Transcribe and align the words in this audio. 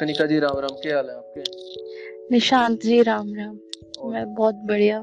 कनिका 0.00 0.26
जी 0.26 0.38
राम 0.38 0.58
राम 0.58 0.76
क्या 0.82 0.96
हाल 0.96 1.10
है 1.10 1.16
आपके? 1.16 1.42
निशांत 2.30 2.80
जी 2.80 3.02
राम 3.02 3.34
राम। 3.34 3.58
मैं 4.10 4.34
बहुत 4.34 4.54
बढ़िया 4.54 4.98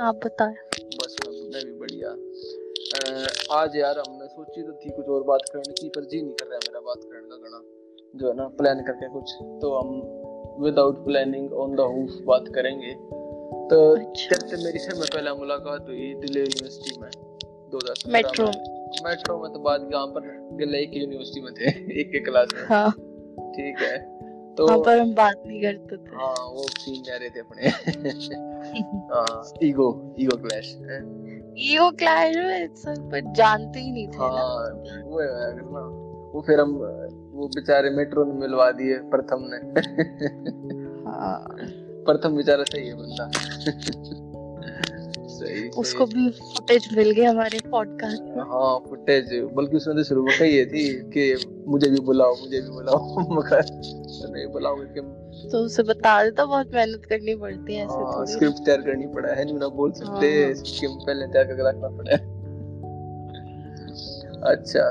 आप 0.00 0.20
बताएँ। 0.24 0.54
बस 0.96 1.16
मैं 1.28 1.64
भी 1.64 1.72
बढ़िया। 1.78 2.10
आज 3.54 3.76
यार 3.76 3.98
हमने 3.98 4.26
सोची 4.26 4.62
तो 4.62 4.72
थी 4.72 4.90
कुछ 4.90 5.06
और 5.06 5.22
बात 5.22 5.40
करने 5.52 5.72
की 5.72 5.88
पर 5.88 6.04
जी 6.04 6.22
नहीं 6.22 6.32
कर 6.32 6.46
रहा 6.46 6.58
मेरा 6.58 6.80
बात 6.80 7.00
करने 7.04 7.28
का 7.28 7.36
घना 7.36 7.62
जो 8.16 8.28
है 8.28 8.34
ना 8.36 8.48
प्लान 8.48 8.80
करके 8.80 9.08
कुछ। 9.08 9.32
तो 9.62 9.74
हम 9.74 10.64
without 10.64 11.04
planning 11.04 11.52
on 11.52 11.74
the 11.76 11.80
hoof 11.80 12.20
बात 12.24 12.44
करेंगे। 12.54 12.94
तो 13.68 13.80
अच्छा। 13.96 14.36
जब 14.36 14.46
से 14.46 14.64
मेरी 14.64 14.78
से 14.78 14.98
में 14.98 15.06
पहला 15.14 15.34
मुलाकात 15.34 15.86
हुई 15.88 16.14
दिल्ली 16.14 16.40
यूनिवर्सिटी 16.40 17.00
में 17.00 17.10
2017 17.70 18.12
मेट्रो 18.12 18.46
मेट्रो 19.08 19.42
में। 19.42 19.52
तो 19.52 19.58
बाद 19.60 19.88
यहाँ 19.92 20.06
पर 20.06 20.28
गिल्ला 20.56 20.78
एक 20.78 20.90
यूनिवर्सिटी 20.94 21.40
में 21.40 21.52
थे 21.54 21.68
एक 22.00 22.14
एक 22.14 22.24
क्लास 22.24 22.48
में। 22.54 22.64
हाँ। 22.64 22.90
ठीक 23.50 23.78
है। 23.78 24.14
तो 24.58 24.66
हाँ 24.68 24.78
पर 24.78 24.98
हम 24.98 25.14
बात 25.14 25.42
नहीं 25.46 25.62
करते 25.62 25.96
थे। 25.96 26.16
हाँ 26.16 26.34
वो 26.50 26.66
सीन 26.78 27.02
जा 27.02 27.16
रहे 27.16 27.30
थे 27.30 27.40
अपने। 27.40 27.68
हाँ 29.14 29.44
ego 29.62 30.14
ego 30.18 30.36
clash 30.36 30.68
ego 31.58 31.90
clash 31.90 32.36
सब 32.78 33.10
पर 33.12 33.32
जानते 33.32 33.80
ही 33.80 33.92
नहीं 33.92 34.06
थे 34.08 34.16
हाँ 34.16 35.02
वो 35.04 35.20
है 35.20 35.26
यार 35.26 35.54
ना 35.54 35.80
वो 36.34 36.42
फिर 36.46 36.60
हम 36.60 36.70
वो 37.34 37.48
बेचारे 37.48 37.90
मेट्रो 37.90 38.24
ने 38.24 38.32
मिलवा 38.32 38.70
दिए 38.70 38.96
प्रथम 39.14 39.44
ने। 39.52 39.56
हाँ। 41.10 41.38
प्रथम 42.06 42.36
बेचारा 42.36 42.64
सही 42.64 42.86
है 42.88 42.94
बंदा। 42.94 43.30
उसको 45.76 46.06
भी 46.06 46.30
फुटेज 46.30 46.88
मिल 46.96 47.10
गया 47.10 47.30
हमारे 47.30 47.58
पॉडकास्ट 47.70 48.22
में। 48.22 48.42
हाँ 48.42 48.78
फुटेज 48.78 49.50
बल्कि 49.54 49.76
उसने 49.76 49.94
तो 49.94 50.04
शुरू 50.04 50.22
में 50.22 50.38
कही 50.38 50.66
थी 50.66 50.94
कि 51.10 51.46
मुझे 51.68 51.90
भी 51.90 52.00
बुलाओ 52.00 52.34
मुझे 52.34 52.60
भी 52.60 52.68
बुलाओ 52.68 53.18
मगर 53.30 53.62
तो 53.62 54.32
नहीं 54.32 54.46
बुलाओगे 54.46 54.86
कि 54.94 55.00
तो 55.50 55.58
उसे 55.58 55.82
बता 55.82 56.24
देता 56.24 56.44
बहुत 56.44 56.74
मेहनत 56.74 57.02
करनी 57.04 57.34
पड़ती 57.34 57.74
है 57.74 57.84
ऐसे 57.84 57.94
हाँ 57.94 58.12
थोड़ी। 58.16 58.32
स्क्रिप्ट 58.32 58.56
तैयार 58.56 58.80
करनी 58.80 59.06
पड़ा 59.06 59.32
है 59.32 59.58
ना 59.58 59.68
बोल 59.68 59.92
सकते 59.92 60.26
हाँ। 60.44 60.96
पहले 61.06 61.26
तैयार 61.26 61.46
करके 61.46 61.68
रखना 61.68 61.88
पड़ा। 61.88 62.12
है 62.12 62.32
अच्छा 64.54 64.90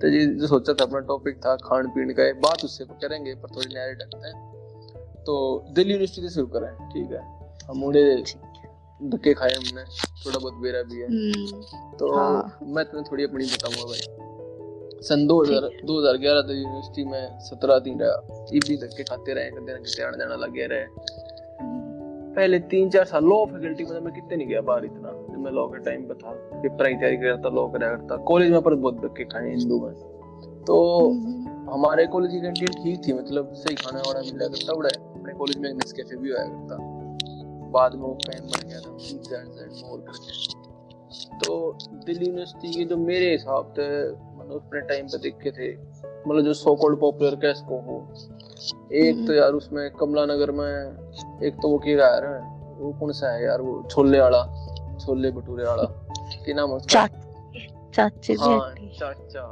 तो 0.00 0.08
ये 0.08 0.26
जो 0.26 0.46
सोचा 0.46 0.72
था 0.72 0.84
अपना 0.84 0.98
टॉपिक 0.98 1.36
था 1.36 1.56
खान 1.56 1.86
पीन 1.86 2.12
का 2.12 2.28
एक 2.28 2.40
बात 2.40 2.64
उससे 2.64 2.84
करेंगे 2.84 3.34
पर 3.34 3.56
थोड़ी 3.56 3.74
न्यारी 3.74 3.94
ढकते 3.94 4.28
हैं। 4.28 4.54
तो 5.26 5.64
दिल्ली 5.72 5.92
यूनिवर्सिटी 5.92 6.28
से 6.28 6.34
शुरू 6.34 6.46
करें 6.46 6.88
ठीक 6.88 7.12
है? 7.12 7.20
हम 7.68 7.78
मुड़े 7.78 8.24
धक्के 9.02 9.34
खाए 9.34 9.50
हमने 9.50 9.82
थोड़ा 10.26 10.38
बहुत 10.38 10.54
बेरा 10.54 10.82
भी 10.82 11.00
है। 11.00 11.06
हम्म, 11.06 11.62
तो 11.96 12.14
हाँ। 12.14 12.58
मैं 12.62 12.84
तुम्हें 12.84 13.04
थोड़ी 13.12 13.24
अपनी 13.24 13.44
बताऊँगा 13.44 13.82
भाई। 13.82 14.00
सन 15.02 15.26
2000 15.26 15.70
2011 15.84 16.40
तक 16.40 16.50
यूनिवर्सिटी 16.50 17.04
में 17.04 17.40
17 17.40 17.78
दिन 17.78 18.00
रहा। 18.00 18.44
ये 18.52 18.58
भी 18.58 18.76
धक्के 18.76 19.02
खाते 19.02 19.34
रहे 19.34 19.50
कदे 19.50 19.72
ना 19.72 19.78
कदे 19.78 20.02
आना 20.02 20.16
जाना 20.16 20.34
लगे 20.34 20.66
रहे। 20.66 20.84
पहले 22.36 22.58
तीन 22.58 22.90
चार 22.90 23.04
साल 23.04 23.24
लॉ 23.24 23.44
फैकल्टी 23.44 23.84
में 23.84 23.94
तो 23.94 24.00
मैं 24.00 24.14
कितने 24.14 24.36
नहीं 24.36 24.48
गया 24.48 24.60
बाहर 24.60 24.84
इतना 24.84 25.26
जब 25.32 25.38
मैं 25.38 25.52
लॉ 25.52 25.66
के 25.66 25.78
टाइम 25.78 26.02
पे 26.02 26.14
था। 26.14 26.30
पेपर 26.32 26.88
की 26.88 26.94
तैयारी 26.94 27.16
कर 27.16 27.26
रहा 27.26 27.36
था 27.36 27.48
लॉ 27.48 27.68
करा 27.68 27.88
करता। 27.88 28.16
कॉलेज 28.16 28.50
में 28.50 28.62
पर 28.62 28.74
बहुत 28.74 28.94
धक्के 28.94 29.24
खाए 29.24 29.50
हिंदू 29.50 29.80
में। 29.80 29.94
तो 30.64 31.08
हम्म, 31.10 31.70
हमारे 31.70 32.06
कॉलेज 32.06 32.30
की 32.30 32.40
कैंटीन 32.40 32.66
ठीक 32.66 33.08
थी 33.08 33.12
मतलब 33.12 33.52
सही 33.52 33.74
खाना 33.74 34.02
वाना 34.06 34.20
मिला 34.20 34.48
करता 34.48 34.74
बड़ा 34.74 34.88
अपने 34.88 35.32
कॉलेज 35.32 35.56
में 35.56 35.70
एक 35.70 35.76
नेस्कैफे 35.76 36.16
भी 36.16 36.32
आया 36.32 36.48
करता। 36.48 36.93
बाद 37.78 37.94
में 37.94 38.02
वो 38.02 38.14
फ़ैन 38.26 38.46
बन 38.46 38.68
गया 38.68 38.80
था 38.80 38.90
पिज्जा 38.90 39.40
एंड 39.40 39.48
मोर 39.84 40.00
करके। 40.00 40.62
तो 41.38 41.54
दिल्ली 42.06 42.26
यूनिवर्सिटी 42.26 42.72
के 42.72 42.84
जो 42.84 42.96
मेरे 42.96 43.30
हिसाब 43.32 43.72
से 43.76 43.86
मतलब 44.10 44.56
अपने 44.56 44.80
टाइम 44.88 45.06
पे 45.06 45.18
देखे 45.18 45.50
थे 45.50 45.72
मतलब 46.28 46.40
जो 46.44 46.54
सो 46.54 46.74
कॉल्ड 46.74 46.98
पॉपुलर 47.00 47.34
कैस 47.36 47.60
को 47.68 47.80
हो 47.80 47.96
एक 49.00 49.26
तो 49.26 49.34
यार 49.34 49.52
उसमें 49.52 49.88
कमला 49.90 50.24
नगर 50.26 50.50
में 50.50 50.66
एक 51.46 51.54
तो 51.62 51.68
वो 51.68 51.78
क्या 51.78 52.06
यार 52.06 52.26
वो 52.78 52.92
कौन 53.00 53.12
सा 53.12 53.32
है 53.32 53.44
यार 53.44 53.60
वो 53.60 53.82
छोले 53.90 54.20
वाला 54.20 54.42
छोले 55.04 55.30
भटूरे 55.30 55.64
वाला 55.64 55.82
क्या 56.44 56.54
नाम 56.54 56.70
है 56.70 56.76
उसका? 56.76 57.06
चाची 57.94 58.34
जी 58.34 58.42
हाँ 58.42 58.74
चाचा। 58.98 59.42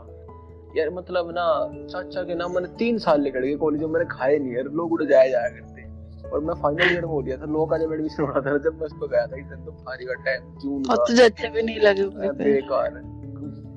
यार 0.76 0.90
मतलब 0.90 1.30
ना 1.30 1.44
चाचा 1.92 2.22
के 2.22 2.34
नाम 2.34 2.54
मैंने 2.54 2.68
तीन 2.78 2.98
साल 2.98 3.20
निकल 3.20 3.40
गए 3.40 3.54
कॉलेज 3.56 3.82
में 3.82 3.88
मैंने 3.88 4.06
खाए 4.10 4.38
नहीं 4.38 4.54
यार 4.54 4.64
लोग 4.80 4.92
उड़ 4.92 5.04
जाया 5.04 5.28
जाया 5.28 5.48
और 6.32 6.40
मैं 6.40 6.54
फाइनल 6.62 6.92
ईयर 6.92 7.00
में 7.00 7.08
हो 7.08 7.18
गया 7.22 7.36
था 7.36 7.44
लोग 7.44 7.70
का 7.70 7.78
जब 7.78 7.92
एडमिशन 7.92 8.22
हो 8.22 8.28
रहा 8.28 8.40
था 8.40 8.56
जब 8.58 8.74
मैं 8.74 8.86
उस 8.86 8.92
पर 8.92 9.08
गया 9.08 9.26
था 9.26 9.36
इस 9.36 9.46
दिन 9.46 9.64
तो 9.64 9.72
फारी 9.86 10.04
का 10.04 10.14
टाइम 10.24 10.54
जून 10.58 10.90
और 10.90 10.96
तुझे 11.08 11.22
अच्छे 11.22 11.48
भी 11.48 11.62
नहीं 11.62 11.80
लगे। 11.80 12.04
बेकार 12.42 12.90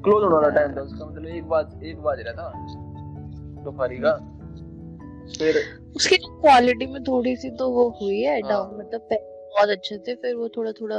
क्लोज 0.04 0.24
होने 0.24 0.36
वाला 0.36 0.50
टाइम 0.50 0.76
था 0.78 0.82
उसका 0.82 1.06
मतलब 1.06 1.26
एक 1.26 1.48
बात 1.50 1.80
एक 1.84 2.02
बाज 2.02 2.20
रहा 2.20 2.34
था 2.34 3.64
दोपहरी 3.64 3.98
का 3.98 4.14
फिर 5.40 5.56
उसकी 5.96 6.16
क्वालिटी 6.18 6.86
में 6.88 7.04
थोड़ी 7.04 7.36
सी 7.36 7.50
तो 7.50 7.70
वो 7.70 7.90
हुई 8.02 8.22
है 8.22 8.40
हाँ। 8.42 8.50
डाउन 8.50 8.78
मतलब 8.80 9.08
बहुत 9.12 9.70
अच्छे 9.70 9.98
थे 9.98 10.16
फिर 10.16 10.36
वो 10.36 10.50
थोड़ा 10.50 10.72
थोड़ा 10.72 10.98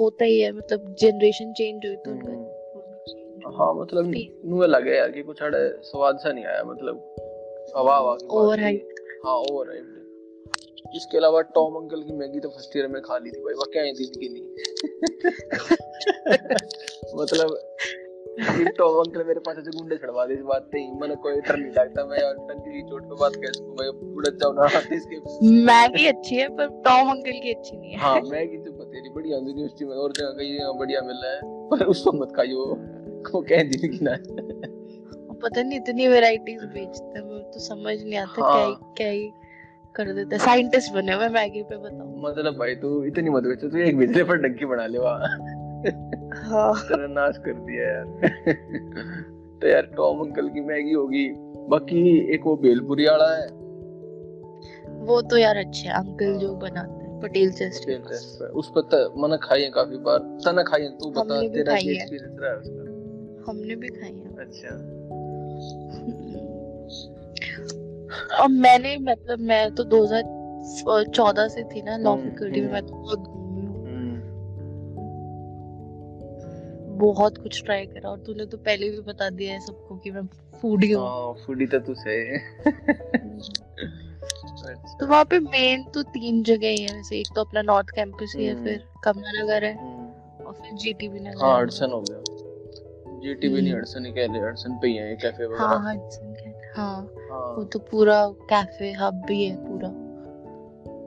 होता 0.00 0.24
ही 0.24 0.40
है 0.40 0.52
मतलब 0.52 0.94
जनरेशन 1.00 1.52
चेंज 1.52 1.86
हुई 1.86 1.96
तो 1.96 2.10
उनका 2.10 2.32
हम्म। 2.32 3.56
हाँ 3.56 3.72
मतलब। 3.74 4.12
नुए 4.44 4.66
लगे 4.66 4.96
यार 4.96 5.10
कि 5.10 5.22
कुछ 5.22 5.42
अड़े 5.42 5.68
स्वाद 5.82 6.18
सा 6.18 6.32
नहीं 6.32 6.44
आया 6.44 6.62
मतलब 6.64 7.14
हवा 7.76 7.96
हवा 7.96 8.12
बात 8.12 8.28
Overhyped। 8.32 8.80
थी। 8.80 9.18
हाँ 9.26 9.34
ओवर 9.34 9.66
इसके 10.84 11.18
अलावा 11.18 11.40
टॉम 11.54 11.74
अंकल 11.74 12.02
की 12.02 12.12
मैगी 12.12 12.40
तो 12.40 12.48
फ़र्स्ट 12.48 12.76
ईयर 12.76 12.86
में 12.88 13.02
खा 13.02 13.18
ली 13.18 13.30
थी 13.30 13.40
भाई 13.40 13.54
वह 13.54 13.64
क्या 13.72 13.82
है 13.82 13.92
दिन 13.92 14.10
की 14.14 14.28
नहीं? 14.28 14.46
मतलब 17.20 17.56
टॉम 18.78 18.96
अंकल 19.00 19.24
मेरे 19.24 19.40
पास 19.40 19.58
ऐसे 19.58 19.70
गुंडे 19.70 19.96
छड़वा 19.96 20.24
दे 20.26 20.34
इस 20.34 20.40
बात 20.40 20.68
पे 20.72 20.78
ही। 20.78 20.90
मैंने 21.00 21.14
कोई 21.16 21.40
डर 21.40 21.56
नहीं 21.56 21.72
लगता 21.72 22.04
मैं 22.04 22.22
और 22.22 22.34
टंकी 22.48 22.72
की 22.72 22.82
चोट 22.82 23.02
पे 23.02 23.14
बात 23.20 23.32
कैसे 23.36 23.64
मैं 23.80 23.88
उड़ 24.16 24.26
जाऊँ 24.28 24.54
ना 24.54 24.66
इसके 24.96 25.16
मैगी 25.64 26.06
अच्छी 26.06 26.36
है 26.36 26.48
पर 26.48 26.68
टॉम 26.86 27.10
अंकल 27.10 27.38
की 27.42 27.52
अच्छी 27.54 27.76
नहीं 27.76 27.92
है। 27.92 27.98
हाँ 27.98 28.20
मैगी 28.20 28.56
तो 28.56 28.72
बतेरी 28.72 29.10
बढ़िया 29.10 29.36
यूनिवर्सिटी 29.38 29.84
में 29.84 29.96
और 29.96 30.12
जगह 30.12 30.30
कई 30.30 30.56
जगह 30.58 30.72
बढ़िया 30.78 31.02
मिल 31.02 31.16
रहा 31.24 31.32
है 31.32 31.40
पर 31.70 31.84
उसको 31.86 32.12
मत 32.12 32.32
खाइयो। 32.36 32.64
वो 33.34 33.40
कह 33.40 33.62
दी 33.62 33.88
की 33.88 33.98
ना। 34.02 34.16
पता 35.44 35.62
नहीं 35.62 35.78
इतनी 35.80 36.08
वैरायटीज 36.08 36.62
बेचते 36.64 37.18
हैं 37.18 37.42
तो 37.50 37.60
समझ 37.60 38.02
नहीं 38.02 38.16
आता 38.16 38.44
हाँ। 38.44 38.54
क्या 38.56 38.92
क्या 38.96 39.08
ही 39.08 39.26
कर 39.94 40.12
देते 40.12 40.38
साइंटिस्ट 40.38 40.92
बने 40.92 41.12
हुए 41.14 41.28
मैगी 41.28 41.62
पे 41.62 41.76
बताओ 41.76 42.16
मतलब 42.16 42.54
भाई 42.58 42.74
तू 42.74 43.04
इतनी 43.04 43.30
मत 43.30 43.42
बेचो 43.42 43.68
तू 43.68 43.78
एक 43.78 43.96
बिजली 43.96 44.22
पर 44.22 44.36
डंकी 44.36 44.64
बना 44.64 44.86
ले 44.86 44.98
वहाँ। 44.98 45.20
हाँ। 46.42 46.74
तेरा 46.82 47.06
नाश 47.06 47.38
कर 47.38 47.52
दिया 47.52 47.88
यार। 47.88 48.06
तो 49.62 49.68
यार 49.68 49.82
टॉम 49.82 50.20
अंकल 50.20 50.48
की 50.48 50.60
मैगी 50.60 50.92
होगी। 50.92 51.28
बाकी 51.68 52.34
एक 52.34 52.40
वो 52.44 52.56
भेलपुरी 52.56 53.06
वाला 53.06 53.36
है। 53.36 53.46
वो 55.04 55.22
तो 55.22 55.36
यार 55.36 55.56
अच्छे 55.56 55.88
हैं 55.88 55.94
अंकल 55.94 56.34
जो 56.34 56.54
बनाते 56.54 57.04
हैं 57.04 57.20
पटेल 57.20 57.52
चेस्ट 57.52 58.42
उस 58.42 58.72
पर 58.78 58.80
त- 58.80 59.14
मैंने 59.16 59.36
खाई 59.42 59.62
है 59.62 59.70
काफ़ी 59.70 59.96
बार। 59.96 60.18
तना 60.18 60.62
खाई 60.62 60.82
है 60.82 60.88
तू 60.88 61.10
बता 61.10 61.48
तेरा 61.48 61.74
एक्सपीरियंस 61.74 62.36
रहा 62.40 62.50
है 62.50 62.58
उसका? 62.58 63.52
हमने 63.52 63.76
भी 63.76 63.88
खाई 63.88 64.12
है। 64.12 64.36
अच्छा। 64.36 64.70
और 68.40 68.48
मैंने 68.48 68.96
मतलब 69.02 69.40
मैं 69.42 69.64
तो 69.74 69.84
2014 69.84 71.48
से 71.48 71.62
थी 71.64 71.82
ना 71.82 71.96
लॉ 71.96 72.12
हम्म, 72.12 72.22
फैकल्टी 72.22 72.60
में 72.60 72.66
हम्म। 72.66 72.72
मैं 72.74 72.82
तो 72.86 72.94
बहुत 72.94 73.18
घूमी 73.20 73.62
हूँ। 73.62 73.84
हम्म, 73.86 74.20
बहुत 76.98 77.38
कुछ 77.38 77.62
ट्राई 77.64 77.86
करा 77.86 78.10
और 78.10 78.18
तूने 78.18 78.46
तो 78.46 78.56
पहले 78.60 78.90
भी 78.90 79.00
बता 79.02 79.28
दिया 79.30 79.52
है 79.52 79.60
सबको 79.60 79.96
कि 79.96 80.10
मैं 80.10 80.22
फूडी 80.62 80.90
हूँ। 80.92 81.02
हाँ 81.02 81.32
फूडी 81.46 81.66
तो 81.66 81.78
तू 81.78 81.94
से 81.94 82.14
तो 84.98 85.06
वहाँ 85.06 85.24
पे 85.24 85.38
मेन 85.40 85.82
तो 85.94 86.02
तीन 86.02 86.42
जगह 86.42 86.68
ही 86.68 86.82
है 86.82 86.94
वैसे 86.96 87.18
एक 87.18 87.26
तो 87.34 87.40
अपना 87.40 87.62
नॉर्थ 87.62 87.90
कैंपस 87.90 88.32
ही 88.36 88.44
है 88.46 88.52
हम्म। 88.54 88.64
फिर 88.64 88.84
कमला 89.04 89.30
नगर 89.42 89.64
है 89.64 89.72
हम्म, 89.78 90.44
और 90.46 90.52
फिर 90.52 90.72
जीटीबी 90.74 91.20
नगर 91.20 91.42
हाँ 91.44 91.54
है। 91.56 91.62
हडसन 91.62 91.90
हो 91.90 92.00
गया। 92.00 92.18
जीटीवी 93.22 93.60
नहीं 93.60 93.70
हम्म। 93.70 93.78
हडसन 93.78 94.06
ही 94.06 94.12
कह 94.12 94.26
रहे 94.32 94.40
हडसन 94.40 94.78
पे 94.82 94.86
ही 94.88 94.94
है 94.96 95.14
कैफ़े 95.16 95.44
हाँ 95.44 95.50
वगैरह। 95.76 95.90
हडसन 95.90 96.32
के 96.32 96.33
हाँ 96.76 97.00
वो 97.00 97.54
हाँ। 97.56 97.64
तो 97.64 97.78
पूरा 97.90 98.26
कैफ़े 98.50 98.92
हब 98.92 99.22
भी 99.26 99.44
है 99.44 99.56
पूरा। 99.56 99.88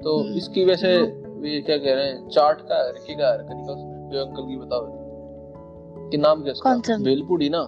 तो 0.04 0.18
हम्म। 0.24 0.38
इसकी 0.38 0.66
वैसे 0.66 0.92
ये 1.50 1.62
क्या 1.62 1.78
कह 1.78 1.94
रहे 1.94 2.06
हैं 2.06 2.28
चाट 2.30 2.62
का 2.62 2.84
है 2.86 2.92
की 3.08 3.16
का 3.16 3.32
है 3.32 3.38
कनिका 3.38 3.74
उसमें 3.74 4.10
जो 4.12 4.26
अंकल 4.26 4.48
की 4.48 4.58
बताओ 4.58 6.10
कि 6.12 6.18
नाम 6.18 6.44
क्या 6.44 6.54
कौन 6.64 6.82
सा? 6.82 6.98
भेलपुरी 6.98 7.50
ना? 7.50 7.68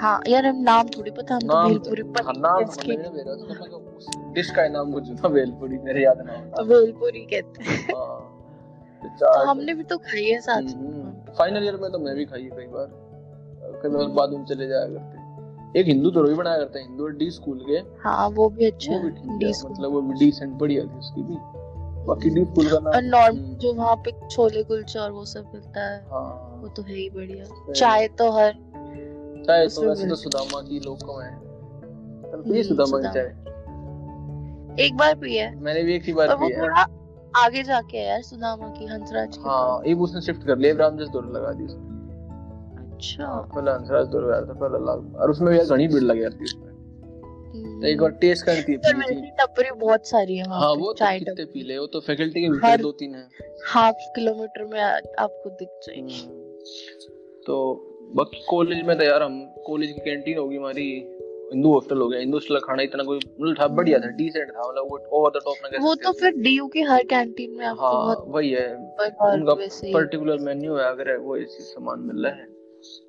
हाँ 0.00 0.20
यार 0.28 0.46
हम 0.46 0.56
नाम 0.62 0.88
थोड़ी 0.88 1.10
पता 1.10 1.34
हम 1.34 1.40
तो 1.40 1.46
नाम 1.46 1.68
भेलपुरी 1.68 2.02
हाँ, 2.24 2.32
नाम 2.36 2.62
इसके 2.62 2.96
नहीं 2.96 3.10
मेरा 3.12 3.32
उसका 3.32 3.54
मतलब 3.64 3.94
उस 3.96 4.06
डिश 4.34 4.50
का 4.50 4.62
ही 4.62 4.68
नाम 4.68 4.88
मुझे 4.88 5.14
था 5.14 5.28
भेलपुरी 5.28 5.78
मेरे 5.78 6.02
याद 6.04 6.22
ना 6.26 6.32
आता 6.32 6.62
भेलपुरी 6.62 7.20
कहते 7.32 7.64
हैं। 7.64 7.78
हाँ 7.96 8.36
तो 9.02 9.26
तो 9.26 9.44
हमने 9.44 9.74
भी 9.74 9.82
तो 9.82 9.98
खाई 9.98 10.24
है 10.24 10.40
साथ। 10.40 10.62
हम्म, 10.62 11.10
फाइनल 11.38 11.64
ईयर 11.64 11.76
में 11.76 11.90
तो 11.92 11.98
मैं 11.98 12.14
भी 12.16 12.24
खाई 12.24 12.42
है 12.42 12.50
कई 12.50 12.66
बार। 12.66 12.86
कई 13.82 13.88
बार 13.88 14.06
बाद 14.18 14.30
में 14.30 14.44
चले 14.44 14.66
जाया 14.68 14.86
करते। 14.86 15.19
एक 15.76 15.86
हिंदू 15.86 16.10
तो 16.10 16.22
भी 16.22 16.34
बनाया 16.34 16.58
करता 16.58 16.78
है 16.78 16.84
हिंदू 16.84 17.06
डी 17.18 17.30
स्कूल 17.30 17.58
के। 17.68 17.78
हाँ 18.02 18.28
वो 18.28 18.48
भी 18.48 18.66
अच्छा 18.66 18.92
वो 18.92 18.98
भी 19.00 19.38
डी 19.38 19.52
स्कूल। 19.54 19.72
मतलब 19.72 19.92
वो 19.92 20.00
भी 20.02 20.14
डिसेंट 20.14 20.52
बढ़िया 20.52 20.84
थी 20.84 20.98
उसकी 20.98 21.22
भी। 21.22 21.36
बाकी 22.06 22.30
डी 22.30 22.44
स्कूल 22.44 22.68
का 22.68 22.78
नाम 22.78 23.04
नॉर्म 23.04 23.36
हम्म, 23.36 23.54
जो 23.54 23.72
वहाँ 23.72 23.96
पे 23.96 24.12
छोले 24.28 24.62
कुलचे 24.62 24.98
और 24.98 25.10
वो 25.10 25.24
सब 25.24 25.50
मिलता 25.54 25.80
है 25.80 25.98
हाँ। 26.04 26.60
वो 26.62 26.68
तो 26.68 26.82
है 26.82 26.94
ही 26.94 27.08
बढ़िया। 27.10 27.72
चाय 27.72 28.08
तो 28.08 28.30
हर 28.32 28.52
चाय 29.46 29.66
तो 29.66 29.88
वैसे 29.88 30.08
तो 30.08 30.14
सुदामा 30.14 30.60
की 30.60 30.80
लोग 30.80 31.02
को 31.02 31.18
है। 31.18 31.30
चल 31.30 32.38
हम्म, 32.38 32.52
पी 32.52 32.62
सुदामा 32.62 32.98
की 32.98 33.12
चाय। 33.14 34.84
एक 34.86 34.96
बार 34.96 35.14
पिया 35.14 35.48
है। 35.48 35.60
मैंने 35.60 35.82
भी 35.82 35.94
एक 35.94 36.04
ही 36.04 36.12
बार 36.12 36.36
पिया 36.36 36.62
है। 36.62 36.84
आगे 37.36 37.62
जाके 37.62 37.98
यार 37.98 38.22
सुदामा 38.22 38.68
की 38.68 38.86
हंसराज 38.86 39.38
हाँ 39.44 39.82
एक 39.86 40.00
उसने 40.00 40.20
शिफ्ट 40.20 40.46
कर 40.46 40.58
लिया 40.58 40.74
रामजस 40.76 41.08
दौर 41.08 41.26
लगा 41.36 41.52
दी 41.52 41.64
उसने। 41.64 41.89
अच्छा। 43.00 43.26
हाँ, 43.26 43.42
पहले 43.54 43.70
हंसराज 43.70 44.06
दौर 44.06 44.32
आया 44.32 44.40
था 44.42 44.52
पहले 44.62 44.78
लाग 44.86 45.14
और 45.16 45.30
उसमें 45.30 45.52
यार 45.52 45.76
घनी 45.76 45.86
भीड़ 45.88 46.02
लग 46.02 46.20
जाती 46.20 46.36
है 46.36 46.44
उसमें। 46.44 46.68
हम्म। 47.52 47.80
तो 47.80 47.86
एक 47.86 48.00
बार 48.00 48.10
टेस्ट 48.22 48.48
थी 48.68 48.76
पर 48.76 48.96
पीनी 48.96 49.30
टपरी 49.38 49.70
बहुत 49.78 50.06
सारी 50.08 50.36
है 50.36 50.48
हाँ 50.50 50.72
वो 50.72 50.92
तो 50.92 51.06
कितने 51.18 51.44
पी 51.44 51.62
ले 51.68 51.78
वो 51.78 51.86
तो 51.94 52.00
फैकल्टी 52.00 52.42
के 52.42 52.48
भीतर 52.48 52.82
दो 52.82 52.90
तीन 53.00 53.14
है। 53.14 53.28
हाफ़ 53.68 54.02
किलोमीटर 54.16 54.64
में 54.64 54.80
आपको 54.80 55.50
दिख 55.50 55.68
जाएगी। 55.86 56.20
हम्म। 56.20 57.42
तो 57.46 57.56
बाकी 58.16 58.44
कॉलेज 58.50 58.84
में 58.86 58.96
तो 58.98 59.04
यार 59.04 59.22
हम 59.22 59.40
कॉलेज 59.66 59.92
की 59.92 60.00
कैंटीन 60.00 60.38
होगी 60.38 60.56
हमारी 60.56 60.86
हिंदू 61.52 61.72
हॉस्टल 61.72 61.98
हो 61.98 62.08
गया। 62.08 62.20
हिंदू 62.20 62.36
हॉस्टल 62.36 62.54
का 62.54 62.60
खाना 62.66 62.82
इतना 62.82 63.04
कोई 63.04 63.16
मतलब 63.16 63.56
था 63.60 63.66
बढ़िया 63.74 63.98
था 63.98 64.10
डिसेंट 64.18 64.50
था 64.50 64.68
मतलब 64.68 64.88
वो 64.90 64.98
ओवर 65.18 65.30
द 65.30 65.42
टॉप 65.44 65.56
ना 65.64 65.82
वो 65.86 65.94
तो 66.04 66.12
फिर 66.20 66.36
डीयू 66.42 66.66
की 66.66 66.82
हर 66.82 67.02
कैंटीन 67.10 67.56
में 67.56 67.66
आपको 67.66 67.86
हाँ 67.86 67.94
बहुत 68.04 68.24
वही 68.28 68.50
है। 68.50 68.68
उनका 68.74 69.54
पर्टिकुलर 69.54 70.38
मेन्यू 70.44 70.76
है 70.76 70.90
अगर 70.90 71.16
वो 71.18 71.36
ऐसी 71.36 71.62
सामान 71.64 72.00
मिल 72.00 72.24
रहा 72.26 72.34
है। 72.34 72.59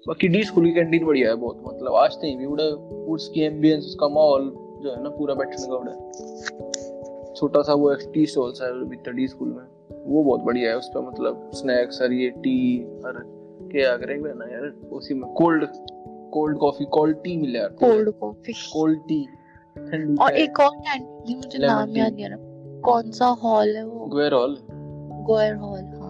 बाकी 0.07 0.27
डी 0.27 0.43
स्कूल 0.43 0.65
की 0.65 0.71
कैंटीन 0.71 1.05
बढ़िया 1.05 1.29
है 1.29 1.35
बहुत 1.35 1.63
मतलब 1.67 1.95
आज 1.95 2.17
नहीं 2.23 2.37
भी 2.37 2.45
उड़े 2.45 2.63
उसकी 2.93 3.41
एम्बियंस 3.41 3.85
उसका 3.85 4.07
माहौल 4.07 4.55
जो 4.55 4.91
है 4.91 5.03
ना 5.03 5.09
पूरा 5.09 5.33
बैठने 5.33 5.65
का 5.69 5.75
उड़े। 5.75 5.91
छोटा 7.35 7.61
सा 7.61 7.73
वो 7.73 7.93
एक 7.93 8.11
टी 8.13 8.25
स्टॉल 8.25 8.51
सा 8.51 8.65
है 8.65 8.85
भीतर 8.85 9.11
डी 9.11 9.27
स्कूल 9.27 9.47
में 9.47 9.63
वो 10.05 10.23
बहुत 10.23 10.41
बढ़िया 10.41 10.71
है 10.71 10.77
उस 10.77 10.87
पर 10.87 11.01
मतलब 11.01 11.51
स्नैक्स 11.53 12.01
और 12.01 12.13
ये 12.13 12.29
टी 12.29 12.83
और 12.83 13.13
क्या 13.71 13.93
एक 13.93 14.33
ना 14.37 14.45
यार 14.45 14.89
उसी 14.91 15.13
में 15.13 15.33
cold 15.33 15.67
cold 16.31 16.57
coffee 16.57 16.85
cold 16.85 17.17
tea 17.17 17.37
मिले 17.37 17.59
यार 17.59 17.69
कोल्ड 17.69 18.11
कॉफ़ी 18.11 18.53
कोल्ड 18.53 18.99
टी 18.99 19.27
और 20.21 20.31
एक 20.31 20.59
और 20.59 20.69
कैंटीन 20.69 21.37
मुझे 21.37 21.59
नाम 21.59 21.97
याद 21.97 22.13
नहीं 22.13 22.25
आ 22.25 22.27
रहा 22.27 22.37
कौन 22.81 23.11
सा 23.11 23.25
हॉल 23.25 23.75
है 23.75 23.85
वो? 23.85 24.05
ग्वेर 24.05 24.33
हॉल 24.33 24.57
गोयर 25.21 25.55
हॉल 25.55 26.00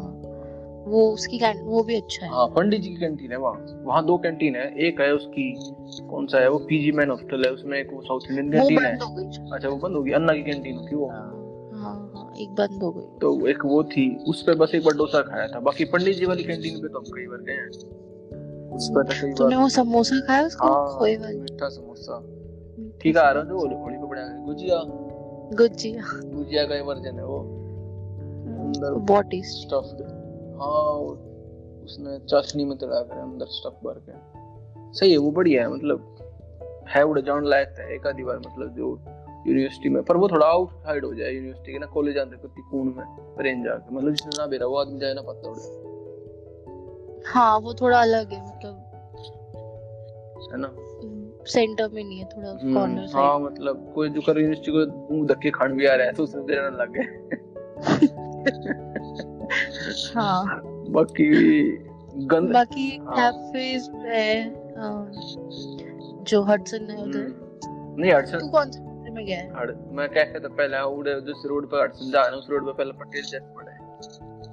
वो 0.92 1.12
उसकी 1.12 1.40
वो 1.62 1.84
भी 1.84 1.96
अच्छा 1.96 2.26
है। 2.26 2.32
हाँ 2.32 2.48
पंडित 2.48 2.82
जी 2.82 2.90
की 2.90 2.96
कैंटीन 2.96 3.32
है 3.32 3.38
वहाँ। 3.38 3.84
वहाँ 3.84 4.06
दो 4.06 4.18
कैंटीन 4.18 4.56
है। 4.56 4.88
एक 4.88 5.02
है 5.02 5.14
उसकी 5.14 5.54
कौन 6.08 6.28
सा 6.28 6.40
है 6.40 6.50
वो? 6.50 6.58
पीजी 6.58 6.92
मैन 6.92 7.10
हॉस्टल 7.10 7.46
है। 7.46 7.52
उसमें 7.52 7.80
एक 7.80 7.94
वो 7.94 8.02
साउथ 8.02 8.20
इंडियन 8.32 8.52
कैंटीन 8.52 8.86
है। 8.86 8.96
अच्छा 9.52 9.70
वो 9.70 9.76
बंद 9.76 9.96
होगी 9.96 10.12
अन्ना 10.12 10.34
की 10.34 10.44
कैंटीन 10.44 10.78
थी 10.78 10.96
वो। 10.96 11.10
हाँ 11.10 11.38
हाँ 11.74 12.12
हाँ, 12.16 12.34
एक 12.40 12.50
बंद 12.50 12.84
हो 12.84 12.92
गई। 12.92 13.20
तो 13.22 13.48
एक 13.48 13.66
वो 13.66 13.84
थी। 13.84 14.24
उस 14.28 14.44
पे 14.44 14.56
बस 14.56 14.72
एक 14.76 14.84
बार 14.84 14.94
डोसा 14.98 15.22
खाया 15.22 15.48
था। 15.48 15.60
बाकी 15.60 15.86
पंडित 15.86 16.16
जी 16.16 16.26
वाली 16.26 16.44
कैंटीन 16.44 16.82
पे 16.82 16.88
तो 16.88 16.98
हम 16.98 17.06
कई 17.06 17.28
बार 17.28 17.42
गए 17.42 17.54
हैं। 17.54 17.68
उस 18.70 18.90
पे 18.90 19.04
तो 19.04 19.28
कई 19.28 19.34
तूने 19.34 19.56
वो 19.56 19.70
समोसा 19.70 20.20
खाया 20.28 20.46
उसका? 20.46 20.98
खोए 21.00 21.18
वाला। 21.18 21.40
मीठा 21.40 21.70
समोसा। 21.70 22.20
ठीक 23.02 23.18
है 23.18 23.24
आ 23.24 23.32
रहा 23.32 23.44
है 23.44 23.50
जो 23.50 23.60
होली 23.60 23.76
पे 23.76 24.08
बढ़िया। 24.08 24.46
गुजिया। 24.46 24.76
गुजिया। 25.58 26.04
गुजिया 26.36 26.64
का 26.64 26.84
वर्जन 26.84 27.16
है 27.16 27.26
वो। 27.26 27.40
अंदर 28.62 28.94
बहुत 28.94 29.26
टेस्टी 29.26 29.62
स्टफ्ड 29.62 30.21
वो 30.62 31.12
उसने 31.84 32.20
चाशनी 32.20 32.66
में 32.66 32.76
चढ़ा 32.78 33.02
कर 33.02 33.18
अंदर 33.18 33.46
स्टफ़ 33.46 33.86
भर 33.86 34.02
के। 34.10 34.12
सही 35.00 35.12
है 35.12 35.18
वो 35.18 35.32
बढ़िया 35.32 35.62
है 35.64 35.74
मतलब 35.74 36.18
है 36.90 37.04
उड़ 37.04 37.20
जान 37.20 37.46
लायक 37.46 37.76
है 37.80 37.96
एक 37.96 38.08
आधी 38.08 38.24
बार 38.24 38.38
मतलब 38.38 38.74
जो 38.76 39.00
यूनिवर्सिटी 39.48 39.90
में 39.90 40.04
पर 40.04 40.18
वो 40.18 40.28
थोड़ा 40.28 40.46
आउट 40.48 40.72
साइड 40.72 41.06
हो 41.06 41.14
जाए 41.14 41.32
यूनिवर्सिटी 41.32 41.72
के 41.72 41.80
ना 41.80 41.86
कॉलेज 41.86 42.18
आते 42.18 42.38
कुत्ती 42.38 42.62
कून 42.62 42.94
में 42.98 43.04
रेंज 43.44 43.66
जाके 43.66 43.96
मतलब 43.96 44.10
जिसने 44.10 44.32
ना 44.38 44.48
बेरा 44.48 44.68
वो 44.68 44.76
आदमी 44.76 45.00
जाए 45.00 45.14
ना 45.14 45.22
पता 45.22 45.50
उड़े 45.50 47.32
हाँ 47.32 47.60
वो 47.60 47.74
थोड़ा 47.74 48.02
अलग 48.02 48.34
है 48.34 48.48
मतलब 48.48 48.88
है 50.54 50.58
ना? 50.58 50.76
सेंटर 51.48 51.90
में 51.90 52.04
नहीं 52.04 52.20
है 52.20 52.26
थोड़ा 52.26 52.50
हम्म, 52.52 52.74
कॉर्नर 52.74 53.08
हाँ 53.16 53.40
मतलब 53.40 53.92
कोई 53.96 54.10
जो 54.10 54.22
कर 54.22 54.38
यूनिवर्सिटी 54.38 54.72
को 54.72 55.14
मुँह 55.16 55.28
धक्के 55.28 55.52
खान 55.52 55.74
भी 55.74 55.86
आ 55.86 55.96
रहा 55.96 56.08
है 56.08 56.14
तो 56.14 56.24
उसमें 56.24 56.46
देना 56.46 56.70
लग 56.70 56.92
गए 56.92 57.06
हाँ। 60.16 60.62
बाकी 60.90 61.30
गंद 62.28 62.52
बाकी 62.54 62.98
हाँ। 62.98 63.16
कैफेज 63.16 63.90
है 64.06 64.44
अम, 64.46 65.12
जो 66.24 66.42
हडसन 66.44 66.90
है 66.90 67.04
उधर। 67.04 67.20
हम्म, 67.20 68.02
नहीं 68.02 68.12
हडसन 68.14 68.40
तू 68.40 68.48
कौन 68.48 68.72
से 68.72 68.80
में 69.12 69.26
गया 69.26 69.38
है? 69.38 69.50
मैं 69.92 70.10
कैफ़े 70.10 70.40
तो 70.40 70.50
पहले 70.50 70.82
उड़े 70.82 71.22
जिस 71.22 71.46
रोड 71.46 71.72
पे 71.72 71.82
हडसन 71.82 72.12
जा 72.12 72.22
रहा 72.22 72.32
हूँ 72.32 72.40
उस 72.40 72.48
रोड 72.50 72.66
पे 72.66 72.72
पहले 72.74 72.92
पटेल 72.92 73.24
चेस 73.24 73.42
पड़ा 73.56 73.72
है। 73.72 73.80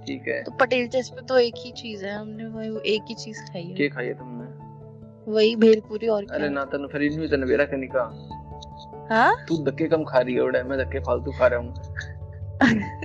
ठीक 0.05 0.29
है। 0.29 0.43
तो 0.43 0.53
पटेल 0.53 0.89
चेस 0.89 1.09
पे 1.09 1.23
तो 1.23 1.39
एक 1.39 1.55
ही 1.57 1.71
चीज़ 1.73 2.05
है 2.05 2.15
हमने 2.15 2.47
वही 2.47 2.95
एक 2.95 3.03
ही 3.09 3.15
चीज़ 3.15 3.39
खाई 3.41 3.63
है। 3.63 3.75
के 3.75 3.89
खाई 3.89 4.07
है 4.07 4.15
तुमने? 4.15 5.33
वही 5.33 5.57
भेलपुरी 5.57 6.09
और 6.09 6.23
अरे 6.23 6.39
क्या 6.39 6.49
ना 6.49 6.65
तन 6.65 6.87
फिर 6.93 7.03
इनमें 7.03 7.29
तन 7.29 7.45
बेरा 7.47 7.65
कनी 7.65 7.87
का। 7.87 8.03
हाँ? 9.11 9.35
तू 9.49 9.57
धक्के 9.65 9.87
कम 9.89 10.05
खा 10.05 10.19
रही 10.19 10.35
है 10.35 10.41
उड़े 10.41 10.63
मैं 10.63 10.79
धक्के 10.79 10.99
फालतू 11.01 11.33
खा 11.33 11.47
रहा 11.47 11.61
हूँ। 11.61 11.75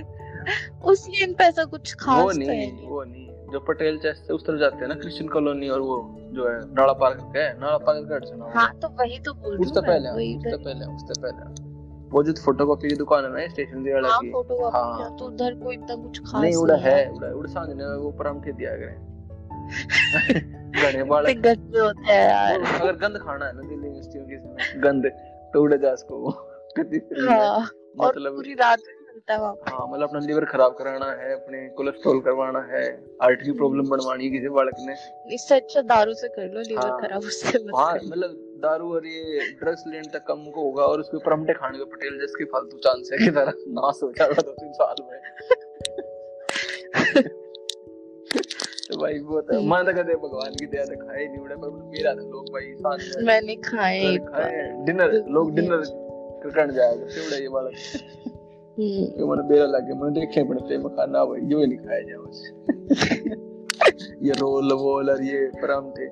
उस 0.84 1.06
लेन 1.08 1.32
पे 1.32 1.44
ऐसा 1.44 1.64
कुछ 1.64 1.94
खास 1.94 2.22
वो 2.22 2.32
तो 2.32 2.38
है 2.40 2.46
नहीं। 2.46 2.72
नहीं 2.72 2.88
वो 2.88 3.02
नहीं। 3.04 3.22
जो 3.52 3.60
पटेल 3.60 3.98
चेस 3.98 4.22
से 4.26 4.32
उस 4.32 4.46
तरफ़ 4.46 4.58
जाते 4.58 4.76
हैं 4.76 4.88
ना 4.88 4.94
क्रिश्चियन 4.94 5.28
कॉलोनी 5.28 5.68
और 5.68 5.80
वो 5.80 5.96
जो 6.32 6.48
है 6.48 6.58
नाड़ा 6.74 6.92
पार्क 6.92 7.32
है 7.36 7.46
नाड़ा 7.60 7.76
पार्क 7.78 8.08
का 8.08 8.14
हडसन 8.14 8.50
हाँ 8.56 8.70
तो 8.82 8.88
वही 9.00 9.18
तो 9.18 9.34
बोल 9.34 9.56
रही 9.56 9.66
उससे 9.66 9.80
पहले 9.80 10.08
उससे 10.08 10.56
पहले 10.56 10.94
उससे 10.94 11.20
पहले। 11.20 11.72
वो 12.10 12.22
जो 12.22 12.32
फोटोकॉपी 12.32 12.88
की 12.88 12.96
दुकान 12.96 13.24
है 13.24 13.30
ना 13.32 13.46
स्टेशन 13.48 13.92
वाला 13.94 14.08
हाँ 14.08 14.18
की 14.22 14.30
हाँ। 14.74 15.16
तो 15.16 15.24
उधर 15.24 15.54
कोई 15.54 15.74
इतना 15.74 15.94
कुछ 15.94 16.18
खास 16.18 16.42
नहीं 16.42 16.56
उड़ा 16.56 16.76
है। 16.76 16.96
उड़ा 17.10 17.28
उड़ 17.28 17.46
साँझ 17.46 17.68
ने 17.70 17.84
वो 17.96 18.10
परांठे 18.10 18.52
दिया 18.52 18.70
करे। 18.74 18.96
गणे 20.80 21.02
वाला 21.02 21.32
गंदे 21.32 21.78
होते 21.78 22.12
हैं 22.12 22.28
यार। 22.28 22.60
अगर 22.80 22.96
गंद 22.96 23.18
खाना 23.18 23.46
है 23.46 23.52
ना 23.56 23.62
दिल्ली 23.62 23.86
यूनिवर्सिटी 23.86 24.18
में 24.18 24.82
गंद 24.84 25.06
तो 25.54 25.62
उड़े 25.62 25.78
जा 25.78 25.92
उसको 25.92 26.30
कति 26.78 27.00
हाँ। 27.28 27.60
मतलब 28.00 28.36
पूरी 28.36 28.54
रात 28.54 28.78
मिलता 29.24 29.34
है 29.36 29.52
हाँ 29.68 29.86
मतलब 29.88 30.02
अपना 30.02 30.20
लीवर 30.20 30.44
खराब 30.44 30.74
कराना 30.78 31.06
है 31.12 31.32
अपने 31.34 31.68
कोलेस्ट्रॉल 31.76 32.20
करवाना 32.20 32.60
है 32.70 32.82
हार्ट 33.22 33.42
की 33.42 33.52
प्रॉब्लम 33.52 33.88
बनवानी 33.88 34.24
है 34.24 34.30
किसी 34.30 34.48
बालक 34.50 34.74
ने 34.80 34.94
इससे 35.34 35.54
अच्छा 35.54 35.82
दारू 35.82 36.14
से 36.14 36.28
कर 36.28 36.48
लो 36.48 36.60
लीवर 36.60 36.82
हाँ। 36.82 36.98
खराब 37.00 37.22
उससे 37.22 37.52
करो। 37.52 38.08
मतलब 38.08 38.34
दारू 38.62 38.92
और 38.94 39.06
ये 39.06 39.40
ड्रग्स 39.60 39.84
लेने 39.86 40.08
तक 40.12 40.24
कम 40.28 40.44
को 40.50 40.62
होगा 40.62 40.84
और 40.84 41.00
उसके 41.00 41.18
परमटे 41.24 41.52
खाने 41.54 41.78
का 41.78 41.84
पटेल 41.94 42.18
जिसकी 42.20 42.44
फालतू 42.52 42.78
चांस 42.78 43.10
है 43.12 43.18
कि 43.18 43.30
तरह 43.30 43.64
नाश 43.78 44.02
हो 44.02 44.12
जाएगा 44.12 44.42
दो 44.42 44.52
तीन 44.52 44.72
साल 44.74 44.96
में 45.02 45.18
तो 48.84 48.96
भाई 49.00 49.18
वो 49.20 49.40
तो 49.40 49.54
हम्म। 49.54 49.70
मैं 49.70 49.84
तो 49.84 49.92
कहते 49.92 50.14
भगवान 50.18 50.54
की 50.54 50.66
दया 50.66 50.84
से 50.84 50.96
खाए 50.96 51.24
नहीं 51.24 51.38
उड़े 51.38 51.56
पर 51.56 51.70
मेरा 51.88 52.14
था 52.14 52.28
लोग 52.28 52.52
भाई 52.52 52.72
साथ 52.76 52.98
में 53.10 53.24
मैंने 53.26 53.56
खाए 53.64 54.16
खाए 54.26 54.62
डिनर 54.84 55.18
लोग 55.30 55.54
डिनर 55.54 55.84
करने 56.46 56.74
जाएगा 56.74 57.08
सेवड़े 57.08 57.38
ये 57.38 57.48
वाला 57.48 57.70
हम्म, 58.78 59.04
जो 59.18 59.26
मैंने 59.30 59.48
बेरा 59.48 59.66
लगे 59.66 59.94
मैंने 59.94 60.20
देखे 60.20 60.42
पड़ते 60.44 60.78
मैं 60.78 60.88
खाना 60.96 61.24
भाई 61.24 61.40
जो 61.50 61.58
ही 61.60 61.66
नहीं 61.66 61.78
खाया 61.78 63.34
ये 64.26 64.32
रोल 64.38 64.72
वोल 64.72 65.10
और 65.10 65.22
ये 65.22 65.46
परांठे। 65.62 66.06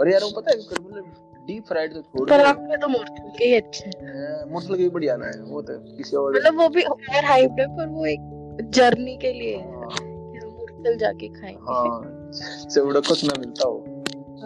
और 0.00 0.08
यार 0.08 0.22
वो 0.24 0.30
पता 0.40 0.50
है 0.50 0.58
मतलब 0.58 1.12
डीप 1.46 1.64
फ्राइड 1.68 1.92
तो 1.94 2.00
छोड़ 2.02 2.28
पर 2.30 2.38
दो 2.38 2.44
आपके 2.44 2.76
तो 2.76 2.88
मुर्तल 2.88 3.28
के 3.38 3.44
ही 3.44 3.54
अच्छे 3.54 3.90
हैं। 4.02 4.50
मुर्सल 4.52 4.76
की 4.76 4.88
बढ़िया 4.88 5.16
ना 5.16 5.26
है 5.26 5.42
वो 5.42 5.62
तो 5.62 5.78
किसी 5.96 6.16
और 6.16 6.34
मतलब 6.36 6.60
वो 6.60 6.68
भी 6.68 6.82
ओवर 6.84 7.24
हाइप्ड 7.24 7.60
है 7.60 7.66
पर 7.76 7.88
वो 7.88 8.06
एक 8.06 8.68
जर्नी 8.74 9.16
के 9.16 9.32
लिए 9.32 9.56
है 9.56 9.70
हाँ, 9.74 9.88
कि 10.00 10.96
जाके 10.96 11.28
खाएँगे। 11.28 11.72
हाँ 11.72 12.30
सेवड़ा 12.74 13.00
कुछ 13.00 13.24
ना 13.24 13.34
मिलता 13.40 13.68
हो। 13.68 13.76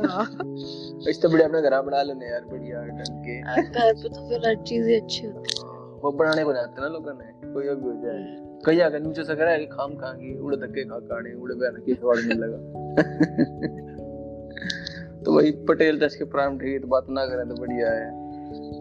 हाँ। 0.07 0.25
इससे 1.11 1.29
बढ़िया 1.29 1.47
अपने 1.49 1.63
घर 1.63 1.81
बना 1.83 2.03
लेने 2.03 2.27
यार 2.27 2.45
बढ़िया 2.51 2.83
ढंग 2.83 3.25
के। 3.25 3.41
घर 3.41 3.93
पे 3.95 4.09
तो 4.09 4.29
फिर 4.29 4.47
हर 4.49 4.55
चीज़ 4.65 4.93
अच्छी 5.03 5.27
होती 5.27 5.57
हाँ, 5.63 5.70
वो 6.03 6.11
बनाने 6.13 6.45
को 6.45 6.53
जाते 6.53 6.81
ना 6.81 6.89
लोगों 6.89 7.13
ने। 7.15 7.53
कोई 7.53 7.65
भी 7.65 7.89
हो 7.89 7.93
जाए। 8.03 8.23
कई 8.67 8.81
आगे 8.81 8.99
नीचे 8.99 9.25
से 9.25 9.35
करा 9.37 9.51
है 9.51 9.59
कि 9.59 9.67
खाम 9.67 9.95
खाएँगे 9.97 10.39
उड़े 10.39 10.57
धक्के 10.57 10.85
खा 10.85 10.99
खाने 11.09 11.35
उड़े 11.35 11.55
बयान 11.55 11.77
के 11.87 11.95
स्वाद 11.95 12.19
मिल 12.25 12.39
लगा। 12.39 12.59
तो 15.25 15.33
वही 15.33 15.51
पटेल 15.69 15.99
दस 16.01 16.15
के 16.17 16.25
प्राइम 16.25 16.59
थे 16.59 16.79
तो 16.79 16.89
बात 16.89 17.07
ना 17.11 17.25
करें 17.27 17.49
तो 17.49 17.55
बढ़िया 17.55 17.91
है। 17.93 18.07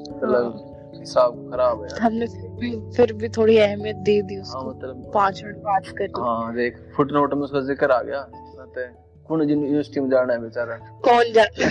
मतलब 0.10 0.66
हिसाब 1.00 1.36
खराब 1.52 1.84
है 1.84 1.90
हमने 2.02 2.28
फिर 2.28 2.50
भी 2.60 2.70
फिर 2.98 3.14
भी 3.14 3.30
थोड़ी 3.30 3.58
अहमियत 3.58 3.96
दे 3.96 4.22
दी 4.22 4.36
हाँ 4.36 4.42
उसको। 4.44 4.70
मतलब 4.70 5.12
पाँच 5.14 5.44
मिनट 5.44 5.58
बात 5.58 5.88
कर। 5.98 6.22
हाँ 6.22 6.54
देख 6.56 6.78
फुटनोट 6.96 7.34
में 7.34 7.42
उसका 7.42 7.62
ज़िक्र 7.62 7.92
आ 7.92 8.02
गया। 8.02 8.22
कहते 8.32 8.82
हैं, 8.82 8.94
कौन 9.28 9.48
जिन 9.48 9.64
यूनिवर्सिटी 9.64 10.00
में 10.00 10.10
जाना 10.10 10.34
है 10.34 10.42
बेचारा? 10.42 10.76
कौन 11.06 11.34
जाता 11.34 11.70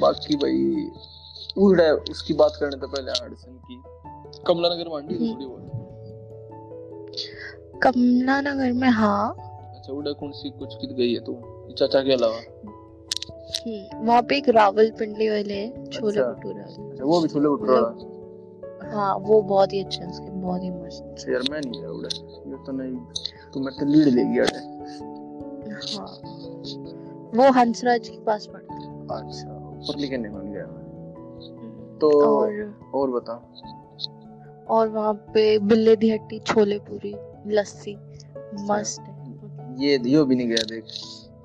बाकी 0.00 0.36
भाई 0.36 0.88
उड़ा 1.56 1.84
उसकी 2.10 2.34
बात 2.34 2.56
करने 2.60 2.76
तो 2.76 2.86
पहले 2.88 3.10
हडसन 3.10 3.52
की। 3.66 3.82
कमला 4.46 4.68
नगर 4.68 4.88
मांडी 4.90 5.14
हम्म। 5.14 5.34
थोड़ी 5.34 5.46
बहुत। 5.46 5.62
कमला 7.82 8.40
नगर 8.40 8.72
में 8.72 8.88
हाँ। 8.88 9.28
अच्छा 9.76 9.92
उड़ा 9.92 10.12
कौन 10.20 10.30
सी 10.32 10.50
कुछ 10.58 10.74
कित 10.80 10.90
गई 10.96 11.12
है 11.14 11.20
तू 11.24 11.32
चाचा 11.78 12.00
के 12.02 12.12
अलावा। 12.12 12.36
हम्म, 13.66 14.06
वहाँ 14.06 14.22
पे 14.28 14.36
एक 14.36 14.48
रावल 14.56 14.90
पिंडली 14.98 15.28
वाले 15.28 15.60
छोले 15.92 16.20
अच्छा। 16.20 16.32
भटूरे 16.32 16.62
अच्छा 16.62 17.04
वो 17.04 17.20
भी 17.20 17.28
छोले 17.28 17.48
भटूरा 17.48 18.90
हाँ 18.92 19.14
वो 19.18 19.40
बहुत 19.42 19.72
ही 19.72 19.82
अच्छे 19.84 20.00
हैं 20.00 20.10
उसके 20.10 20.30
बहुत 20.30 20.62
ही 20.62 20.70
मस्त। 20.70 21.24
यार 21.28 21.42
मैं 21.50 21.60
नहीं 21.60 21.80
गया 21.80 21.90
उड़ा 21.90 22.08
ये 22.50 22.56
तो 22.66 22.72
नहीं 22.72 22.96
तू 23.54 23.60
मेरे 23.60 23.76
तो 23.80 23.86
लीड 23.86 24.08
ले 24.14 24.24
गया 24.24 24.44
हाँ। 25.94 26.12
वो 27.36 27.50
हंसराज 27.52 28.08
के 28.08 28.18
पास 28.24 28.46
पड़ता 28.46 28.74
है। 28.74 28.82
अच्छा 29.18 29.48
ऊपर 29.78 29.98
लेके 30.00 30.16
नहीं 30.16 30.32
बन 30.32 30.52
गया 30.52 30.66
मैं। 30.66 30.83
तो 32.04 32.20
तो 32.20 32.26
और 32.36 32.50
और 32.94 33.10
बता। 33.10 33.34
और 34.70 34.88
वहाँ 34.88 35.12
पे 35.34 35.58
बिल्ले 35.70 35.96
दी 35.96 36.10
हट्टी 36.10 36.38
छोले 36.46 36.78
पूरी 36.88 37.14
लस्सी 37.54 37.94
मस्त। 38.70 39.00
है 39.00 39.12
ये 39.80 39.98
यो 40.06 40.24
भी 40.24 40.36
नहीं 40.36 40.48
गया 40.48 40.64
देख। 40.70 40.84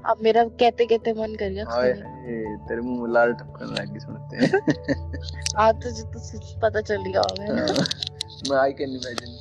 अब 0.06 0.18
मेरा 0.24 0.44
कहते 0.44 0.86
कहते 0.86 1.14
मन 1.14 1.36
कर 1.36 1.50
गया 1.50 1.66
हाय 1.70 1.92
तेरे 2.68 2.82
मुँह 2.82 3.02
में 3.02 3.12
लाल 3.14 3.34
टपकने 3.34 3.82
लगी 3.82 4.00
सुनते 4.00 4.38
हैं। 4.38 4.50
आज 5.58 5.82
तुझे 5.84 6.04
तो 6.04 6.20
सच 6.20 6.54
पता 6.62 6.82
चल 6.82 7.04
गया 7.04 7.22
होगा। 7.22 7.44
हाँ, 7.54 7.86
मैं 8.50 8.58
आई 8.58 8.72
कैन 8.74 8.90
इमेजिन। 8.90 9.32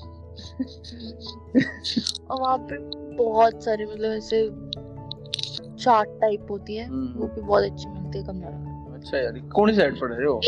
और 2.30 2.40
वहाँ 2.40 2.58
पे 2.70 2.78
बहुत 3.16 3.64
सारे 3.64 3.86
मतलब 3.86 4.10
ऐसे 4.12 4.48
चाट 5.76 6.08
टाइप 6.20 6.46
होती 6.50 6.76
है 6.76 6.86
हम्म। 6.88 7.20
वो 7.20 7.26
भी 7.26 7.40
बहुत 7.40 7.64
अच्छी 7.64 7.88
मिलती 7.88 8.18
है 8.18 8.24
कमला 8.24 8.48
अच्छा 8.94 9.18
यार 9.18 9.38
कौन 9.54 9.70
सी 9.70 9.76
साइड 9.76 10.00
पर 10.00 10.12
है? 10.12 10.26
हो 10.26 10.40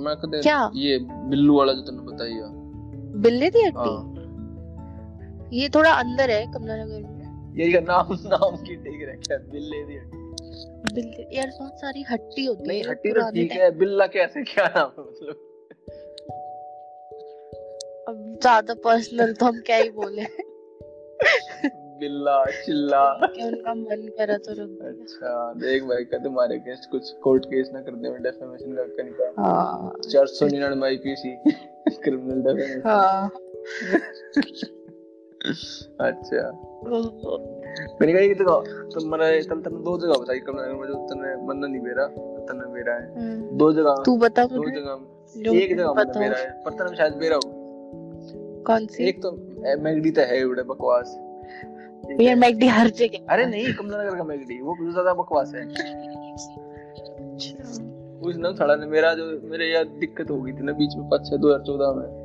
मैं 0.00 0.16
कदे 0.16 0.40
क्या? 0.42 0.58
ये 0.74 0.98
बिल्लू 1.30 1.56
वाला 1.58 1.72
जो 1.72 1.82
तूने 1.82 2.02
बताया। 2.02 2.46
बिल्ले 3.22 3.50
दी 3.50 3.62
हट्टी 3.64 3.90
हाँ। 3.90 5.48
ये 5.52 5.68
थोड़ा 5.68 5.92
अंदर 5.92 6.30
है 6.30 6.44
कमला 6.52 6.76
नगर 6.76 7.02
में 7.02 7.18
ये 7.58 7.66
इसका 7.66 7.80
नाम 7.80 8.12
नाम 8.26 8.56
की 8.56 8.76
ठीक 8.76 9.00
रखा 9.08 9.34
है 9.34 9.38
बिल्ले 9.50 9.84
दी 9.84 9.96
हट्टी 9.96 10.18
बिल्ले 10.94 11.36
यार 11.36 11.50
बहुत 11.58 11.80
सारी 11.80 12.02
हट्टी 12.10 12.44
होती 12.44 12.68
नहीं 12.68 12.82
है 12.82 12.90
हट्टी 12.90 13.12
तो 13.12 13.30
ठीक 13.30 13.52
है 13.52 13.70
बिल्ला 13.78 14.06
कैसे 14.16 14.42
क्या 14.42 14.66
नाम 14.76 14.90
है 14.98 15.04
मतलब? 15.04 15.46
अब 18.08 18.38
ज़्यादा 18.42 18.74
पर्सनल 18.84 19.32
तो 19.32 19.46
हम 19.46 19.60
क्या 19.66 19.76
ही 19.76 19.90
बोले। 19.90 20.22
बिल्ला 22.00 22.44
चिल्ला। 22.44 23.04
कि 23.26 23.44
उनका 23.44 23.74
मन 23.74 24.08
करा 24.18 24.36
तो 24.36 24.52
रख 24.52 24.86
अच्छा 24.88 25.52
देख 25.52 25.82
भाई 25.82 26.04
का 26.04 26.18
तुम्हारे 26.18 26.58
केस 26.58 26.88
कुछ 26.90 27.10
कोर्ट 27.12 27.44
केस 27.44 27.70
ना 27.74 27.80
कर 27.80 27.92
दे 27.92 28.10
में 28.10 28.22
डेफेमेशन 28.22 28.72
का 28.72 28.84
का। 28.84 29.02
निकाल 29.02 29.32
हाँ। 29.38 29.92
चार 30.10 30.26
सौ 30.26 30.46
निन्यानवे 30.46 30.86
आईपीसी 30.86 31.36
क्रिमिनल 32.02 32.42
डेफेमेशन 32.42 32.88
हाँ। 32.88 33.30
अच्छा। 36.00 36.50
मैंने 38.00 38.12
कहा 38.12 38.22
ये 38.22 38.34
तो 38.34 38.60
तुम्हारा 38.94 39.30
तल 39.30 39.60
तने 39.60 39.82
दो 39.84 39.98
जगह 39.98 40.14
बताई 40.14 40.38
कमला 40.38 40.66
में 40.66 40.88
जो 40.88 40.94
तने 40.94 41.46
मन्ना 41.46 41.66
नहीं 41.66 41.82
मेरा 41.82 42.06
तने 42.48 42.72
मेरा 42.72 42.94
है। 42.94 43.06
हम्म, 43.14 43.56
दो 43.58 43.72
जगह। 43.72 44.02
तू 44.06 44.16
बता 44.16 44.44
दो 44.44 44.64
जगह। 44.70 45.56
एक 45.56 45.76
जगह 45.76 46.20
मेरा 46.20 46.38
है। 46.38 46.50
पर 46.64 46.70
तने 46.70 46.96
शायद 46.96 47.14
मेरा 47.16 47.36
हो। 47.36 47.42
कौन 48.66 48.86
सी? 48.86 49.04
एक 49.04 49.22
तो 49.22 49.32
मैगडी 49.82 50.10
तो 50.10 50.20
है 50.20 50.46
बड़े 50.46 50.62
बकवास। 50.62 51.16
यार 52.04 52.22
है- 52.22 52.38
मैगडी 52.38 52.66
हर 52.66 52.90
जगह। 52.90 53.26
अरे 53.28 53.46
नहीं 53.46 53.72
कमला 53.72 54.02
नगर 54.02 54.16
का 54.16 54.24
मैगडी 54.24 54.60
वो 54.60 54.74
बहुत 54.74 54.92
ज़्यादा 54.92 55.14
बकवास 55.14 55.52
है। 55.54 55.66
उस 58.20 58.36
ना 58.36 58.52
साला 58.52 58.76
ने, 58.76 58.86
मेरा 58.86 59.14
जो, 59.14 59.40
मेरे 59.44 59.66
यार 59.66 59.84
दिक्कत 59.84 60.30
हो 60.30 60.42
गई 60.42 60.52
थी 60.52 60.62
ना 60.62 60.72
बीच 60.72 60.96
में 60.96 61.08
पाँच 61.08 61.30
छह 61.30 61.36
दो 61.36 61.48
हज़ार 61.48 61.60
चौदह 61.60 61.92
में। 61.92 62.20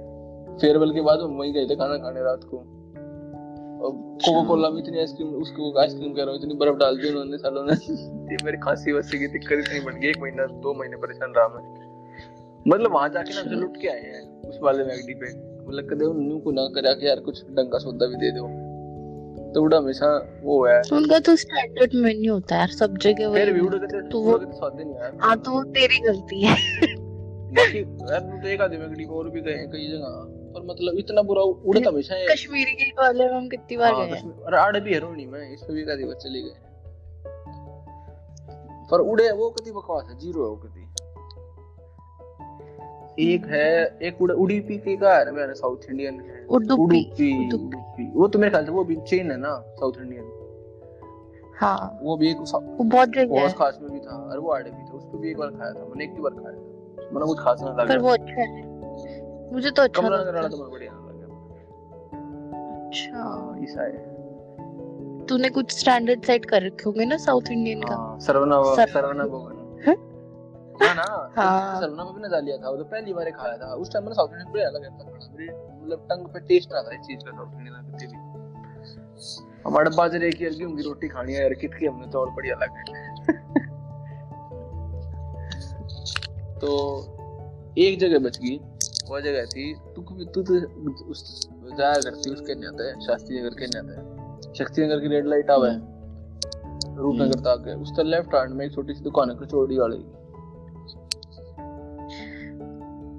फेयरवेल 0.61 0.93
के 0.93 1.01
बाद 1.01 1.19
हम 1.19 1.37
वहीं 1.37 1.53
गए 1.53 1.65
थे 1.65 1.75
खाना 1.75 1.97
खाने 1.97 2.21
रात 2.21 2.43
को। 2.43 2.63
कोको 4.25 4.43
कोला 4.43 4.69
में 4.69 4.83
इतनी 4.83 4.99
आइसक्रीम 4.99 5.29
उसको 5.29 5.79
आइसक्रीम 5.79 6.13
कह 6.13 6.23
रहा 6.23 6.31
हूँ, 6.31 6.39
इतनी 6.39 6.53
बर्फ़ 6.53 6.75
डाल 6.75 6.97
दी 6.97 7.09
उन्होंने 7.09 7.37
सालों 7.37 7.65
ने। 7.65 7.73
मेरी 8.45 8.57
खांसी 8.57 8.91
की 8.91 9.27
दिक्कत 9.27 9.51
इतनी 9.51 9.99
गई, 9.99 10.09
एक 10.09 10.17
महीना, 10.19 10.45
दो 10.45 10.73
महीने 10.73 10.97
परेशान 10.97 11.33
रहा 11.37 11.47
मैं। 11.47 11.85
मतलब 12.67 12.91
वहाँ 12.91 13.09
जाके 13.09 13.33
ना 13.33 13.41
हमसे 13.41 13.55
लुट 13.55 13.77
के 13.81 13.87
आए 13.87 14.01
हैं, 14.01 14.41
उस 14.49 14.59
वाले 14.63 14.83
मैगडी 14.83 15.13
पे। 15.13 15.55
मतलब 15.67 15.93
कदे 15.93 16.05
उन्होंने 16.05 16.39
को 16.39 16.51
ना 16.51 16.67
करा 16.67 16.93
कि 16.93 17.07
यार 17.07 17.19
कुछ 17.19 17.43
ढंग 17.43 17.71
का 17.71 17.77
सौदा 17.77 18.07
भी 18.07 18.15
दे 18.15 18.31
दो। 18.31 18.64
तो 19.55 19.77
हमेशा 19.77 20.39
वो 20.43 20.65
है। 20.65 20.81
उनका 20.93 21.19
तो 21.19 21.35
स्टैंडर्ड 21.35 21.91
मेन्यू 21.95 22.33
होता 22.33 22.55
है 22.55 22.59
यार 22.59 22.69
सब 22.69 22.97
जगह 22.97 23.27
वही 23.27 23.45
कहते 23.79 24.09
तो 24.09 24.19
वो- 24.21 24.53
स्वाद 24.53 24.75
नहीं 24.75 24.95
आया। 24.95 25.11
हाँ 25.21 25.37
तो 25.37 25.51
वो 25.51 25.63
तेरी 25.63 25.99
गलती 25.99 26.45
है। 26.45 26.55
बाकी 27.51 27.79
यार 27.79 28.19
तो 28.19 28.47
को 29.05 29.17
और 29.17 29.29
भी 29.29 29.41
गए 29.41 29.53
कई 29.53 29.87
जगह। 29.87 30.41
पर 30.53 30.61
मतलब 30.65 30.95
इतना 30.97 31.21
बुरा 31.21 31.41
उड़े 31.41 31.81
तो 31.81 31.91
हमेशा 31.91 32.15
है 32.15 32.27
कश्मीरी 32.27 32.71
गेट 32.71 32.93
वाले 32.99 33.25
में 33.25 33.33
हम 33.33 33.47
कितनी 33.47 33.77
बार 33.77 33.93
हाँ, 33.93 34.05
गए 34.05 34.11
हैं? 34.11 34.19
कश्मीर- 34.19 34.45
भी 34.79 34.93
हेरो 34.93 35.09
नहीं 35.09 35.27
मैं 35.27 35.53
इस 35.53 35.61
पे 35.61 35.73
भी 35.73 35.91
आधी 35.91 36.03
बार 36.03 36.15
चले 36.15 36.41
गए 36.41 36.55
पर 38.91 38.99
उड़े 38.99 39.31
वो 39.31 39.49
कति 39.49 39.71
बकवास 39.71 40.05
है 40.09 40.19
ज़ीरो 40.19 40.43
है 40.43 40.49
वो 40.49 40.55
कति 40.55 40.81
एक 43.33 43.45
है 43.45 43.97
एक 44.01 44.21
उड़े 44.21 44.59
के 44.59 44.95
का 44.95 45.17
है 45.17 45.31
मेरा 45.31 45.53
साउथ 45.53 45.77
इंडियन 45.91 46.19
उडुपी। 46.49 48.11
वो 48.15 48.27
तो 48.27 48.39
मेरे 48.39 48.51
ख्याल 48.51 48.65
से 48.65 48.71
वो 48.71 48.83
भी 48.83 48.95
चेन 49.07 49.31
है 49.31 49.37
ना 49.37 49.53
साउथ 49.79 49.93
इंडियन 50.01 50.31
हाँ। 51.59 51.99
वो 52.03 52.15
भी 52.17 52.29
एक 52.29 52.37
वो 52.37 52.83
बहुत 52.83 53.09
जगह 53.09 53.27
बहुत 53.27 53.41
है। 53.41 53.53
खास 53.53 53.77
में 53.81 53.91
भी 53.91 53.99
था 53.99 54.15
अरे 54.31 54.39
वो 54.39 54.49
आड़े 54.51 54.71
भी 54.71 54.83
था 54.83 54.93
उस 54.93 55.03
पे 55.03 55.17
भी 55.17 55.29
एक 55.29 55.37
बार 55.37 55.49
खाया 55.49 55.71
था 55.73 55.85
मैंने 55.85 56.03
एक 56.03 56.11
ही 56.11 56.21
बार 56.21 56.33
खाया 56.33 56.55
था। 56.55 57.09
मैंने 57.13 57.25
कुछ 57.25 57.39
खास 57.39 57.61
ना 57.61 57.83
पर 57.83 57.97
वो 57.97 58.09
अच्छा 58.09 58.41
है। 58.41 58.63
मुझे 59.53 59.69
तो 59.69 59.81
अच्छा 59.81 60.01
कमला 60.01 60.17
वाला 60.17 60.41
है। 60.41 60.49
तो 60.49 60.57
बढ़िया 60.71 60.91
लगा। 60.91 61.27
अच्छा। 62.87 63.17
हाँ 63.17 63.57
ईसा 63.63 63.83
है। 63.83 65.25
तूने 65.25 65.49
कुछ 65.49 65.77
स्टैंडर्ड 65.79 66.23
सेट 66.23 66.45
कर 66.45 66.61
रखे 66.61 66.83
होंगे 66.85 67.05
ना 67.05 67.17
साउथ 67.17 67.51
इंडियन 67.51 67.81
का? 67.81 68.17
सरवना 68.21 68.61
सरवना 68.75 69.23
भवन 69.23 69.54
हैं? 70.83 70.95
हाँ। 70.95 70.95
ना 70.95 71.41
हाँ। 71.41 71.81
में 71.81 72.13
भी 72.13 72.21
ना 72.21 72.39
लिया 72.39 72.57
था 72.57 72.69
वो 72.69 72.77
तो 72.77 72.83
पहली 72.83 73.13
बार 73.13 73.31
खाया 73.31 73.57
था। 73.57 73.73
उस 73.73 73.93
टाइम 73.93 74.05
मैंने 74.05 74.15
साउथ 74.15 74.29
इंडियन 74.29 74.67
लगा 74.67 74.89
था 74.89 75.03
मतलब 75.83 76.07
टंग 76.11 76.27
पे 76.27 76.39
टेस्ट 76.39 76.69
था 76.69 76.79
इस 76.79 76.99
चीज़ 76.99 77.19
का 77.19 77.31
साउथ 77.31 77.53
इंडियन 77.53 77.73
का 77.73 78.07
भी। 78.07 78.15
हमारे 79.67 79.89
बाजरे 79.89 80.31
की 80.31 80.45
और 80.45 80.51
गेहूँ 80.51 80.81
रोटी 80.81 81.07
खानी 81.07 81.33
है 81.33 81.41
यार 81.41 81.53
कितनी 81.53 81.87
हमने 81.87 82.07
तो 82.07 82.19
और 82.19 82.29
बढ़िया 82.29 82.55
लगा 82.55 83.33
तो 86.59 87.05
एक 87.77 87.99
जगह 87.99 88.19
बच 88.19 88.37
गई 88.37 88.59
वो 89.09 89.21
जगह 89.21 89.45
थी 89.45 89.75
तू 89.75 90.25
तू 90.25 90.41
तो 90.41 90.53
उस 91.05 91.49
जाया 91.77 91.93
करती 91.93 92.33
उसके 92.33 92.55
नहीं 92.55 92.65
आता 92.65 92.87
है 92.87 92.99
शास्त्री 92.99 93.39
नगर 93.39 93.49
के 93.49 93.65
नहीं 93.65 93.79
आता 93.79 94.01
है 94.01 94.07
शक्ति 94.53 94.81
नगर 94.81 94.99
की 94.99 95.07
रेड 95.07 95.25
लाइट 95.25 95.51
आवा 95.51 95.67
है 95.67 95.95
रूपनगर 96.95 97.39
तक 97.39 97.63
है 97.67 97.75
उसका 97.75 98.03
लेफ़्ट 98.03 98.35
हैंड 98.35 98.53
में 98.53 98.65
एक 98.65 98.73
छोटी 98.73 98.93
सी 98.93 99.01
दुकान 99.01 99.29
है 99.29 99.37
कचौड़ी 99.37 99.77
वाली। 99.77 100.05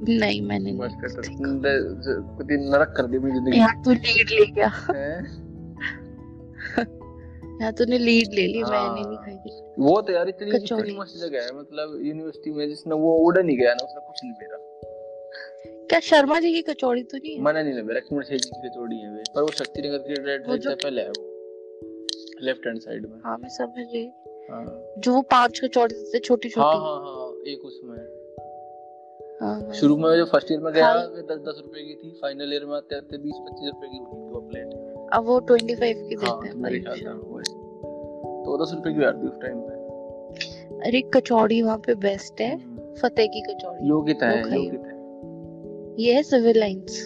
नहीं 0.03 0.41
मैंने 0.43 0.73
नहीं 0.73 2.59
नरक 2.71 2.95
कर 2.97 3.07
दी 3.07 3.19
मेरी 3.19 3.35
ज़िंदगी। 3.35 3.57
यहाँ 3.57 3.83
तू 3.83 3.91
लीड 3.93 4.31
ले 4.31 4.47
गया। 4.47 4.69
हैं? 4.97 5.19
यहाँ 7.61 7.73
तूने 7.73 7.99
लीड 7.99 8.35
ले 8.35 8.47
ली 8.47 8.63
मैंने 8.63 8.77
हाँ। 8.77 8.95
नहीं 8.95 9.17
खाई। 9.17 9.35
वो 9.79 10.01
तो 10.01 10.13
यार 10.13 10.29
इतनी 10.29 10.97
मस्त 10.99 11.17
जगह 11.21 11.43
है 11.43 11.59
मतलब 11.59 12.01
यूनिवर्सिटी 12.05 12.51
में 12.51 12.69
जिसने 12.69 12.95
वो 12.95 13.17
उड़ 13.17 13.39
नहीं 13.39 13.57
गया 13.59 13.75
ना 13.75 13.85
उसने 13.85 14.01
कुछ 14.07 14.21
नहीं 14.25 14.33
मेरा। 14.33 14.59
क्या 15.89 16.01
शर्मा 16.01 16.41
जी 16.41 16.53
की 16.53 16.63
कचौड़ी 16.63 17.03
तो 17.03 17.17
नहीं 17.19 17.37
है? 17.37 17.43
मना 17.43 17.63
नहीं 17.63 17.83
मेरा 17.83 18.01
कुमार 18.01 18.25
जी 18.25 18.39
की 18.39 18.69
कचौड़ी 18.69 18.97
है 18.97 19.23
पर 19.35 19.43
वो 19.43 19.49
शक्ति 19.49 19.83
नगर 19.83 19.99
की 19.99 20.15
रेड 20.23 20.41
से 20.63 20.75
पहले 20.75 21.03
है 21.03 21.09
वो 21.09 21.25
लेफ़्ट 22.43 22.67
हैंड 22.67 22.81
साइड 22.81 23.07
में। 23.07 23.19
हाँ 23.25 23.37
मैं 23.39 23.49
समझ 23.49 23.87
रही 23.95 24.05
हाँ। 24.51 24.65
जो 24.99 25.13
वो 25.15 25.23
पाँच 25.23 25.61
कचौड़ी 25.65 25.95
देते 25.95 26.19
छोटी 26.19 26.49
हाँ 26.49 26.73
छोटी 26.73 26.79
हाँ 26.85 26.97
हाँ 26.97 27.29
एक 27.47 27.61
उसमें। 27.65 27.86
हाँ, 27.86 27.86
हाँ। 27.86 27.86
शुरू 29.41 29.97
में 29.97 30.05
जो 30.17 30.25
फ़र्स्ट 30.25 30.51
ईयर 30.53 30.61
में 30.61 30.73
गया 30.73 30.87
हाँ। 30.87 31.01
वे 31.07 31.23
दस 31.23 31.39
दस 31.49 31.61
रुपए 31.65 31.83
की 31.85 31.95
थी। 31.95 32.11
फाइनल 32.21 32.53
ईयर 32.53 32.65
में 32.67 32.75
आते 32.77 32.97
आते 32.97 33.19
बीस 33.19 33.41
पच्चीस 33.47 33.71
रुपए 33.71 33.89
की 33.89 33.99
होती 33.99 34.17
थी 34.17 34.31
वो 34.33 34.41
प्लेट 34.41 35.11
अब 35.15 35.25
वो 35.25 35.39
ट्वेंटी 35.41 35.75
फाइव 35.75 35.97
की 36.09 36.15
हाँ 36.15 36.41
देते 36.41 36.53
तो 36.53 36.59
मेरे 36.59 36.79
ख्याल 36.81 36.97
से 36.97 37.05
तो 38.45 38.57
दस 38.65 38.73
रुपए 38.75 38.93
की 38.95 39.03
यार 39.03 39.17
थी 39.17 39.29
उस 39.29 39.37
टाइम 39.43 39.59
पे। 39.61 40.89
अरे 40.89 41.01
कचौड़ी 41.15 41.61
वहाँ 41.63 41.79
पे 41.87 41.95
बेस्ट 42.05 42.41
है। 42.41 42.55
हम्म। 42.55 42.95
फतेह 43.03 43.27
की 43.27 43.41
कचौड़ी। 43.43 43.89
योग्यता 43.89 44.27
है 44.27 44.43
वो 44.43 44.49
खाई। 44.49 44.63
योग्यता 44.65 44.89
है। 44.89 44.95
ये 45.99 46.15
है 46.15 46.23
सिविल 46.23 46.59
लाइंस 46.59 46.99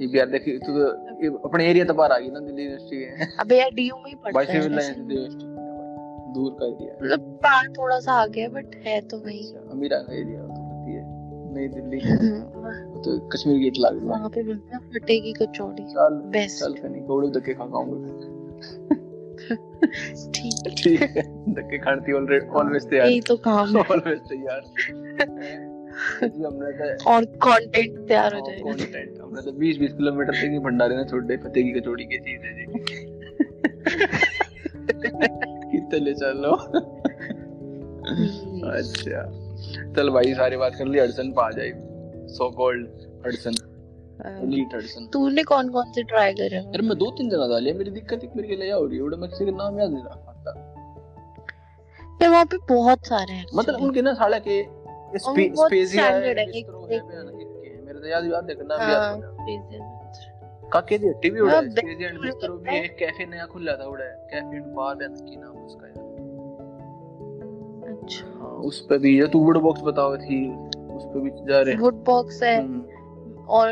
ये 0.00 0.06
भी 0.06 0.18
यार 0.18 0.26
देखिए 0.26 0.58
तू 0.58 0.72
तो 0.78 1.36
अपने 1.48 1.68
एरिया 1.70 1.84
तो 1.84 1.94
बाहर 1.94 2.12
आ 2.12 2.18
गई 2.18 2.30
ना 2.30 2.40
दिल्ली 2.40 2.62
यूनिवर्सिटी 2.62 2.96
के। 2.96 3.40
अबे 3.40 3.58
यार 3.58 3.70
डीयू 3.70 3.96
में 3.96 4.10
ही 4.10 4.14
बाई 4.24 4.44
है 4.44 4.52
सिविल 4.52 4.76
लाइन 4.76 4.94
दिल्ली 4.94 5.14
यूनिवर्सिटी 5.14 6.32
दूर 6.34 6.56
का 6.60 6.66
एरिया 6.66 6.96
मतलब 7.02 7.20
थोड़ा 7.78 7.98
सा 8.00 8.12
आगे 8.12 8.40
है 8.40 8.48
बट 8.48 8.74
है 8.86 9.00
तो 9.08 9.18
वही। 9.18 9.42
अच्छा 9.46 9.70
अमीरा 9.70 9.98
का 9.98 10.14
एरिया 10.14 10.42
तो 10.42 10.52
ही 10.52 10.62
है 10.62 10.67
नई 11.54 11.68
दिल्ली। 11.68 12.00
तो 13.04 13.28
कश्मीर 13.28 13.58
गेट 13.58 13.74
लाग 13.78 13.98
गया 13.98 14.10
वहाँ 14.10 14.28
पे 14.28 14.42
मिलता 14.42 14.76
है 14.76 14.88
फतेह 14.88 15.20
की 15.20 15.32
कचौड़ी। 15.32 15.82
चल 15.82 16.22
बेस्ट 16.26 16.60
चल 16.60 16.72
कहीं 16.72 17.02
घोड़े 17.02 17.28
धक्के 17.28 17.54
खा 17.54 17.64
खाऊँगा 17.64 18.36
ठीक। 20.34 20.74
ठीक 20.78 21.00
है 21.00 21.54
धक्के 21.54 21.78
खाने 21.78 22.12
ऑलरेडी 22.12 22.46
ऑलवेज 22.46 22.90
तैयार। 22.90 23.08
यही 23.08 23.20
तो 23.20 23.36
काम 23.36 23.76
है। 23.76 23.82
ऑलवेज 23.82 24.18
तैयार। 24.18 24.60
तो 26.20 27.10
और 27.10 27.24
कंटेंट 27.24 28.08
तैयार 28.08 28.34
हो 28.34 28.40
जाएगा। 28.40 28.72
कंटेंट 28.72 29.18
हमने 29.22 29.42
तो 29.42 29.52
20 29.52 29.78
20 29.78 29.92
किलोमीटर 29.92 30.32
तक 30.32 30.50
ही 30.50 30.58
भंडारे 30.58 30.96
ने 30.96 31.04
छोड़ 31.04 31.24
दे 31.24 31.36
फतेह 31.36 31.64
की 31.64 31.72
कचौड़ी 31.80 32.04
की 32.04 32.18
चीज़ 32.18 32.40
है 32.40 32.58
जी। 32.58 32.66
कितने 35.70 35.98
ले 35.98 36.14
चलो 36.14 36.50
अच्छा। 38.70 39.47
चल 39.96 40.10
भाई 40.10 40.34
सारी 40.34 40.56
बात 40.56 40.74
कर 40.74 40.86
ली 40.86 40.98
हडसन 40.98 41.32
पा 41.32 41.50
जाए। 41.50 41.72
सो 42.28 42.50
कॉल्ड 42.50 42.88
हडसन 43.26 43.54
हाँ। 44.24 45.08
तूने 45.08 45.42
कौन 45.42 45.68
कौन 45.70 45.92
से 45.92 46.02
ट्राई 46.02 46.32
करे 46.32 46.56
हैं? 46.56 46.64
यार 46.64 46.82
मैं 46.82 46.98
दो 46.98 47.10
तीन 47.10 47.30
जगह 47.30 47.48
डाली 47.48 47.72
मेरी 47.72 47.90
दिक्कत 47.90 48.24
एक 48.24 48.30
मेरे 48.36 48.48
के 48.48 48.56
लिए 48.56 48.72
हो 48.72 48.86
रही 48.86 48.96
है। 48.96 49.02
उड़ा 49.02 49.16
मैं 49.16 49.30
किसी 49.30 49.44
का 49.44 49.50
नाम 49.50 49.80
याद 49.80 49.90
नहीं 49.90 50.04
रख 50.04 50.10
पाता। 50.10 50.74
यार 52.22 52.30
वहाँ 52.30 52.44
पे 52.44 52.56
बहुत 52.68 53.06
सारे 53.06 53.32
हैं 53.32 53.46
मतलब 53.54 53.82
उनके 53.82 54.02
ना 54.02 54.14
साला 54.14 54.38
के 54.38 54.78
स्पेसिया 55.18 56.04
है 56.04 56.12
है, 56.12 56.28
है 56.28 56.34
है 56.34 57.84
मेरे 57.86 57.98
तो 57.98 58.06
याद 58.06 58.24
याद 58.24 58.44
देखना 58.44 58.76
भी 58.76 58.92
याद 58.92 59.02
हाँ 59.02 60.68
काके 60.72 60.98
दी 60.98 61.08
हट्टी 61.08 61.30
भी 61.30 61.40
उड़ा 61.40 61.54
हाँ, 61.54 61.62
है 61.62 61.70
स्पेसिया 61.70 62.08
एंड 62.08 62.20
बिस्ट्रो 62.20 62.54
भी 62.54 62.78
एक 62.78 62.96
कैफ़े 62.96 63.26
नया 63.26 63.46
खुला 63.46 63.76
था 63.76 63.84
उड़ा। 63.84 64.04
है 64.04 64.28
कैफ़े 64.30 64.56
एंड 64.56 64.66
बार 64.66 64.94
की 65.02 65.36
नाम 65.36 65.66
उसका 65.66 65.86
यार। 65.86 66.18
अच्छा। 67.92 68.26
हाँ 68.26 68.37
उस 68.64 68.80
पे 68.80 68.98
भी 68.98 69.16
है 69.16 69.26
तू 69.28 69.38
वुड 69.38 69.58
बॉक्स 69.62 69.82
बताओ 69.82 70.16
थी 70.16 70.38
उस 70.96 71.04
पे 71.04 71.20
भी 71.20 71.30
जा 71.48 71.60
रहे 71.60 71.74
वुड 71.76 72.04
बॉक्स 72.04 72.42
है। 72.42 72.56
हम्म। 72.62 73.44
और 73.48 73.68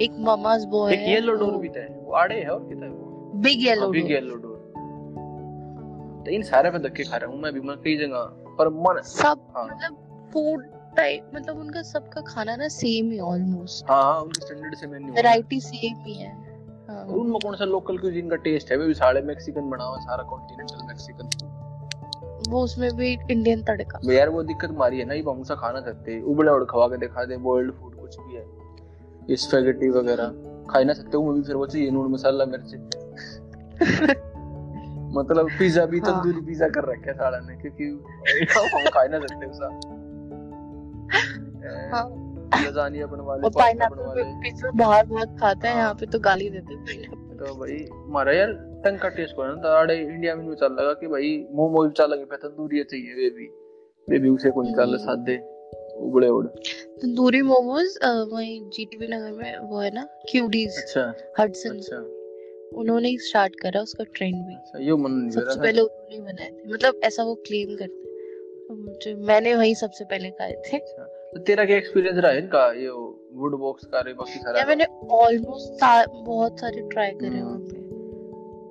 एक 0.00 0.12
ममाज 0.18 0.64
बॉय 0.64 0.92
एक 0.94 1.08
येलो 1.08 1.32
डोर 1.34 1.56
भी 1.56 1.68
था 1.68 1.86
वो 1.96 2.12
आड़े 2.12 2.40
है 2.40 2.48
और 2.48 2.60
कितना 2.68 2.86
है 2.86 2.92
वो? 2.92 3.30
Big 3.42 3.66
yellow 3.66 3.88
big 3.88 4.10
yellow 4.10 4.36
door 4.36 4.50
तो 6.26 6.30
इन 6.30 6.42
सारे 6.42 6.70
पे 6.70 6.78
धक्के 6.78 7.04
खा 7.04 7.16
रहा 7.16 7.30
हूँ 7.30 7.40
मैं 7.40 7.52
भी 7.52 7.60
मैं 7.60 7.76
कई 7.76 7.96
जगह। 7.96 8.30
पर 8.58 8.68
मन 8.68 9.00
सब 9.02 9.40
हाँ। 9.56 9.64
मतलब 9.66 10.28
फ़ूड 10.32 10.64
टाइप 10.96 11.30
मतलब 11.34 11.58
उनका 11.60 11.82
सबका 11.82 12.20
खाना 12.20 12.56
ना 12.56 12.68
सेम 12.68 13.10
ही 13.10 13.18
ऑलमोस्ट 13.20 13.90
हाँ 13.90 14.02
हाँ 14.02 14.20
उनके 14.20 14.46
स्टैंडर्ड 14.46 14.74
से 14.74 14.86
मेन्यू 14.86 15.14
वैरायटी 15.14 15.60
सेम 15.60 16.02
ही 16.04 16.14
है। 16.14 16.32
हाँ। 16.88 17.04
उनमें 17.06 17.38
कौन 17.42 17.56
सा 17.56 17.64
लोकल 17.64 17.98
क्यूजीन 17.98 18.28
का 18.30 18.36
टेस्ट 18.46 18.70
है? 18.72 18.76
वे 18.78 18.86
भी 18.86 18.94
सारे 18.94 19.22
मैक्सिकन 19.22 19.70
बना 19.70 19.84
हुआ 19.84 19.98
सारा 20.00 20.22
कॉन्टिनेंटल 20.24 20.86
मैक्सिकन 20.86 21.28
वो 22.52 22.64
उसमें 22.64 22.96
भी 22.96 23.18
इंडियन 23.30 23.62
तड़का। 23.62 24.12
यार 24.12 24.28
वो 24.28 24.42
दिक्कत 24.42 24.70
मारी 24.70 24.98
है 24.98 25.04
ना 25.04 25.14
ये 25.14 25.24
हम 25.28 25.42
खाना 25.42 25.80
सकते 25.80 26.22
उबले 26.22 26.50
उड़ 26.50 26.64
खवा 26.64 26.88
के 26.88 26.96
दिखा 26.96 27.24
दे 27.24 27.36
बॉइल्ड 27.36 27.72
फ़ूड 27.72 27.94
कुछ 27.94 28.20
भी 28.20 28.34
है। 28.34 29.36
स्पैगेटी 29.36 29.88
वगैरह 29.88 30.34
खा 30.70 30.78
ही 30.78 30.84
ना 30.84 30.92
सकते 30.92 31.16
वो 31.16 31.32
भी 31.32 31.42
फिर 31.42 31.56
वो 31.56 31.66
चाहिए 31.66 31.90
नून 31.90 32.12
मसाला 32.12 32.44
मिर्च। 32.44 32.74
मतलब 35.16 35.48
पिज्जा 35.58 35.86
भी 35.86 35.98
हाँ। 35.98 36.12
तंदूरी 36.12 36.46
पिज्जा 36.46 36.68
कर 36.68 36.84
रखे 36.84 37.10
है 37.10 37.14
साला 37.14 37.38
ने 37.38 37.56
क्योंकि 37.56 37.84
हम 38.74 38.84
खा 38.94 39.02
ही 39.02 39.08
ना 39.08 39.18
सकते 39.18 39.46
उसा। 39.46 39.66
हाँ। 41.94 42.10
लजानिया 42.64 43.06
बनवा 43.06 43.36
ले 43.36 43.48
पाइनएप्पल 43.48 44.40
पिज्जा 44.42 44.70
बाहर 44.74 45.06
बहुत 45.06 45.36
खाते 45.40 45.68
हैं 45.68 45.74
हाँ। 45.74 45.82
यहाँ 45.82 45.94
पे 45.94 46.06
तो 46.06 46.18
गाली 46.18 46.50
देते 46.50 46.74
हैं। 46.74 47.36
तो 47.36 47.54
भाई 47.54 47.88
मारा 48.08 48.32
यार 48.32 48.71
टंग 48.84 48.98
का 48.98 49.08
टेस्ट 49.16 49.36
को 49.36 49.44
ना? 49.44 49.54
ताड़े 49.62 49.96
इंडिया 49.98 50.34
में 50.36 50.54
चल 50.54 50.72
लगा 50.72 50.92
कि 51.00 51.06
भाई 51.08 51.36
मोमो 51.52 51.88
चल 51.90 52.10
लगे 52.10 52.36
तंदूरी 52.36 52.82
चाहिए 52.84 53.14
वे 53.14 53.30
भी। 53.30 53.46
वे 54.08 54.18
भी 54.18 54.28
उसे 54.30 54.50
कोई 54.50 54.72
चल 54.72 54.82
हम्म। 54.82 54.96
सादे 54.98 55.36
उबले 56.00 56.28
उड़। 56.28 56.46
तंदूरी 57.02 57.42
मोमोज 57.42 57.98
वहीं 58.32 58.60
जीटीबी 58.70 59.06
नगर 59.06 59.32
में 59.32 59.58
वो 59.60 59.80
है 59.80 59.90
ना 59.94 60.06
क्यूडीज 60.30 60.78
अच्छा। 60.78 61.12
हडसन 61.38 61.76
अच्छा। 61.76 61.96
उन्होंने 62.80 63.08
ही 63.08 63.18
स्टार्ट 63.20 63.54
करा 63.60 63.80
उसका 63.82 64.04
ट्रेंड 64.14 64.34
भी। 64.36 64.54
अच्छा 64.54 64.78
यो 64.82 64.96
मन 64.96 65.28
सबसे 65.30 65.60
पहले 65.60 65.80
उन्होंने 65.80 66.20
बनाए 66.22 66.50
थे। 66.50 66.72
मतलब 66.72 67.00
ऐसा 67.04 67.24
वो 67.24 67.34
क्लेम 67.46 67.74
करते 67.76 68.00
तो 68.68 68.74
मुझे 68.76 69.14
मैंने 69.26 69.54
वही 69.54 69.74
सबसे 69.74 70.04
पहले 70.04 70.30
खाए 70.30 70.52
थे। 70.66 70.76
अच्छा। 70.76 71.04
तो 71.32 71.40
तेरा 71.40 71.64
क्या 71.64 71.76
एक्सपीरियंस 71.76 72.18
रहा 72.18 72.30
है 72.32 72.38
इनका 72.38 72.66
ये 72.74 72.88
वुड 73.34 73.58
बॉक्स 73.60 73.84
का 73.84 74.00
रे 74.00 74.12
बाकी 74.14 74.38
सारा? 74.38 74.64
मैंने 74.66 74.84
ऑलमोस्ट 75.16 75.84
बहुत 76.16 76.60
सारे 76.60 76.88
ट्राई 76.88 77.10
करे 77.12 77.28
हम्म। 77.28 77.44
वहाँ 77.44 77.58
पे 77.60 77.81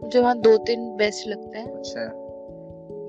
मुझे 0.02 0.20
वहाँ 0.20 0.38
दो 0.40 0.58
तीन 0.66 0.90
बेस्ट 0.98 1.28
लगते 1.28 1.58
हैं। 1.58 1.78
अच्छा। 1.78 2.02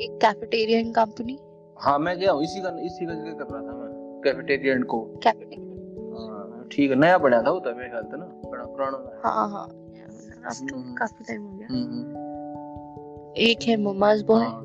एक 0.04 0.18
कैफेटेरियन 0.22 0.92
कंपनी 0.92 1.38
हाँ 1.76 1.98
मैं 1.98 2.16
गया 2.18 2.32
हूँ 2.32 2.42
इसी 2.44 2.60
का 2.60 2.68
इसी 2.80 3.06
का 3.06 3.14
ज़िक्र 3.14 3.44
कर 3.44 3.52
रहा 3.52 3.60
था 3.62 3.76
मैं 3.76 4.20
कैफेटेरियन 4.24 4.82
को। 4.92 5.00
कैफेटेरियन 5.22 6.16
हाँ, 6.18 6.66
ठीक 6.72 6.90
है 6.90 6.96
नया 6.96 7.18
बना 7.18 7.42
था 7.42 7.50
वो 7.50 7.60
तो 7.60 7.74
मेरे 7.76 7.88
ख्याल 7.90 8.04
से 8.04 8.16
ना 8.16 8.24
बड़ा 8.50 8.64
पुराना 8.64 9.20
हाँ 9.24 9.48
हाँ। 9.50 9.66
अब 9.66 10.68
तो 10.68 10.76
हम्म। 10.76 10.94
काफ़ी 10.94 11.24
टाइम 11.24 11.42
हो 11.42 11.56
गया। 11.56 11.66
हम्म, 11.70 11.84
हम्म, 11.84 13.32
एक 13.42 13.62
है 13.62 13.76
ममाज 13.82 14.22
बॉय 14.22 14.44
हाँ। 14.44 14.60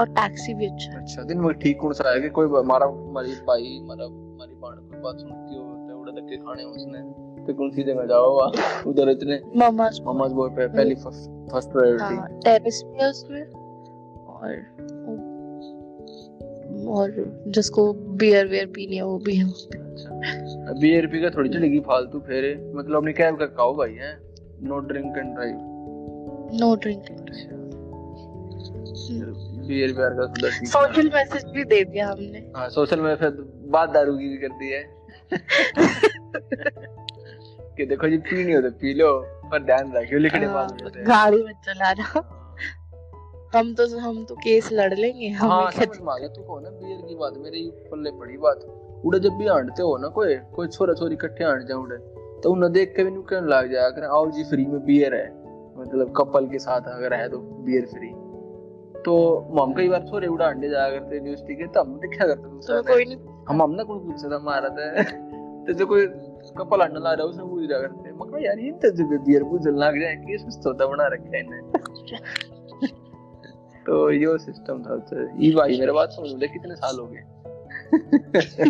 और 0.00 0.08
टैक्सी 0.10 0.54
भी 0.54 0.66
अच्छा 0.66 0.98
अच्छा 1.00 1.22
दिन 1.22 1.40
में 1.40 1.52
ठीक 1.58 1.78
कौन 1.80 1.92
सा 1.92 2.18
कि 2.20 2.28
कोई 2.38 2.46
हमारा 2.58 2.86
हमारी 2.86 3.34
भाई 3.48 3.76
हमारा 3.78 4.04
हमारी 4.04 4.54
बाण 4.54 4.76
कोई 4.76 5.00
बात 5.00 5.18
सुनती 5.18 5.56
हो 5.56 5.62
तो 5.88 5.98
उड़ा 6.00 6.12
धक्के 6.12 6.36
खाने 6.36 6.64
उसने। 6.64 6.98
तो 7.46 7.54
कौन 7.54 7.70
सी 7.70 7.82
जगह 7.82 8.06
जाओ 8.06 8.28
उधर 8.86 9.10
इतने 9.10 9.40
ममाज 9.56 10.00
ममाज 10.06 10.32
बॉय 10.32 10.48
पे 10.48 10.66
पहली 10.68 10.94
फ़र्स्ट 10.94 11.50
फ़र्स्ट 11.52 11.70
प्रायोरिटी 11.70 12.40
टेरेस 12.40 12.82
भी 12.86 13.02
है 13.02 13.10
उसमें। 13.10 13.42
और 14.34 14.82
और 16.88 17.12
जिसको 17.48 17.92
बियर 18.20 18.46
वेयर 18.46 18.66
पीनी 18.66 18.96
है 18.96 19.02
वो 19.02 19.18
भी 19.18 19.34
है 19.36 19.44
अच्छा। 19.48 20.72
बियर 20.80 21.06
पी 21.06 21.20
का 21.22 21.30
थोड़ी 21.30 21.50
चलेगी 21.50 21.80
फालतू 21.80 22.18
फेरे। 22.18 22.54
मतलब 22.74 22.96
अपनी 22.96 23.12
कैब 23.12 23.38
का 23.38 23.46
खाओ 23.46 23.74
भाई 23.76 23.94
है? 23.94 24.12
No 24.62 24.78
drink 24.88 25.18
and 25.18 25.34
drive 25.34 25.54
no 26.60 26.74
drink 26.76 27.02
beer 29.66 29.92
beer 29.92 30.10
का 30.18 30.26
ठीक 30.48 30.68
सोशल 30.68 31.08
मैसेज 31.14 31.44
भी 31.44 31.64
दे 31.64 31.84
दिया 31.84 32.08
हमने। 32.08 32.38
हाँ 32.56 32.68
सोशल 32.68 33.00
में 33.00 33.14
फिर 33.16 33.30
बात 33.70 33.90
दारू 33.90 34.16
की 34.18 34.28
भी 34.28 34.36
कर 34.36 34.52
दी 34.58 34.68
है। 34.72 34.82
कि 37.76 37.86
देखो 37.86 38.08
जी 38.08 38.16
पीनी 38.26 38.52
हो 38.52 38.60
तो 38.60 38.70
पी 38.80 38.94
लो 38.94 39.10
पर 39.50 39.62
ध्यान 39.64 39.92
रखियो 39.92 40.18
लिखने 40.20 40.46
हाँ, 40.46 40.54
बाद 40.54 40.82
में 40.82 41.04
गाड़ी 41.06 41.42
में 41.42 41.52
चलाना। 41.64 42.04
हम 43.54 43.74
तो 43.74 43.86
हम 43.98 44.24
तो 44.24 44.34
केस 44.34 44.68
लड़ 44.72 44.92
लेंगे 44.94 45.28
हम 45.28 45.50
हाँ 45.50 45.60
हमें 45.62 45.70
समझ 45.86 46.00
में 46.00 46.12
आ 46.12 46.16
गया 46.18 46.28
तू 46.28 46.42
कहो 46.42 46.58
ना 46.60 46.70
बियर 46.70 47.00
की 47.08 47.14
बात 47.14 47.34
मेरे 47.38 47.58
ही 47.58 47.70
पल्ले 47.90 48.10
पड़ी 48.10 48.36
बात। 48.36 48.64
उड़े 49.04 49.18
जब 49.20 49.36
भी 49.38 49.46
आंटते 49.46 49.82
हो 49.82 49.96
ना 49.98 50.08
कोई 50.08 50.34
कोई 50.54 50.68
छोरा 50.68 50.94
छोरी 50.94 51.14
इकट्ठे 51.14 51.44
आंट 51.44 51.62
जाए 51.68 51.78
उड़े 51.78 51.96
तो 52.42 52.52
उन्हें 52.52 52.72
देख 52.72 52.92
के 52.96 53.04
भी 53.04 53.10
कहने 53.30 53.48
लग 53.48 53.70
जाया 53.72 53.88
कर 53.90 54.04
आओ 54.04 54.30
जी 54.30 54.44
फ्री 54.44 54.66
में 54.66 54.84
बियर 54.84 55.14
है। 55.14 55.26
मतलब 55.78 56.12
कपल 56.16 56.46
के 56.46 56.58
साथ 56.58 56.88
अगर 56.88 57.14
है 57.14 57.28
तो 57.28 57.38
बियर 57.66 57.86
फ्री 57.86 58.10
तो 59.04 59.14
हम 59.60 59.72
कई 59.74 59.88
बार 59.88 60.04
छोरे 60.10 60.26
उड़ा 60.26 60.46
अंडे 60.46 60.68
जाया 60.68 60.90
करते 60.90 61.16
यूनिवर्सिटी 61.16 61.54
के 61.54 61.66
तब 61.76 61.98
देखा 62.02 62.26
करते 62.26 62.66
तो 62.66 62.82
कोई 62.82 63.04
नहीं। 63.04 63.16
हम 63.48 63.62
हमने 63.62 63.84
कौन 63.84 63.98
पूछा 63.98 64.28
था 64.30 64.38
मारा 64.44 64.68
था 64.68 65.02
तो 65.66 65.72
जो 65.72 65.86
कोई 65.86 66.06
मैं 66.56 68.18
कहा 68.18 68.38
यार 68.38 68.58
ये 68.58 68.72
तो 68.72 68.90
रखा 71.08 71.36
है 71.36 71.40
इन्हें। 71.40 71.72
तो 73.86 74.10
यो 74.10 74.38
सिस्टम 74.38 74.82
था 74.82 74.96
तो 74.96 75.40
ये 75.40 75.54
भाई 75.54 75.80
मेरे 75.80 75.92
बात 75.92 76.10
समझ 76.10 76.30
ले 76.30 76.48
कितने 76.48 76.76
साल 76.76 76.98
हो 76.98 77.06
गए। 77.06 77.24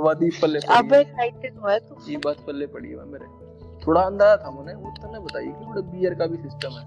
बात 0.00 0.22
ही 0.22 0.30
पल्ले 0.42 0.58
अबे 0.58 1.02
नाइनटीन 1.02 1.58
हुआ 1.58 1.78
तो। 1.78 2.10
ये 2.10 2.16
बात 2.16 2.36
पल्ले 2.46 2.66
पड़ी 2.66 2.88
है 2.88 2.96
मेरे। 2.96 3.46
थोड़ा 3.86 4.00
अंदाज़ा 4.00 4.36
था 4.36 4.50
मैंने 4.50 4.74
वो 4.74 4.90
तो 4.90 5.12
ने 5.12 5.18
बताइए 5.18 5.46
कि 5.46 5.52
बड़ा 5.52 5.80
बियर 5.80 6.14
का 6.14 6.26
भी 6.26 6.36
सिस्टम 6.36 6.70
है। 6.70 6.86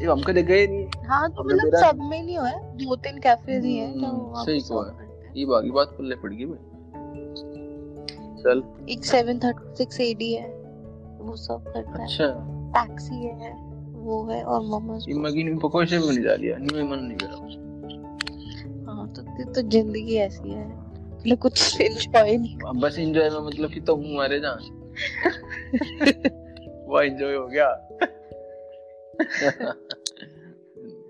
ये 0.00 0.06
हम 0.06 0.22
कदे 0.22 0.42
गए 0.42 0.66
नहीं। 0.66 1.06
हाँ 1.06 1.30
तो 1.30 1.44
मतलब 1.44 1.74
सब 1.74 1.98
में 2.00 2.22
नहीं 2.22 2.38
हुआ 2.38 2.48
है 2.48 2.76
दो 2.76 2.96
तीन 2.96 3.18
कैफेज 3.18 3.64
ही 3.64 3.76
हैं 3.76 3.98
जो 3.98 4.06
हम्म, 4.06 4.44
सही 4.44 4.60
कहा। 4.60 4.98
ये 5.36 5.46
बाकी 5.46 5.70
बात 5.70 5.88
पल्ले 5.88 6.16
पड़ 6.16 6.32
गई 6.32 6.44
भाई। 6.44 6.69
चल। 8.42 8.62
एक 8.90 9.04
सेवन 9.04 9.38
थर्टी 9.38 9.76
सिक्स 9.76 10.00
एडी 10.00 10.32
है। 10.34 10.48
वो 11.20 11.36
सब 11.36 11.64
करता 11.72 11.98
है। 11.98 12.04
अच्छा। 12.04 12.26
टैक्सी 12.76 13.14
है 13.14 13.52
वो 14.00 14.22
है 14.24 14.42
और 14.44 14.60
मोमोज 14.62 15.08
ये 15.08 15.14
मगी 15.14 15.42
ने 15.44 15.54
पकोड़े 15.62 15.86
से 15.86 15.98
भी 15.98 16.08
नहीं 16.08 16.22
डालिया 16.24 16.56
नहीं 16.56 16.76
मैं 16.76 16.82
मन 16.90 16.98
नहीं 17.04 17.18
करा 17.18 17.36
हाँ 18.92 19.08
तो 19.12 19.22
ते 19.22 19.44
तो 19.52 19.62
ज़िंदगी 19.68 20.16
ऐसी 20.16 20.50
है। 20.50 20.66
मतलब 20.68 21.38
कुछ 21.38 21.80
एंजॉय 21.80 22.36
नहीं 22.36 22.56
बस 22.80 22.98
एंजॉय 22.98 23.30
में 23.30 23.40
मतलब 23.40 23.70
कि 23.70 23.80
तो 23.80 23.96
हूँ 23.96 24.14
मारे 24.16 24.40
जहाँ 24.40 24.56
वो 26.88 27.00
एंजॉय 27.00 27.34
हो 27.34 27.46
गया। 27.46 27.68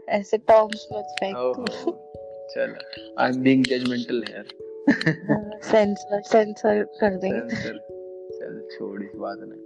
ऐसे 0.09 0.39
टर्म्स 0.39 0.89
मत 0.93 1.15
फेंक 1.21 1.37
चल। 2.55 2.75
आई 3.19 3.31
एम 3.31 3.43
बीइंग 3.43 3.65
जजमेंटल 3.65 4.25
यार। 4.31 4.45
सेंसर 5.63 6.23
सेंसर 6.23 6.83
कर 7.01 7.17
देंगे। 7.17 7.57
चल 8.31 8.61
छोड़ 8.73 9.03
इस 9.03 9.13
बात 9.17 9.39
ने। 9.43 9.57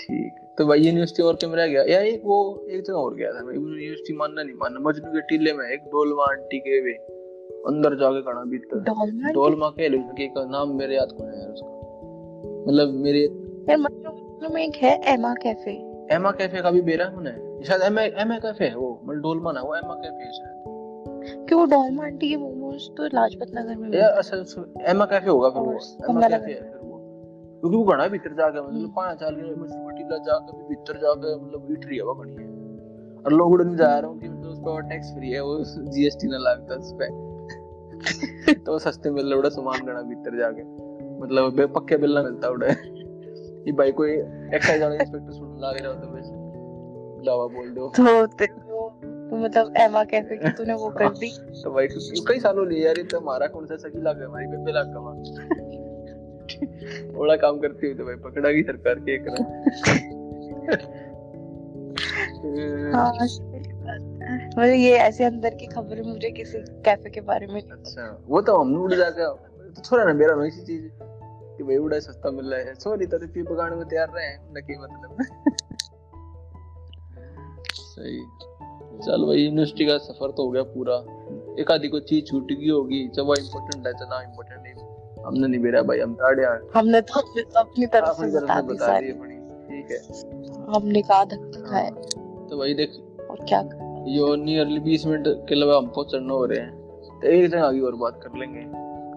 ठीक 0.00 0.32
तो 0.58 0.66
भाई 0.66 0.80
यूनिवर्सिटी 0.80 1.22
और 1.22 1.34
क्यों 1.34 1.52
रह 1.52 1.66
गया? 1.66 1.82
यार 1.82 2.02
एक 2.02 2.22
वो 2.24 2.66
एक 2.70 2.82
जगह 2.82 2.96
और 2.96 3.14
गया 3.14 3.32
था 3.32 3.44
वो 3.44 3.52
यूनिवर्सिटी 3.52 4.16
मानना 4.16 4.42
नहीं 4.42 4.54
मानना। 4.54 4.80
मजनू 4.80 5.10
के 5.12 5.20
टीले 5.20 5.52
में 5.52 5.64
एक 5.66 5.80
डोलमा 5.80 6.24
आंटी 6.24 6.58
के 6.58 6.80
वे 6.80 6.92
अंदर 7.66 7.96
जाके 7.96 8.20
भीतर 8.50 8.80
डॉलमेट 8.80 9.34
डोलमा 9.34 9.68
के 9.68 9.88
लो 9.88 9.98
उसके 9.98 10.26
का 10.26 10.44
नाम 10.44 10.76
मेरे 10.76 10.94
याद 10.94 11.08
को 11.12 11.24
है 11.24 11.40
यार 11.40 11.50
उसका। 11.50 11.72
मतलब 12.68 12.94
मेरे 12.94 13.20
यार 13.20 13.78
मतलब 13.78 14.52
में 14.54 14.62
एक 14.62 14.76
है 14.76 14.92
एमा 15.14 15.34
कैफ़े 15.34 15.72
एमा 16.14 16.30
कैफ़े 16.30 16.62
का 16.62 16.70
भी 16.70 16.80
बेरा 16.82 17.06
होना 17.06 17.30
है 17.30 17.62
शायद 17.62 17.82
एमा 17.82 18.02
एमा 18.22 18.38
कैफ़े 18.38 18.66
है 18.66 18.76
वो 18.76 19.00
मतलब 19.04 19.22
डोलमा 19.22 19.52
ना 19.52 19.62
वो 19.62 19.74
एमा 19.76 19.94
कैफ़े 19.94 20.24
है 20.24 20.32
शायद। 20.32 20.73
कि 21.48 21.54
वो 21.54 21.64
डॉलमा 21.64 22.04
आंटी 22.04 22.28
के 22.28 22.36
मोमोज 22.36 22.88
तो 22.96 23.06
लाजपत 23.06 23.50
नगर 23.54 23.76
में 23.76 23.98
यार 23.98 24.10
असल 24.10 24.44
एमा 24.88 25.04
कैफ़े 25.04 25.30
होगा 25.30 25.50
फिर 25.50 25.62
वो। 25.62 25.72
एमा 25.72 26.06
कमला 26.06 26.28
कैफ़े 26.28 26.52
है 26.52 26.60
फिर 26.60 26.78
वो। 26.82 26.98
क्योंकि 27.60 27.76
वो 27.76 27.84
घना 27.84 28.08
भीतर 28.08 28.34
जाके 28.34 28.60
मतलब 28.60 28.74
हम्म। 28.74 28.88
पाँच 28.88 29.20
साल 29.20 29.34
के 29.34 29.42
मजनू 29.42 29.90
टीला 29.90 30.18
जाके 30.18 30.56
भी 30.56 30.62
भीतर 30.68 30.96
जाके 30.96 31.36
मतलब 31.36 31.68
ईट 31.72 31.86
रही 31.86 31.96
है 31.96 32.04
वो 32.04 32.22
है। 32.22 32.52
और 33.26 33.32
लोग 33.32 33.52
उड़न 33.52 33.76
जा 33.76 33.98
रहा 33.98 34.10
हूँ 34.10 34.20
कि 34.20 34.28
मतलब 34.28 34.50
उस 34.50 34.58
पर 34.58 34.82
टैक्स 34.82 35.14
फ्री 35.14 35.30
है 35.30 35.42
वो 35.42 35.64
जीएसटी 35.64 36.28
ना 36.28 36.38
लगता 36.38 36.74
उस 36.74 36.92
पे 36.92 38.54
तो 38.54 38.78
सस्ते 38.78 39.10
मिल 39.10 39.34
रहा 39.34 39.48
सामान 39.48 39.86
घना 39.86 40.02
भीतर 40.02 40.38
जाके। 40.38 40.62
मतलब 41.20 41.54
बे 41.56 41.66
पक्के 41.66 41.96
बिल 41.96 42.14
ना 42.14 42.22
मिलता 42.22 42.48
उड़े। 42.48 42.68
ये 43.66 43.72
भाई 43.72 43.92
कोई 43.92 44.10
एक्साइज 44.10 44.82
वाला 44.82 44.94
इंस्पेक्टर 45.02 45.32
सुन 45.32 45.48
लग 45.58 45.78
रहा 45.82 45.92
हो 45.92 45.98
तो 46.00 46.06
बस 46.06 46.30
दावा 47.26 47.46
बोल 47.46 47.70
दो। 47.70 47.88
तो 47.88 48.26
मतलब 49.36 49.74
एमा 49.76 50.04
कैफ़े 50.04 50.36
की 50.36 50.48
तूने 50.48 50.74
वो 50.74 50.90
कर 50.90 51.08
दी। 51.08 51.30
तो 51.64 51.70
भाई 51.70 51.86
क्योंकि 51.86 52.24
कई 52.28 52.40
सालों 52.40 52.68
लिए 52.68 52.86
यार 52.86 52.98
ये 52.98 53.04
तो 53.04 53.20
हमारा 53.20 53.46
कौन 53.46 53.66
सा 53.66 53.76
सगी 53.76 54.02
लाग 54.02 54.22
हमारी 54.22 54.46
बेबे 54.46 54.72
लाग 54.72 54.86
कमा 54.86 55.14
बड़ा 57.18 57.36
काम 57.36 57.58
करती 57.58 57.86
हुई 57.86 57.96
तो 57.96 58.04
भाई 58.04 58.14
पकड़ा 58.14 58.50
गई 58.50 58.62
सरकार 58.62 58.94
के 58.94 59.14
एक 59.14 59.24
हाँ 62.94 63.12
मतलब 64.58 64.64
ये 64.64 64.90
ऐसे 64.90 65.24
अंदर 65.24 65.54
की 65.54 65.66
खबर 65.66 66.02
मुझे 66.02 66.30
किसी 66.30 66.58
कैफ़े 66.58 67.10
के 67.10 67.20
बारे 67.20 67.46
में। 67.46 67.62
अच्छा 67.62 68.22
वो 68.26 68.40
तो 68.40 68.56
हम 68.56 68.82
उड़ 68.82 68.94
जाके 68.94 69.34
तो 69.70 69.82
छोड़ा 69.84 70.04
ना 70.04 70.12
मेरा 70.12 70.34
नहीं 70.34 70.50
चीज़ 70.50 70.88
कि 71.56 71.62
भाई 71.62 71.76
उड़ा 71.76 71.98
सस्ता 71.98 72.30
मिल 72.30 72.46
रहा 72.46 72.60
है। 72.60 72.74
सॉरी 72.74 73.06
तो 73.06 73.18
पी 73.18 73.42
पकाने 73.42 73.76
में 73.76 73.88
तैयार 73.88 74.12
रहे 74.16 74.26
हैं 74.26 74.52
न 74.52 74.60
की 74.60 74.78
मतलब। 74.78 75.16
सही। 77.74 78.20
चल 79.02 79.24
भाई 79.26 79.36
यूनिवर्सिटी 79.36 79.86
का 79.86 79.98
सफ़र 79.98 80.30
तो 80.30 80.44
हो 80.44 80.50
गया 80.50 80.62
पूरा। 80.62 80.94
एक 81.60 81.70
आधी 81.70 81.88
को 81.88 82.00
चीज़ 82.00 82.24
छूट 82.24 82.52
गई 82.52 82.68
होगी। 82.68 83.08
जब 83.08 83.26
वो 83.26 83.34
इम्पोर्टेंट 83.34 83.86
है 83.86 83.92
चला 83.92 84.22
इम्पोर्टेंट 84.22 84.62
नहीं। 84.62 85.24
हमने 85.26 85.48
नहीं 85.48 85.60
बेरा 85.60 85.82
भाई 85.82 85.98
हम 86.00 86.14
ताड़े 86.14 86.44
आ 86.44 86.56
हमने 86.74 87.00
तो 87.00 87.20
अपनी 87.56 87.86
तरफ़ 87.86 88.20
से 88.20 88.40
बता 88.40 88.60
दी 88.60 88.74
सारी। 88.74 89.12
ठीक 89.12 89.90
है। 89.90 89.98
हमने 90.74 91.02
कहा 91.02 91.24
धक्का 91.24 91.76
है। 91.76 91.90
तो 92.48 92.58
भाई 92.58 92.74
देख 92.74 92.90
और 93.30 93.44
क्या 93.48 93.60
यो 94.08 94.34
नियरली 94.36 94.80
20 94.80 95.06
मिनट 95.06 95.24
के 95.28 95.54
लिए 95.54 95.76
हम 95.76 95.86
पहुँचना 95.86 96.32
हो 96.32 96.44
रहे 96.44 96.58
हैं। 96.58 96.72
तो 97.20 97.28
एक 97.28 97.50
दिन 97.50 97.60
आगे 97.60 97.80
और 97.80 97.94
बात 97.94 98.20
कर 98.22 98.38
लेंगे 98.38 98.64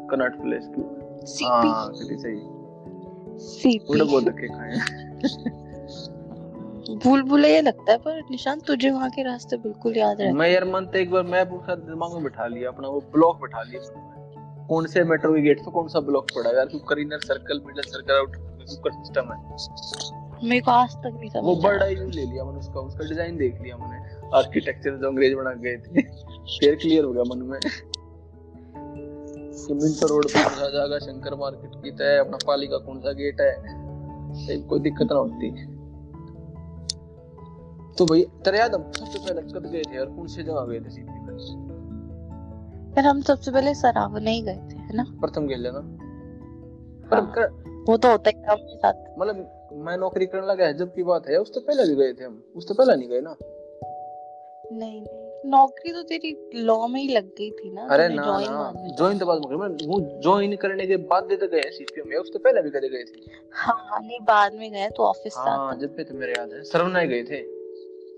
कनॉट 0.07 0.41
प्लेस 0.41 0.67
की। 0.67 1.45
हाँ 1.45 1.91
सही 1.93 2.35
उड़ा 2.35 3.37
सीपी 3.39 4.01
बहुत 4.01 4.23
धक्के 4.23 4.47
खाए। 4.47 4.73
भूल 6.89 7.23
भुलैया 7.23 7.61
लगता 7.61 7.91
है 7.91 7.97
पर 7.97 8.21
निशान 8.31 8.59
तुझे 8.59 8.89
वहाँ 8.91 9.09
के 9.09 9.23
रास्ते 9.23 9.57
बिल्कुल 9.57 9.97
याद 9.97 10.21
रहते 10.21 10.33
मैं 10.33 10.49
यार 10.49 10.65
मन 10.65 10.85
तो 10.85 10.99
एक 10.99 11.11
बार 11.11 11.23
मैप 11.23 11.49
उसका 11.53 11.75
दिमाग 11.75 12.13
में 12.13 12.23
बिठा 12.23 12.47
लिया 12.47 12.69
अपना 12.69 12.87
वो 12.87 12.99
ब्लॉक 12.99 13.41
बिठा 13.41 13.61
लिया 13.61 13.81
कौन 14.67 14.85
से 14.85 15.03
मेट्रो 15.03 15.33
के 15.33 15.41
गेट 15.41 15.59
पे 15.59 15.71
कौन 15.71 15.87
सा 15.87 15.99
ब्लॉक 15.99 16.31
पड़ा 16.31 16.49
यार 16.49 16.65
तू 16.65 16.79
करीनर 16.79 17.19
सर्कल 17.19 17.61
मिडल 17.65 17.81
सर्कल 17.81 18.13
आउट 18.13 18.35
का 18.35 18.91
सिस्टम 19.03 19.21
है? 19.21 20.47
मेरे 20.49 20.61
को 20.61 20.71
आज 20.71 20.89
तक 20.89 21.17
नहीं 21.19 21.29
समझ 21.29 21.43
वो। 21.43 21.55
बर्ड 21.55 21.83
आई 21.83 21.95
ले 21.95 22.25
लिया 22.25 22.43
मैंने 22.43 22.59
उसका 22.59 22.79
उसका 22.79 23.09
डिज़ाइन 23.09 23.37
देख 23.37 23.61
लिया 23.61 23.77
मैंने। 23.77 24.15
आर्किटेक्चर 24.37 24.97
जो 24.97 25.07
अंग्रेज़ 25.07 25.35
बना 25.35 25.53
गए 25.53 25.77
थे। 25.77 26.01
फिर 26.59 26.75
क्लियर 26.75 27.03
हो 27.03 27.11
गया 27.11 27.23
मन 27.23 27.37
में। 27.37 27.59
कि 29.67 29.73
मिंटो 29.73 30.07
रोड 30.07 30.25
पे 30.25 30.43
कौन 30.43 30.53
सा 30.53 30.69
जाएगा 30.69 30.97
शंकर 30.97 31.35
मार्केट 31.35 31.83
की 31.83 31.91
तय 31.91 32.17
अपना 32.17 32.37
पाली 32.47 32.67
का 32.67 32.77
कौन 32.77 32.99
सा 32.99 33.11
गेट 33.11 33.41
है? 33.41 33.57
कोई 34.59 34.79
दिक्कत 34.79 35.07
ना 35.11 35.17
होती। 35.17 35.76
तो 37.97 38.05
भाई 38.05 38.21
तेरे 38.45 38.57
याद 38.57 38.75
हम 38.75 38.91
सबसे 38.91 39.19
पहले 39.19 39.41
कब 39.41 39.71
गए 39.71 39.81
थे 39.81 39.97
और 39.97 40.05
कौन 40.05 40.27
सी 40.27 40.43
जगह 40.43 40.65
गए 40.65 40.79
थे 40.79 40.89
सीपी 40.89 41.11
में 41.11 42.93
फिर 42.95 43.03
हम 43.05 43.21
सबसे 43.21 43.51
पहले 43.51 43.73
सरावना 43.75 44.29
ही 44.29 44.41
गए 44.41 44.55
थे 44.55 44.77
है 44.77 44.95
ना? 44.95 45.03
प्रथम 45.21 45.47
खेल 45.47 45.61
लेना। 45.61 45.79
पर 47.09 47.17
हाँ। 47.17 47.31
कर- 47.31 47.51
वो 47.89 47.97
तो 47.97 48.09
होता 48.09 48.29
ही 48.29 48.41
था 48.41 48.51
अपने 48.51 48.75
साथ। 48.75 49.19
मतलब 49.19 49.69
मैं 49.73 49.97
नौकरी 49.97 50.25
करने 50.25 50.47
लगा 50.47 50.65
है 50.65 50.77
जब 50.77 50.93
की 50.93 51.03
बात 51.03 51.27
है 51.27 51.37
उस 51.37 51.53
तो 51.53 51.59
पहले 51.59 51.83
भी 51.83 51.95
गए 51.95 52.13
थे 52.13 52.23
हम। 52.23 52.43
उस 52.55 52.67
तो 52.67 52.73
पहले 52.73 52.95
नहीं 52.95 53.09
गए 53.09 53.21
ना? 53.21 53.35
नहीं 54.71 55.01
नहीं। 55.01 55.49
नौकरी 55.51 55.93
तो 55.93 56.01
तेरी 56.03 56.51
लॉ 56.55 56.87
में 56.87 57.01
ही 57.01 57.07
लग 57.07 57.25
गई 57.25 57.51
थी 57.51 57.73
ना 57.73 57.87
अरे 57.87 58.09
ना 58.09 58.39
ना। 58.39 58.71
ज्वाइन 58.75 59.17
तो 59.17 59.25
बाद 59.25 59.41
में 59.49 59.57
मैं 59.57 59.67
वो 59.67 60.21
ज्वाइन 60.21 60.55
करने 60.55 60.87
के 60.87 60.97
बाद 60.97 61.23
देते 61.23 61.47
गए 61.47 61.61
सीपीएम 61.61 62.09
में 62.09 62.17
उस 62.17 62.33
तो 62.33 62.39
पहले 62.39 62.61
भी 62.61 62.69
कदे 62.69 62.89
गए 62.89 63.03
थे। 63.03 63.21
हाँ 63.53 63.99
नहीं 64.01 64.19
बाद 64.19 64.53
में 64.53 64.71
गए 64.71 64.89
तो 64.89 65.03
ऑफ़िस 65.03 65.33
था 65.37 65.41
हाँ 65.41 65.75
जब 65.75 65.95
पे 65.97 66.03
तो 66.03 66.15
मेरे 66.15 66.31
याद 66.31 66.53
है। 66.53 66.63
सरवना 66.63 67.03
गए 67.03 67.23
थे। 67.23 67.56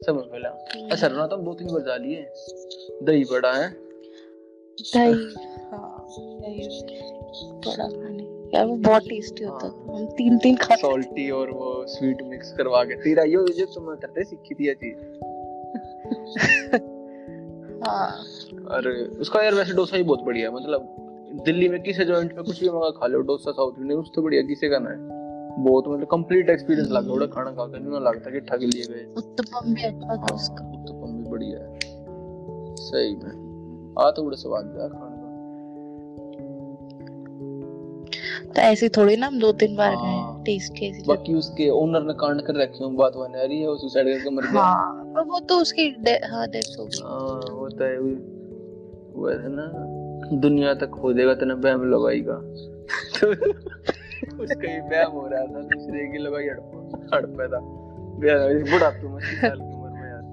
सब 0.06 0.30
पहले 0.32 0.48
अच्छा 0.48 0.96
सरवना 0.96 1.28
तो 1.28 1.38
दो 1.38 1.54
तीन 1.54 1.68
बार 1.68 1.82
जा 1.82 1.96
लिए। 1.96 2.28
दही 3.04 3.24
बड़ा 3.24 3.54
है। 3.54 3.70
दही 4.80 5.36
हाँ 5.72 6.08
दही 6.12 6.82
बड़ा 7.68 7.88
खाने। 7.88 8.58
यार 8.58 8.66
वो 8.66 8.76
बहुत 8.76 9.02
टेस्टी 9.02 9.44
होता 9.44 9.68
हाँ। 9.68 9.86
था। 9.88 9.98
हम 9.98 10.06
तीन 10.06 10.38
तीन 10.38 10.56
खा 10.56 10.76
सॉल्टी 10.76 11.32
और 11.32 11.52
वो 11.52 11.86
स्वीट 11.88 12.22
मिक्स 12.22 12.52
करवा 12.52 12.84
के। 12.84 12.96
तेरा 12.96 13.24
यो 13.24 13.48
जो 13.48 13.66
तुम 13.66 13.96
करते 13.96 14.24
सीखी 14.24 14.56
थी 14.56 14.68
ये 14.68 14.74
चीज़। 14.74 14.98
हाँ। 17.84 18.08
और 18.72 18.90
उसका 19.20 19.44
यार 19.44 19.54
वैसे 19.54 19.74
डोसा 19.74 19.98
ही 19.98 20.04
बहुत 20.04 20.22
बढ़िया 20.22 20.50
है। 20.50 20.56
मतलब 20.56 20.96
दिल्ली 21.46 21.70
में 21.70 21.84
किसी 21.84 22.06
जॉइंट 22.06 22.36
पे 22.36 22.44
कुछ 22.44 22.60
भी 22.60 22.70
मंगा 22.70 22.90
खा 22.90 23.08
लो 23.08 23.20
डोसा 23.22 23.52
साउथ 23.52 23.74
इंडियन 23.80 24.00
उससे 24.00 24.22
बढ़िया 24.22 24.42
किसे 24.42 24.70
का 24.70 24.80
ना 24.80 24.90
है। 24.90 25.19
बहुत 25.64 25.84
मतलब 25.88 26.08
कंप्लीट 26.12 26.50
एक्सपीरियंस 26.50 26.92
लगा 26.92 27.14
उड़ा 27.14 27.26
खाना 27.26 27.52
खा 27.52 27.66
के 27.66 27.80
नहीं 27.80 28.02
लगता 28.02 28.32
कि 28.32 28.40
ठग 28.40 28.60
लिए 28.62 28.84
गए। 28.84 29.14
उत्तपम 29.18 29.74
भी 29.74 29.84
अच्छा 29.84 30.16
था 30.16 30.36
उसका। 30.36 30.64
हाँ, 30.64 30.74
उत्तपम 30.74 31.24
भी 31.24 31.30
बढ़िया 31.30 31.60
है। 31.60 31.80
सही 32.76 33.16
में। 33.16 33.50
आ 34.00 34.12
तो 34.12 34.24
बड़ा 34.24 34.36
स्वाद 34.36 34.66
है 34.66 34.90
खाने 34.90 35.16
का। 35.16 35.20
तो 38.56 38.62
ऐसे 38.62 38.90
थोड़ी 38.90 39.16
ना 39.16 39.28
हम 39.28 39.40
दो 39.40 39.52
तीन 39.52 39.76
बार 39.76 39.94
हाँ। 39.94 40.36
गए 40.38 40.44
टेस्ट 40.44 40.74
के 40.74 40.86
ऐसे 40.86 41.04
बाकी 41.08 41.34
उसके 41.34 41.70
ओनर 41.70 42.04
ने 42.04 42.14
कांड 42.14 42.42
कर 42.42 42.56
रखे 42.56 42.84
हूँ 42.84 42.96
बात 42.96 43.14
बने 43.16 43.48
रही 43.48 43.62
है 43.62 43.68
वो 43.68 43.78
सुसाइड 43.78 44.08
करके 44.08 44.30
मर 44.30 44.44
गया। 44.44 44.62
हाँ 44.62 45.24
वो 45.28 45.40
तो 45.40 45.56
उसकी 45.62 45.96
हाँ 46.26 46.48
डेथ 46.48 46.80
हो 46.80 46.86
गई। 46.86 47.02
हाँ 47.04 47.56
वो 47.56 47.70
तो 47.70 47.84
है 47.84 48.00
वो- 48.00 49.32
है 49.32 49.50
ना 49.50 49.72
दुनिया 50.38 50.74
तक 50.74 50.90
खोदेगा 50.90 51.34
तेने 51.34 51.56
बैम 51.56 51.84
लगाएगा। 51.84 52.34
तो 53.20 53.28
उसका 54.44 54.68
ही 54.68 54.78
हो 55.06 55.28
रहा 55.28 55.42
था 55.44 55.62
दूसरे 55.70 56.08
की 56.12 56.18
लगाई 56.18 56.48
हड़प 56.48 57.10
हड़पे 57.14 57.48
था 57.48 57.60
बुढ़ापे 58.20 59.08
में 59.08 59.16
अस्सी 59.16 59.36
साल 59.38 59.58
की 59.58 59.74
उम्र 59.74 59.90
में 59.92 60.10
यार। 60.10 60.24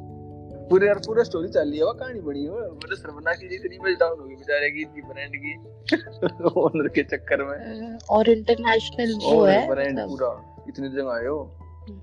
पूरे 0.70 0.86
यार 0.86 0.98
पूरा 1.06 1.22
स्टोरी 1.22 1.48
चल 1.48 1.68
रही 1.70 1.78
है 1.78 1.84
वो 1.84 1.92
कहानी 1.94 2.20
बनी 2.20 2.44
है। 2.44 2.50
मतलब 2.70 2.96
सरवना 2.96 3.32
की 3.32 3.54
इतनी 3.56 3.76
इमेज 3.76 3.98
डाउन 3.98 4.18
हो 4.20 4.24
गई 4.26 4.34
बेचारे 4.34 4.70
की 4.70 4.80
इतनी 4.82 5.02
ब्रांड 5.02 5.36
की। 5.36 5.52
ओनर 6.60 6.88
के 6.88 7.02
चक्कर 7.04 7.44
में। 7.44 7.98
और 8.10 8.28
इंटरनेशनल 8.28 9.14
वो 9.24 9.44
है 9.44 9.66
ब्रांड 9.68 9.98
मतलब, 9.98 10.08
पूरा। 10.08 10.64
इतनी 10.68 10.88
जगह 10.88 11.12
आए 11.12 11.26
हो। 11.26 11.38
हम्म, 11.88 12.00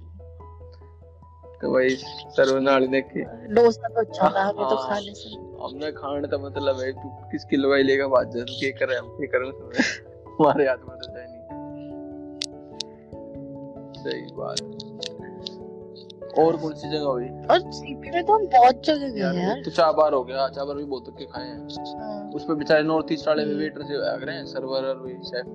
तो 1.62 1.74
भाई 1.74 1.90
सर्वनाल 2.38 2.88
देख। 2.88 3.06
के 3.08 3.24
डोसा 3.54 3.88
तो 3.88 4.00
अच्छा 4.02 4.30
था 4.30 4.44
हमें 4.44 4.68
तो 4.70 4.76
हाँ। 4.76 4.88
खाने 4.90 5.14
से। 5.16 5.36
हमने 5.64 5.92
खाने 5.92 6.28
का 6.28 6.38
मतलब 6.38 6.80
है 6.80 6.92
तू 6.94 7.10
किस 7.32 7.44
किलो 7.46 7.70
का 7.70 7.76
ही 7.76 7.84
लेगा 7.84 8.08
बात 8.08 8.32
ज़रूर 8.32 8.56
के 8.62 8.72
करे 8.80 8.96
हम 8.96 9.10
के 9.20 9.28
करें? 9.28 9.50
हमारे 10.34 10.68
हाथ 10.68 10.90
में 10.90 10.98
तो। 10.98 11.13
सही 14.04 14.22
बात। 14.22 14.62
और 16.40 16.58
कौन 16.58 16.74
सी 16.74 16.90
जगह 16.90 17.06
हुई? 17.06 17.26
और 17.26 17.72
सीपी 17.72 18.12
में 18.12 18.24
तो 18.26 18.34
हम 18.34 18.46
बहुत 18.46 18.84
जगह 18.86 19.10
गए 19.10 19.20
यार 19.20 19.36
यार। 19.36 19.62
तो 19.66 19.72
चाबार 19.72 20.14
हो 20.14 20.24
गया। 20.24 20.48
चाबार 20.48 20.76
भी 20.76 20.84
बहुत 20.84 21.16
के 21.20 21.26
खाए 21.26 21.48
हैं। 21.48 21.60
हाँ, 22.00 22.32
उस 22.32 22.44
पे 22.44 22.56
बेचारे 22.56 22.84
नॉर्थ 22.84 23.12
ईस्ट 23.12 23.28
वाले 23.28 23.46
में 23.46 23.52
हम्म। 23.52 23.62
वेटर 23.62 23.84
से 23.84 24.12
आ 24.12 24.16
गए 24.16 24.34
हैं 24.34 24.46
सर्वर 24.46 24.86
और 24.86 24.98
वही 25.00 25.14
शेफ 25.14 25.46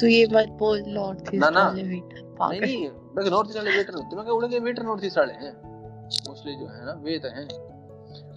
तो 0.00 0.06
ये 0.06 0.26
मत 0.32 0.48
बोल 0.58 0.82
नॉर्थ 0.88 1.34
ईस्ट। 1.34 1.44
वाले 1.44 1.82
वेटर 1.82 1.88
नहीं 1.88 2.36
पागल 2.36 2.60
नहीं 2.60 2.88
देख 2.88 3.32
नॉर्थ 3.32 3.48
ईस्ट 3.48 3.58
वाले 3.58 3.70
वेटर 3.70 3.94
होते 3.94 4.16
हैं। 4.16 4.24
मैं 4.24 4.32
उड़े 4.32 4.58
वेटर 4.58 4.82
नॉर्थ 4.82 5.04
ईस्ट 5.04 5.18
वाले 5.18 5.32
हैं। 5.32 5.52
मोस्टली 6.28 6.54
जो 6.54 6.66
है 6.66 6.86
ना 6.86 6.92
वे 7.04 7.18
तो 7.18 7.28
हैं। 7.28 7.48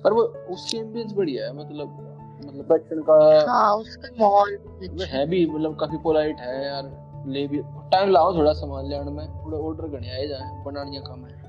पर 0.04 0.14
वो 0.14 0.22
उसकी 0.50 0.78
एम्बियंस 0.78 1.14
बढ़िया 1.14 1.46
है 1.46 1.54
मतलब 1.54 2.10
मतलब 2.46 2.66
बैठने 2.66 3.02
का 3.02 3.52
हाँ 3.52 3.76
उसका 3.76 4.10
माहौल 4.20 4.58
भी 4.58 4.88
अच्छा 4.88 5.18
है 5.18 5.26
भी 5.26 5.46
मतलब 5.46 5.80
काफ़ी 5.80 5.98
पोलाइट 5.98 6.40
है 6.40 6.66
यार। 6.66 7.03
ले 7.28 7.48
भी 7.48 7.58
टाइम 7.92 8.10
लाओ 8.10 8.38
थोड़ा 8.38 8.54
सामान 8.54 8.86
ले 8.86 9.00
में 9.00 9.28
थोड़ा 9.28 9.58
ऑर्डर 9.58 9.88
करने 9.88 10.12
आए 10.12 10.28
जाए 10.28 10.64
बनानिया 10.66 11.02
कम 11.02 11.26
है। 11.26 11.42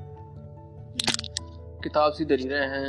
किताब 1.83 2.13
सी 2.13 2.25
धरी 2.25 2.49
रहे 2.49 2.67
हैं। 2.67 2.89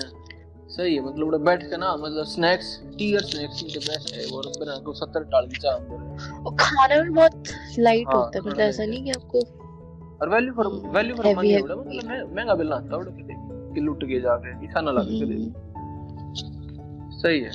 सही 0.70 0.96
है 0.96 1.02
मतलब 1.02 1.28
उड़ा 1.28 1.38
बैठ 1.38 1.64
के 1.64 1.78
ना 1.78 1.96
मतलब 1.96 2.26
स्नैक्स 2.26 2.82
टी 2.98 3.16
और 3.16 3.22
स्नैक्स 3.22 3.64
इनके 3.64 3.80
बेस्ट 3.80 4.16
है 4.16 4.26
और 4.38 4.48
बना 4.48 4.78
को 4.78 4.94
70 4.94 5.24
टाल 5.24 5.48
की 5.48 5.60
चाह 5.60 5.74
और 5.74 6.56
खाने 6.56 7.02
में 7.02 7.14
बहुत 7.14 7.44
लाइट 7.80 8.08
हाँ, 8.08 8.16
होता 8.16 8.32
है 8.36 8.46
मतलब 8.46 8.60
ऐसा 8.60 8.86
नहीं 8.86 9.04
कि 9.04 9.12
आपको 9.12 9.40
और 10.22 10.30
value 10.30 10.54
for 10.54 10.66
hmm, 10.66 10.90
value 10.90 11.16
for 11.16 11.36
money 11.36 11.52
है। 11.52 11.62
मतलब 11.64 11.86
मैं 12.08 12.36
महँगा 12.36 12.56
बिल 12.56 12.74
आता 12.74 12.98
उड़ा 12.98 13.12
के 13.12 13.74
कि 13.74 13.82
लुट 13.82 14.04
के 14.04 14.20
जाके 14.22 14.66
इतना 14.66 14.82
ना 14.82 14.92
लगे 14.92 15.20
कदे 15.20 15.36
भी। 15.36 15.54
सही 17.22 17.40
है 17.40 17.52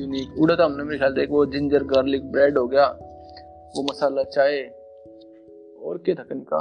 यूनिक 0.00 0.38
उड़ा 0.38 0.54
तो 0.54 0.64
हमने 0.64 0.82
मेरे 0.84 0.98
ख्याल 0.98 1.14
से 1.14 1.22
एक 1.22 1.30
वो 1.30 1.46
जिंजर 1.46 1.84
गार्लिक 1.84 2.32
ब्रेड 2.32 2.58
हो 2.58 2.66
गया। 2.66 2.86
वो 3.76 3.82
मसाला 3.82 4.22
चाय 4.22 4.62
और 5.82 5.98
क्या 5.98 6.14
था 6.14 6.22
कनिका 6.22 6.56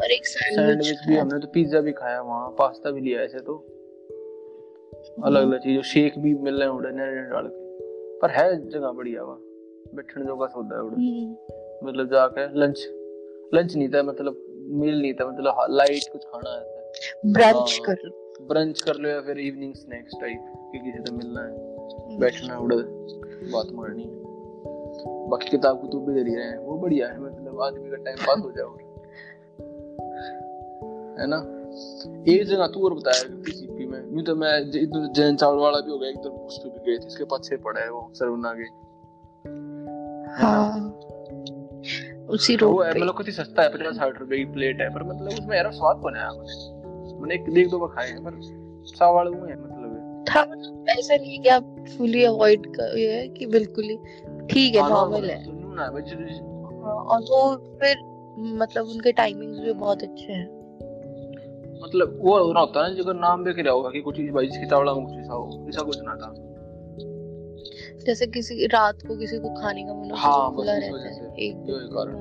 और 0.00 0.10
एक 0.10 0.26
सैंडविच 0.26 1.00
भी 1.08 1.16
हमने 1.16 1.38
तो 1.38 1.46
पिज्जा 1.46 1.80
भी 1.80 1.92
खाया 1.92 2.20
वहाँ 2.22 2.48
पास्ता 2.58 2.90
भी 2.90 3.00
लिया 3.00 3.20
ऐसे 3.22 3.38
तो। 3.38 3.54
अलग 5.24 5.42
अलग 5.42 5.58
चीज़ 5.58 5.82
शेक 5.82 6.18
भी 6.18 6.34
मिल 6.34 6.62
रहे 6.62 6.68
हैं 6.68 6.92
नरे 6.96 7.22
डाल 7.22 7.46
के। 7.46 8.18
पर 8.18 8.30
है 8.30 8.68
जगह 8.68 8.90
बढ़िया 8.92 9.22
वहाँ 9.22 9.38
बैठने 9.94 10.24
जो 10.24 10.36
का 10.36 10.46
सौदा 10.46 10.76
है 10.76 10.82
हम्म, 10.82 11.88
मतलब 11.88 12.06
जाके 12.06 12.60
लंच 12.60 12.86
लंच 13.54 13.76
नहीं 13.76 13.88
था 13.88 14.02
मतलब 14.02 14.44
मील 14.70 15.00
नहीं 15.02 15.14
था 15.14 15.26
मतलब 15.26 15.66
लाइट 15.70 16.12
कुछ 16.12 16.24
खाना 16.24 16.50
है। 16.50 16.82
ब्रंच 17.32 17.80
हाँ। 17.80 17.94
कर 17.94 18.10
ब्रंच 18.42 18.80
कर 18.80 18.94
लो 18.94 19.08
या 19.08 19.20
फिर 19.20 19.38
इवनिंग 19.38 19.74
स्नैक्स 19.74 20.14
टाइप 20.20 20.52
कि 20.72 20.78
किसी 20.78 20.98
से 20.98 21.14
मिलना 21.14 21.40
है 21.40 22.18
बैठना 22.18 22.54
है 22.54 22.60
उड़े 22.60 22.76
बात 23.52 23.66
मारनी 23.72 24.02
है। 24.02 24.31
बाकी 25.06 25.50
किताब 25.50 25.80
कुतुब 25.80 26.06
भी 26.06 26.14
दे 26.14 26.22
रही 26.22 26.34
है। 26.34 26.58
वो 26.58 26.78
बढ़िया 26.78 27.08
है 27.08 27.20
मतलब 27.20 27.60
आदमी 27.60 27.90
का 27.90 27.96
टाइम 27.96 28.16
पास 28.16 28.38
हो 28.38 28.52
जाए 28.52 28.92
है 31.20 31.26
ना? 31.28 31.58
एक 32.32 32.44
जगह 32.44 32.66
तू 32.66 32.84
और 32.84 32.94
बताया 32.94 33.20
सीपी 33.52 33.86
में। 33.86 33.98
यूँ 33.98 34.22
तो 34.22 34.34
मैं 34.34 34.60
इधर 34.60 35.12
जैन 35.12 35.36
चावल 35.36 35.58
वाला 35.58 35.80
भी 35.80 35.90
हो 35.90 35.98
गया 35.98 36.10
इधर 36.10 36.28
उस 36.28 36.58
पे 36.58 36.70
भी 36.70 36.92
गए 36.92 36.98
थे 36.98 37.06
इसके 37.06 37.24
पीछे 37.24 37.56
पड़ा 37.56 37.80
है 37.80 37.90
वो 37.90 38.10
सरवना 38.14 38.54
के। 38.54 38.82
हाँ 40.42 40.98
उसी 42.26 42.56
रोड 42.56 42.84
है 42.84 42.94
पे। 42.94 43.00
मतलब 43.00 43.16
कितनी 43.16 43.32
सस्ता 43.32 43.62
है 43.62 43.68
पचास 43.68 43.96
साठ 43.96 44.20
रुपए 44.20 44.36
की 44.36 44.44
प्लेट 44.44 44.80
है 44.80 44.94
पर 44.94 45.02
मतलब 45.02 45.28
उसमें 45.28 45.56
यार 45.56 45.72
स्वाद 45.72 45.96
है 45.96 46.02
मैंने 46.02 47.20
मैंने 47.20 47.34
एक 47.34 47.54
देख 47.54 47.70
दो 47.70 47.78
बार 47.78 47.88
खाए 47.88 48.08
हैं 48.08 48.24
पर 48.24 48.30
चावल 48.86 49.28
वो 49.28 49.46
है 49.46 49.64
मतलब 49.64 49.81
मतलब 50.40 50.84
ऐसा 50.88 51.16
नहीं 51.16 51.40
कि 51.40 51.48
आप 51.48 51.84
फुली 51.98 52.24
अवॉइड 52.24 52.66
कर 52.66 52.98
ये 52.98 53.12
है 53.12 53.28
कि 53.28 53.46
बिल्कुल 53.46 53.84
ही 53.84 53.96
ठीक 54.46 54.74
है 54.74 54.80
हाँ, 54.80 54.90
नॉर्मल 54.90 55.30
है। 55.30 55.44
ना 55.74 55.90
भाई 55.90 56.02
जो- 56.02 56.18
हाँ, 56.84 56.94
और 56.94 57.20
वो 57.20 57.56
फिर 57.56 57.96
मतलब 58.38 58.86
उनके 58.86 59.12
टाइमिंग्स 59.12 59.58
भी 59.58 59.72
बहुत 59.72 60.02
अच्छे 60.02 60.32
हैं। 60.32 60.62
मतलब 61.84 62.18
वो 62.22 62.38
हो 62.38 62.60
होता 62.60 62.86
है 62.86 62.94
जो 62.94 63.12
नाम 63.12 63.44
देख 63.44 63.58
रहा 63.58 63.74
होगा 63.74 63.90
कि 63.90 64.00
कुछ 64.00 64.20
भाई 64.20 64.46
जिसकी 64.46 64.66
चावड़ा 64.66 64.94
में 64.94 65.06
कुछ 65.06 65.14
ऐसा 65.14 65.32
हो 65.32 65.66
ऐसा 65.68 65.82
कुछ 65.82 65.98
ना 66.02 66.14
था। 66.14 66.34
जैसे 68.06 68.26
किसी 68.26 68.66
रात 68.66 68.98
को 69.06 69.16
किसी 69.16 69.38
को 69.38 69.48
खाने 69.48 69.82
का 69.82 69.94
मन 69.94 70.10
हो 70.10 70.16
हाँ, 70.16 70.50
तो 70.50 70.56
खुला 70.56 70.72
रहता 70.72 71.08
है 71.08 71.34
एक 71.38 71.56
है 71.56 71.64
कारण। 71.68 72.14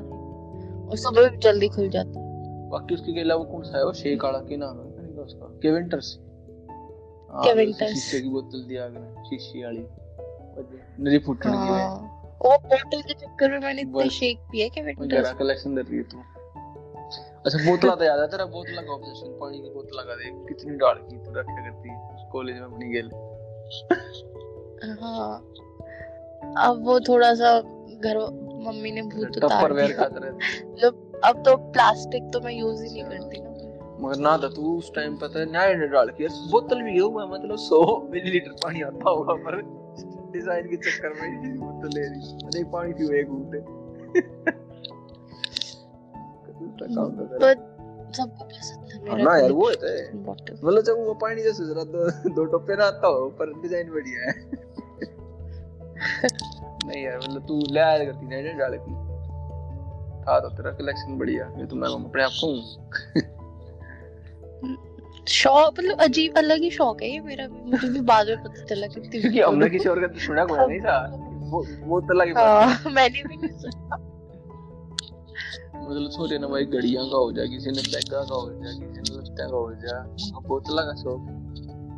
और 0.89 0.97
सुबह 0.97 1.27
जल्दी 1.27 1.67
खुल 1.67 1.89
जाता 1.89 2.19
है। 2.19 2.31
बाकी 2.69 2.93
उसके 2.95 3.21
अलावा 3.21 3.43
कौन 3.43 3.63
सा 3.63 3.77
है 3.77 3.85
वो 3.85 3.93
शेक 3.93 4.25
आड़ा 4.25 4.39
के 4.39 4.57
नाम 4.57 4.77
है 4.77 4.91
क्या 5.41 5.71
नहीं 5.71 5.89
हाँ, 7.33 7.87
शीशे 7.87 8.21
की 8.21 8.29
बोतल 8.29 8.63
दिया 8.63 8.87
गया। 8.87 9.23
शीशी 9.23 9.63
वाली। 9.63 9.85
नरी 11.03 11.17
फुटने 11.17 11.51
की 11.51 11.57
है। 11.57 11.63
हाँ। 11.63 12.17
वो 12.41 12.57
बोतल 12.57 13.01
के 13.01 13.13
चक्कर 13.13 13.51
में 13.51 13.59
मैंने 13.59 13.81
इतने 13.81 14.09
शेक 14.09 14.39
पिए 14.39 14.69
कि 14.69 14.81
मैं 14.81 14.93
जरा 15.07 15.31
कलेक्शन 15.31 15.75
कर 15.75 15.81
रही 15.81 15.97
है 15.97 16.03
तू। 16.03 16.17
अच्छा 17.45 17.71
बोतला 17.71 17.95
तो 17.95 18.03
याद 18.03 18.19
है 18.19 18.27
तेरा? 18.27 18.45
बोतला 18.45 18.81
का 18.81 18.93
ऑब्सेशन 18.93 19.27
पानी 19.27 19.57
की 19.57 19.69
बोतल 19.69 19.97
लगा 19.99 20.15
दे। 20.15 20.53
कितनी 20.53 20.75
डाल 20.75 20.95
की 20.95 21.17
तू 21.17 21.31
रखा 21.31 21.69
करती। 21.69 21.89
है 21.89 22.29
कॉलेज 22.31 22.55
में 22.55 22.63
अपनी 22.63 22.89
गेल। 22.89 23.11
हाँ। 25.01 25.47
अब 26.67 26.83
वो 26.85 26.99
थोड़ा 26.99 27.33
सा 27.33 27.61
घर 27.99 28.17
मम्मी 28.67 28.91
ने 28.91 29.01
भूत 29.01 29.43
उतार 29.43 29.73
दिया। 29.73 30.05
मतलब 30.71 31.21
अब 31.25 31.43
तो 31.43 31.57
प्लास्टिक 31.57 32.23
तो 32.33 32.39
मैं 32.39 32.53
यूज़ 32.53 32.83
ही 32.83 32.89
नहीं 32.89 33.03
करती 33.03 33.41
ना। 33.41 33.50
मगर 34.01 34.17
ना 34.19 34.37
था 34.37 34.47
तू 34.49 34.77
उस 34.77 34.91
टाइम 34.95 35.15
पता 35.17 35.39
है 35.39 35.45
न्याय 35.51 35.73
ने 35.75 35.87
डाल 35.87 36.09
के 36.17 36.27
बोतल 36.51 36.81
भी 36.81 36.97
हुआ 36.97 37.25
मतलब 37.25 37.57
100 37.57 37.79
मिलीलीटर 38.11 38.51
पानी 38.63 38.81
आता 38.81 39.09
होगा 39.09 39.33
पर 39.45 39.61
डिज़ाइन 40.33 40.67
के 40.67 40.77
चक्कर 40.77 41.11
में 41.21 41.59
बोतल 41.59 41.89
ले 41.95 42.07
रही 42.07 42.21
अरे 42.45 42.63
पानी 42.71 42.93
पीओ 42.93 43.11
एक 43.11 43.27
तो 46.77 47.03
पर 47.41 47.53
सबको 48.13 48.43
पसंद 48.43 48.79
था 48.87 49.11
हाँ, 49.11 49.17
ना 49.17 49.37
यार 49.37 49.51
वो 49.51 49.67
है। 49.69 49.93
मतलब 50.15 50.81
जब 50.81 50.97
वो 51.05 51.13
पानी 51.21 51.43
जैसे 51.43 51.65
जरा 51.65 51.83
दो 51.83 52.01
दो 52.29 52.43
टप्पे 52.45 52.75
ना 52.75 52.85
आता 52.85 53.07
हो 53.07 53.29
पर 53.39 53.53
डिज़ाइन 53.61 53.91
बढ़िया 53.91 54.19
है। 54.21 54.33
नहीं 56.87 57.03
यार 57.03 57.17
मतलब 57.17 57.47
तू 57.47 57.59
ले 57.73 57.79
आया 57.79 58.03
करती 58.05 58.27
नहीं 58.27 58.57
डाल 58.57 58.75
की। 58.77 58.93
था 60.23 60.39
तो 60.39 60.49
तेरा 60.49 60.71
कलेक्शन 60.71 61.17
बढ़िया 61.17 61.45
ये 61.59 61.65
तो 61.65 61.75
मैं 61.75 61.89
अपने 61.89 62.23
आप 62.23 62.31
को 62.41 62.47
हूँ 62.47 62.61
शौक 65.29 65.79
मतलब 65.79 65.99
अजीब 66.01 66.37
अलग 66.37 66.61
ही 66.61 66.69
शौक 66.71 67.01
है 67.01 67.09
ये 67.11 67.19
मेरा 67.21 67.47
मुझे 67.47 67.87
भी 67.87 67.99
बाद 68.11 68.27
में 68.27 68.43
पता 68.43 68.63
चला 68.65 68.87
कि 68.87 69.01
क्योंकि 69.01 69.39
हमने 69.39 69.69
किसी 69.69 69.89
और 69.89 69.99
का 70.01 70.07
तो 70.07 70.19
सुना 70.19 70.45
कोई 70.45 70.57
नहीं 70.59 70.79
था। 70.79 70.97
वो 71.51 71.65
वो 71.87 71.99
तो 72.01 72.13
लगी 72.13 72.29
है। 72.29 72.35
हाँ 72.37 72.91
मैंने 72.91 73.23
भी 73.23 73.35
नहीं 73.37 73.57
सुना। 73.59 73.97
मतलब 75.81 76.09
सोचे 76.11 76.37
ना 76.37 76.47
भाई 76.47 76.65
घड़ियाँ 76.65 77.05
का 77.05 77.17
हो 77.17 77.31
जाए 77.31 77.47
किसी 77.47 77.71
ने 77.71 77.81
बैगा 77.81 78.23
का 78.23 78.35
हो 78.35 78.49
जाए 78.53 78.73
किसी 78.73 79.01
ने 79.01 79.17
लत्ता 79.17 79.47
का 79.47 79.55
हो 79.55 79.73
जाए 79.83 80.01
अब 80.35 80.47
बोतल 80.47 80.77
का 80.89 80.95
शौक। 81.01 81.21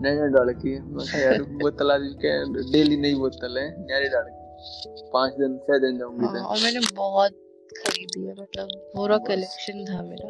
नैने 0.04 0.28
डाल 0.34 0.54
की 0.62 0.80
मैं 0.80 1.06
कहा 1.06 1.20
यार 1.22 1.42
बोतल 1.62 1.90
के 2.24 2.32
डेली 2.72 2.98
नई 2.98 3.16
बोतल 3.16 3.58
है 3.58 3.68
न्यारे 3.80 4.10
डाल 4.10 4.26
की। 4.30 5.10
पाँच 5.14 5.34
दिन 5.34 5.58
छह 5.58 5.78
दिन 5.78 5.98
जाऊँगी 6.00 6.26
हाँ, 6.26 6.44
और 6.44 6.58
मैंने 6.64 6.80
बहुत 6.96 7.32
खरीदी 7.78 8.26
है 8.26 8.34
मतलब 8.34 8.68
पूरा 8.96 9.18
कलेक्शन 9.28 9.86
था 9.86 10.02
मेरा। 10.02 10.30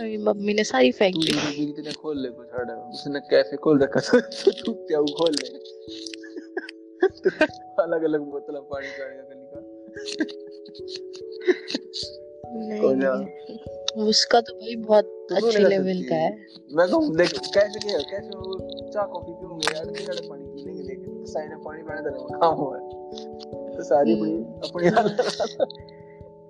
अभी 0.00 0.16
मम्मी 0.16 0.54
ने 0.54 0.64
सारी 0.64 0.90
फेंक 0.92 1.16
दी। 1.16 1.32
भी 1.32 1.64
भी 1.72 1.92
खोल 1.92 2.20
ले 2.22 2.28
कुछ 2.28 2.46
हट 2.54 2.70
उसने 2.94 3.20
कैफ़े 3.20 3.56
खोल 3.56 3.78
रखा 3.82 4.00
था 4.00 4.20
तो 4.20 4.50
तू 4.50 4.72
क्या 4.72 5.00
खोल 5.18 5.32
ले। 5.32 5.48
अलग 7.82 8.02
अलग 8.04 8.20
बोतल 8.20 8.60
पानी 8.72 8.88
पानी 8.88 8.88
का 8.88 9.04
कली 9.28 9.46
का। 9.46 9.60
कौन 12.80 13.02
है? 13.02 13.10
नहीं। 13.18 14.08
उसका 14.08 14.40
तो 14.40 14.54
भाई 14.54 14.76
बहुत 14.76 15.04
तो 15.30 15.34
अच्छे 15.36 15.58
लेवल 15.58 16.02
का 16.02 16.14
है। 16.14 16.30
मैं 16.76 16.88
कहूँ 16.88 17.16
देख 17.16 17.32
कैसे 17.54 17.78
क्या 17.78 17.98
कैसे 18.10 18.36
वो 18.36 18.58
चाय 18.90 19.06
कॉफ़ी 19.12 19.32
पीऊँगे 19.32 19.74
यार 19.76 19.84
तेरे 19.84 20.04
वाले 20.04 20.28
पानी 20.28 20.44
पी 20.44 20.64
लेंगे 20.64 20.82
देख 20.82 20.98
तो 21.08 21.26
साइन 21.26 21.50
पानी 21.64 21.82
पाने 21.82 22.00
में 22.00 22.12
काम 22.40 22.54
हुआ 22.54 22.76
है। 22.76 22.82
तो 23.76 23.82
सारी 23.84 24.12
अपनी 24.12 24.30
हम्म। 24.30 24.68
अपनी 24.68 24.88
हालत। 24.88 25.16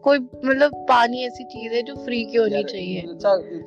कोई 0.05 0.19
मतलब 0.19 0.71
पानी 0.75 1.25
ऐसी 1.25 1.45
चीज़ 1.45 1.73
है 1.73 1.83
जो 1.83 1.95
फ्री 1.95 2.25
की 2.25 2.37
होनी 2.39 2.65
चाहिए? 2.65 3.03
मतलब 3.03 3.17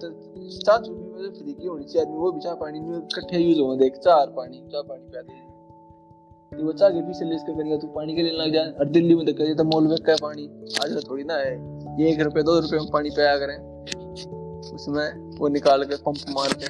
तो 0.02 0.10
चाय 0.50 0.80
जो 0.80 0.94
भी 0.94 1.14
मतलब 1.14 1.44
फ्री 1.44 1.54
की 1.54 1.68
होनी 1.68 1.84
चाहिए? 1.84 2.14
वो 2.14 2.32
भी 2.32 2.40
पानी 2.46 2.80
में 2.80 2.98
इकट्ठे 2.98 3.38
यूज़ 3.38 3.60
हो 3.60 3.76
देख 3.76 3.96
चार 3.96 4.28
पानी 4.28 4.58
चाय 4.58 4.82
पानी 4.86 5.30
तो 6.58 6.66
वो 6.66 6.72
के 6.74 7.02
पीछे 7.02 7.54
करेगा 7.54 7.78
तू 7.78 7.88
पानी 7.88 8.16
के 8.16 8.22
लिए 8.22 8.32
लग 8.32 8.54
जाए 8.54 8.72
और 8.72 8.86
दिल्ली 8.86 9.16
में 9.16 9.26
तो 9.26 9.56
तो 9.56 9.64
मॉल 9.64 9.98
का 9.98 10.16
पानी 10.22 10.44
आज 10.84 11.04
थोड़ी 11.10 11.24
ना 11.24 11.34
है। 11.34 11.54
ये 12.02 12.10
एक 12.10 12.20
रुपए 12.20 12.44
दो 12.44 12.60
रुपए 12.60 12.78
में 12.78 12.90
पानी 12.94 13.10
पिया 13.10 13.38
करें। 13.38 13.76
उसमें 14.76 15.38
वो 15.38 15.48
निकाल 15.48 15.84
के 15.84 15.96
पंप 15.96 16.16
मार 16.30 16.50
के। 16.54 16.66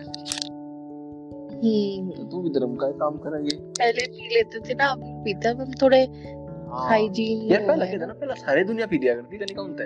हम्म। 1.56 2.12
तो 2.12 2.24
तू 2.24 2.42
भी 2.42 2.50
धर्म 2.50 2.76
का 2.76 2.92
काम 2.92 3.18
करेंगे। 3.18 3.56
पहले 3.56 4.08
पी 4.08 4.36
लेते 4.36 4.60
थे 4.60 4.74
ना 4.74 4.96
नहीं 4.96 5.24
पीते 5.24 5.50
हम 5.50 5.72
थोड़े। 5.82 6.35
हाइजीन 6.74 7.52
यार 7.52 7.68
पहला 7.68 7.86
क्या 7.86 8.00
था 8.02 8.06
ना? 8.06 8.14
पहला 8.14 8.34
सारे 8.34 8.64
दुनिया 8.64 8.86
पी 8.88 8.98
दिया 8.98 9.16
करती 9.16 9.38
कहीं 9.38 9.56
कौन 9.56 9.74
था 9.74 9.84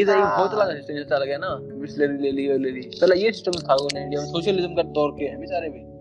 इधर 0.00 0.12
एक 0.12 0.24
हाँ। 0.24 0.38
बहुत 0.38 0.60
लगा 0.60 0.74
सिस्टम 0.74 1.16
चल 1.16 1.24
गया 1.24 1.38
ना 1.38 1.54
बिस्लरी 1.80 2.18
ले 2.18 2.30
ली 2.30 2.58
ले 2.58 2.70
ली। 2.70 2.80
पहला 2.80 3.14
ये 3.14 3.32
सिस्टम 3.32 3.52
था 3.52 3.74
वो 3.74 3.88
इंडिया 3.98 4.20
में 4.20 4.28
सोशलिज्म 4.28 4.74
का 4.74 4.82
दौर 4.82 5.10
के 5.10 5.24
हैं 5.24 5.40
बेचारे 5.40 5.68
भी। 5.68 5.92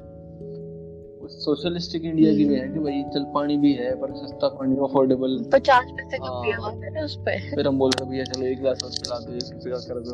सोशलिस्टिक 1.28 2.06
इंडिया 2.06 2.34
की 2.34 2.46
भी 2.46 2.56
है 2.56 2.68
कि 2.74 2.80
भाई 2.80 3.04
चल 3.14 3.24
पानी 3.24 3.58
भी 3.58 3.74
है 3.74 3.96
पर 3.96 4.14
सस्ता 4.14 4.48
पानी 4.48 4.76
अफोर्डेबल 4.76 5.46
पचास 5.54 5.86
पैसे 5.86 6.18
का 6.18 6.26
हाँ। 6.26 6.42
पिया 6.44 6.58
हुआ 6.58 6.72
है 6.72 6.94
ना 6.94 7.02
उस 7.02 7.16
पे। 7.18 7.56
फिर 7.56 7.68
हम 7.68 7.78
बोल 7.80 7.92
रहे 7.92 8.10
भैया 8.10 8.24
चलो 8.24 8.46
एक 8.46 8.58
गिलास 8.58 8.84
और 8.84 8.90
पिला 8.90 9.20
दो 9.20 9.34
एक 9.34 9.44
कर 9.88 10.00
दो। 10.00 10.12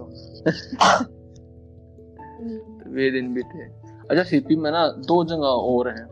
तो 2.84 2.92
वे 2.94 3.12
दिन 3.12 3.34
भी 3.34 3.42
थे। 3.42 3.64
अच्छा 4.10 4.24
सीपी 4.24 4.56
में 4.56 4.72
ना 4.72 4.88
दो 4.88 5.24
जगह 5.26 5.48
और 5.48 5.90
हैं। 5.90 6.08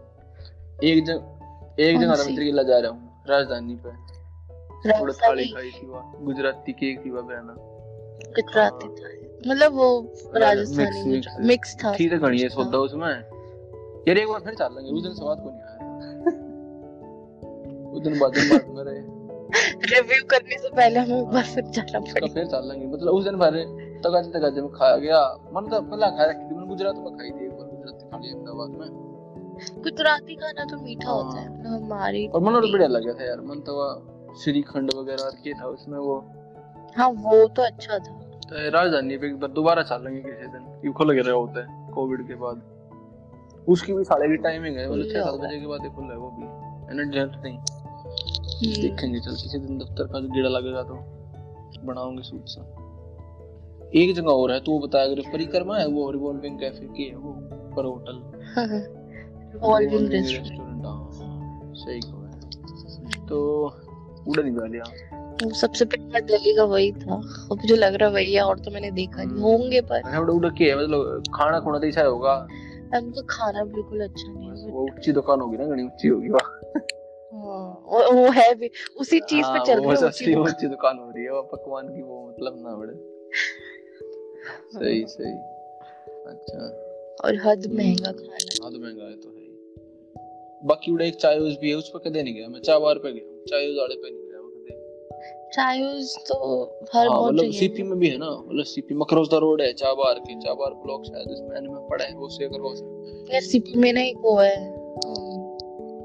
एक 0.84 1.06
जगह 1.06 1.84
एक 1.84 2.00
जगह 2.00 2.16
तो? 2.16 2.24
मैं 2.24 2.36
तेरे 2.36 2.64
जा 2.64 2.80
रहा 2.80 2.92
हूँ। 2.92 3.05
राजधानी 3.30 3.76
पे। 3.76 3.92
थोड़ा 5.00 5.14
थाली 5.14 5.46
खाई 5.46 5.70
थी 5.70 5.88
गुजराती 6.26 6.72
केक 6.72 7.06
थी 7.06 7.12
बहना। 7.12 7.56
गुजराती 8.36 8.88
मतलब 9.50 9.74
वो 9.74 10.14
राजस्थानी 10.36 11.22
मिक्स 11.48 11.76
था। 11.76 11.94
ठीक 11.94 12.12
है 12.12 12.18
घड़ी 12.20 12.40
है 12.40 12.48
हाँ। 12.48 12.56
सौदा 12.56 12.78
उसमें। 12.78 13.08
यार 14.08 14.18
एक 14.18 14.28
बार 14.28 14.40
फिर 14.40 14.54
चल 14.54 14.76
लेंगे। 14.76 14.92
उस 14.92 15.04
दिन 15.04 15.14
स्वाद 15.14 15.38
को 15.38 15.50
नहीं 15.50 15.62
आया। 15.62 15.74
उस 17.92 18.04
दिन 18.04 18.20
बाद 18.20 18.32
बाद 18.32 18.70
में 18.70 18.84
रहे। 18.84 19.02
रिव्यू 19.86 20.24
करने 20.24 20.58
से 20.58 20.70
पहले 20.70 21.00
हमें 21.00 21.20
एक 21.20 21.28
बार 21.28 21.44
फिर 21.44 21.64
जाना 21.64 22.00
पड़ेगा। 22.00 22.34
फिर 22.34 22.46
चल 22.46 22.68
लेंगे। 22.70 22.88
मतलब 22.88 23.14
उस 23.14 23.24
दिन 23.24 23.36
भर 23.36 23.52
तगाजे 24.06 24.32
तगाजे 24.32 24.62
में 24.62 24.72
खाया 24.72 24.98
गया। 24.98 25.20
मन 25.54 25.68
तो 25.68 25.82
पहला 25.82 26.10
खाया 26.10 26.28
मैंने 26.28 26.68
गुजरात 26.68 26.96
में 26.96 27.12
खाई 27.14 27.30
थी 27.30 27.46
एक 27.46 27.52
बार। 27.52 27.68
गुजराती 27.68 28.06
थाली 28.06 28.32
अहमदाबाद 28.32 28.70
में। 28.70 29.05
गुजराती 29.84 30.36
खाना 30.36 30.64
तो 30.66 30.78
मीठा 30.78 31.10
हाँ। 31.10 31.24
होता 31.24 31.40
है 31.40 31.48
मतलब 31.54 31.84
हमारी 31.84 32.26
और 32.28 32.42
मन 32.42 32.56
और 32.56 32.72
बढ़िया 32.72 32.88
लग 32.88 33.04
गया 33.04 33.14
था 33.14 33.24
यार 33.24 33.42
मन 33.42 33.60
तो 33.60 33.76
वहाँ 33.78 34.36
श्रीखंड 34.44 34.94
वगैरह 34.94 35.30
के 35.44 35.54
था 35.54 35.66
उसमें 35.66 35.98
वो। 35.98 36.18
हाँ 36.98 37.10
वो 37.10 37.48
तो 37.48 37.62
अच्छा 37.62 38.00
था। 38.00 38.14
तो 38.50 38.70
राजधानी 38.70 39.18
पे 39.18 39.28
एक 39.28 39.40
बार 39.40 39.52
दोबारा 39.52 39.84
चल 39.84 40.04
लेंगे 40.04 40.22
किसी 40.22 40.48
दिन 40.48 40.66
ये 40.86 40.92
खुल 40.92 41.12
गया 41.12 41.34
होता 41.34 41.60
है 41.60 41.92
कोविड 41.92 42.28
के 42.28 42.36
बाद। 42.36 42.62
उसकी 43.68 43.94
भी 43.94 44.04
साढ़े 44.04 44.28
की 44.28 44.38
टाइमिंग 44.38 44.78
है 44.78 44.90
मतलब 44.92 45.06
छह 45.06 45.24
सात 45.24 45.40
बजे 45.40 45.60
के 45.60 45.68
बाद 45.68 45.82
ही 45.82 45.90
खुल 45.90 46.04
है 46.04 46.18
वो 46.18 46.30
भी 46.30 46.44
एनर्जेंट 46.94 47.32
नहीं। 47.44 47.58
हम्म, 47.58 48.82
देखेंगे 48.82 49.20
चल 49.20 49.36
किसी 49.36 49.60
दिन 49.60 49.78
दफ्तर 49.78 50.08
का 50.08 50.20
गेड़ा 50.20 50.50
लगेगा 50.50 50.84
तो 50.84 50.96
बनाऊँगे 51.84 52.22
सूट 52.22 52.46
सा। 52.48 52.62
एक 53.96 54.14
जगह 54.16 54.32
और 54.32 54.52
है 54.52 54.60
तो 54.60 54.72
वो 54.72 54.80
बताया 54.80 55.06
अगर 55.06 55.22
परिक्रमा 55.32 55.78
है 55.78 55.88
वो 55.88 56.10
रिवॉल्विंग 56.12 56.60
कैफ़े 56.60 56.88
की 56.88 57.04
है 57.04 57.16
वो 57.16 57.34
पर 57.76 57.86
होटल 57.86 58.22
रेस्टोरेंट 59.64 60.86
हाँ 60.86 61.74
सही 61.76 62.00
कहा 62.00 62.28
है। 62.28 63.28
तो 63.28 63.66
उड़ा 64.28 64.44
नहीं 64.44 64.56
जा 64.56 64.84
वो 65.44 65.54
सबसे 65.54 65.86
पहला 65.86 66.20
दिल्ली 66.20 66.56
का 66.56 66.64
वही 66.64 66.92
था। 66.92 67.14
अब 67.52 67.58
मुझे 67.58 67.76
लग 67.76 67.94
रहा 67.94 68.10
वही 68.10 68.34
है 68.34 68.42
और 68.42 68.60
तो 68.60 68.72
मैंने 68.72 68.92
देखा 68.92 69.24
नहीं। 69.24 69.42
होंगे 69.42 69.82
पर। 69.82 69.96
अच्छा 69.96 70.20
उड़ा 70.20 70.34
उड़ा 70.34 70.50
के 70.50 70.64
है? 70.64 70.76
मतलब 70.78 71.24
खाना 71.36 71.60
खुना 71.60 71.80
तो 71.80 71.88
ऐसा 71.88 72.02
होगा। 72.02 72.48
उनका 72.96 73.22
खाना 73.30 73.64
बिल्कुल 73.64 74.04
अच्छा 74.04 74.32
नहीं 74.32 74.50
है। 74.50 74.72
वो 74.72 74.84
ऊँची 74.84 75.12
दुकान 75.12 75.40
होगी 75.42 75.58
ना 75.58 75.66
घनी 75.66 75.84
ऊँची 75.84 76.08
होगी 76.08 76.30
वहाँ। 76.30 76.62
हाँ, 77.34 77.84
वो 77.86 78.12
वो 78.14 78.32
है 78.32 78.56
भी। 78.56 78.70
उसी 79.00 79.20
चीज़ 79.20 79.46
पे 79.46 79.58
हाँ, 79.58 79.66
चल 79.66 79.80
रही 79.80 79.90
है 79.90 80.08
ऊँची 80.08 80.36
ऊँची 80.36 80.68
दुकान 80.68 80.98
हो 80.98 81.12
रही 81.12 81.24
है। 81.24 81.32
वो 81.32 81.42
पकवान 81.42 81.88
की 81.88 82.02
वो 82.02 82.30
मतलब 82.30 82.54
ना 82.58 82.76
बड़े। 82.76 82.94
सही 84.74 85.06
सही। 85.06 85.34
अच्छा। 86.28 86.68
और 87.26 87.36
हद 87.36 87.72
महँगा 87.74 88.12
खाना। 88.12 88.68
हद 88.68 88.74
महँगा 88.74 89.04
है 89.04 89.16
तो 89.16 89.30
ही। 89.30 89.45
बाकी 90.66 90.92
उड़ा 90.92 91.06
एक 91.06 91.16
चाय 91.16 91.40
भी 91.40 91.70
है 91.70 91.76
उस 91.76 91.90
पर 91.90 92.00
कदे 92.00 92.24
नहीं 92.24 92.34
गया। 92.34 92.48
मैं 92.48 92.60
चाय 92.60 92.80
बार 92.80 92.96
पे 92.96 93.12
गया 93.12 93.44
चाय 93.46 93.68
वाले 93.68 93.96
पे 93.96 94.12
नहीं 94.12 94.22
गया 94.22 94.42
मैं 94.42 94.50
कदे 94.50 95.50
चायूस 95.56 96.16
तो 96.28 96.64
हर 96.94 97.08
हाँ 97.08 97.18
बहुत 97.20 97.34
मतलब 97.34 97.52
सीपी 97.52 97.84
में 97.84 98.00
भी 98.00 98.10
है 98.10 98.18
ना 98.18 98.30
मतलब 98.48 98.64
सीपी 98.64 98.96
मकरोजदा 98.96 99.38
रोड 99.38 99.62
है 99.62 99.74
चाबार 99.74 100.20
के 100.20 100.40
चाबार 100.40 100.74
ब्लॉक 100.74 101.06
शायद 101.06 101.32
इसमें 101.32 101.50
मैंने 101.50 101.70
में 101.70 101.88
पढ़ा 101.88 102.06
है 102.06 102.16
वो 102.16 102.30
से 102.30 102.46
अगर 102.46 102.62
वो 102.62 102.74
यार 103.34 103.42
सीपी 103.42 103.80
में 103.80 103.94
ना 103.94 104.02
एक 104.02 104.18
वो 104.18 104.38
है। 104.38 104.56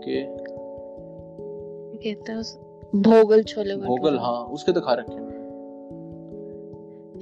के 0.05 0.23
क्या 2.01 2.15
कहते 2.15 2.33
हैं 2.33 2.39
उस 2.39 2.59
भोगल 2.95 3.43
छोले 3.43 3.77
भोगल 3.77 4.19
हाँ 4.19 4.45
उसके 4.45 4.73
तो 4.73 4.81
खा 4.81 4.95
रखे 4.95 5.13
हैं। 5.13 5.29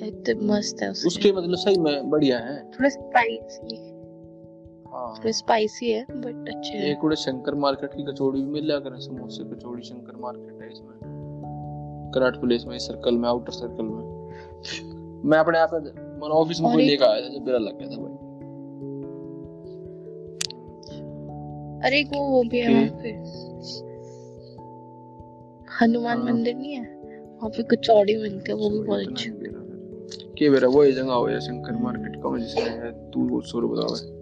एकदम 0.06 0.52
मस्त 0.52 0.82
है 0.82 0.90
उसके। 0.90 1.06
उसके 1.06 1.32
मतलब 1.32 1.56
सही 1.56 1.78
में 1.78 2.10
बढ़िया 2.10 2.38
है। 2.38 2.70
थोड़ा 2.70 2.88
स्पाइसी 2.88 3.97
हाँ। 4.92 5.32
स्पाइसी 5.32 5.90
है 5.90 6.06
बट 6.10 6.48
अच्छे 6.48 6.78
हैं। 6.78 6.84
एक 6.84 7.04
उड़े 7.04 7.16
शंकर 7.16 7.54
मार्केट 7.54 7.90
की 7.94 8.02
कचौड़ी 8.02 8.42
भी 8.42 8.50
मिल 8.50 8.80
करें 8.80 9.00
समोसे 9.00 9.44
कचौड़ी 9.44 9.82
शंकर 9.82 10.16
मार्केट 10.16 10.62
है 10.62 10.72
इसमें। 10.72 10.88
कराट 12.14 12.36
प्लेस 12.36 12.64
में 12.68 12.78
सर्कल 12.78 13.14
में 13.14 13.28
आउटर 13.28 13.52
सर्कल 13.52 13.84
में। 13.84 14.18
मैं 15.24 15.38
अपने 15.38 15.58
आप 15.58 15.74
मन 16.22 16.30
ऑफ़िस 16.32 16.60
में 16.60 16.76
लेकर 16.76 17.04
आया 17.04 17.20
था 17.20 17.28
जब 17.28 17.46
मेरा 17.46 17.58
लग 17.58 17.78
गया 17.78 17.88
था 17.88 17.96
भाई। 17.96 18.14
अरे 21.86 22.00
एक 22.00 22.06
वो 22.06 22.26
वो 22.26 22.42
भी 22.42 22.58
है? 22.58 22.84
वहाँ 22.84 23.02
पे। 23.02 23.10
हनुमान 25.80 26.18
हाँ। 26.18 26.26
मंदिर 26.26 26.54
नहीं 26.54 26.72
है? 26.72 26.98
वहाँ 27.26 27.50
पे 27.50 27.62
कचौड़ी 27.62 28.16
मिलती 28.16 28.52
है 28.52 28.58
वो 28.58 28.70
भी 28.70 28.78
बहुत 28.78 29.00
अच्छी। 29.00 29.30
नहीं 29.30 29.48
के 30.38 30.50
मेरा 30.50 30.68
वो 30.68 30.86
जगह 30.86 31.12
हो 31.12 31.28
या 31.28 31.38
शंकर 31.38 31.72
मार्केट 31.72 32.16
का 32.16 32.38
जिसमें 32.38 32.70
है 32.70 33.10
तू 33.10 33.28
वो 33.28 33.40
सौ 33.40 33.60
बतावे 33.60 34.17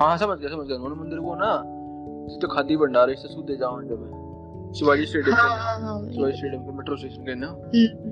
हाँ 0.00 0.16
समझ 0.18 0.38
गया 0.38 0.50
समझ 0.50 0.66
गया। 0.66 0.76
उन्होंने 0.76 1.00
मंदिर 1.00 1.18
को 1.18 1.34
ना 1.34 1.54
तो 2.42 2.48
खादी 2.48 2.76
भंडार 2.76 3.08
है 3.08 3.14
इससे 3.14 3.28
सूदे 3.28 3.56
जाओ 3.56 3.80
जब 3.82 4.72
शिवाजी 4.76 5.06
स्टेडियम 5.06 5.36
हाँ 5.36 5.56
हाँ 5.58 5.80
हाँ 5.80 5.98
शिवाजी 6.12 6.36
स्टेडियम 6.36 6.62
के 6.62 6.72
मेट्रो 6.72 6.96
स्टेशन 6.96 7.22
के 7.22 7.34
ना। 7.34 7.46
हम्म, 7.46 8.10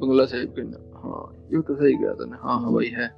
बंगला 0.00 0.24
साहिब 0.24 0.50
के 0.50 0.62
ना। 0.62 0.78
हाँ 1.02 1.22
ये 1.54 1.62
तो 1.62 1.74
सही 1.74 1.94
गया 1.94 2.12
था 2.14 2.24
ना 2.24 2.38
हाँ 2.42 2.60
हाँ 2.60 2.72
भाई 2.74 2.90
है। 2.96 3.08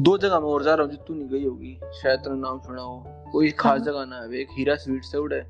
दो 0.00 0.16
जगह 0.18 0.40
मैं 0.40 0.48
और 0.48 0.62
जा 0.62 0.74
रहा 0.74 0.84
हूँ 0.84 0.92
जितू 0.92 1.14
नहीं 1.14 1.28
गई 1.28 1.44
होगी। 1.44 1.78
शायद 2.02 2.20
तेरा 2.20 2.36
नाम 2.36 2.58
सुना 2.60 2.82
हो। 2.82 3.04
कोई 3.32 3.50
खास 3.50 3.78
हाँ। 3.78 3.84
जगह 3.86 4.04
ना 4.04 4.16
है 4.16 4.40
एक 4.40 4.48
हीरा 4.52 4.74
स्वीट 4.76 5.04
से 5.04 5.18
उड़े। 5.18 5.42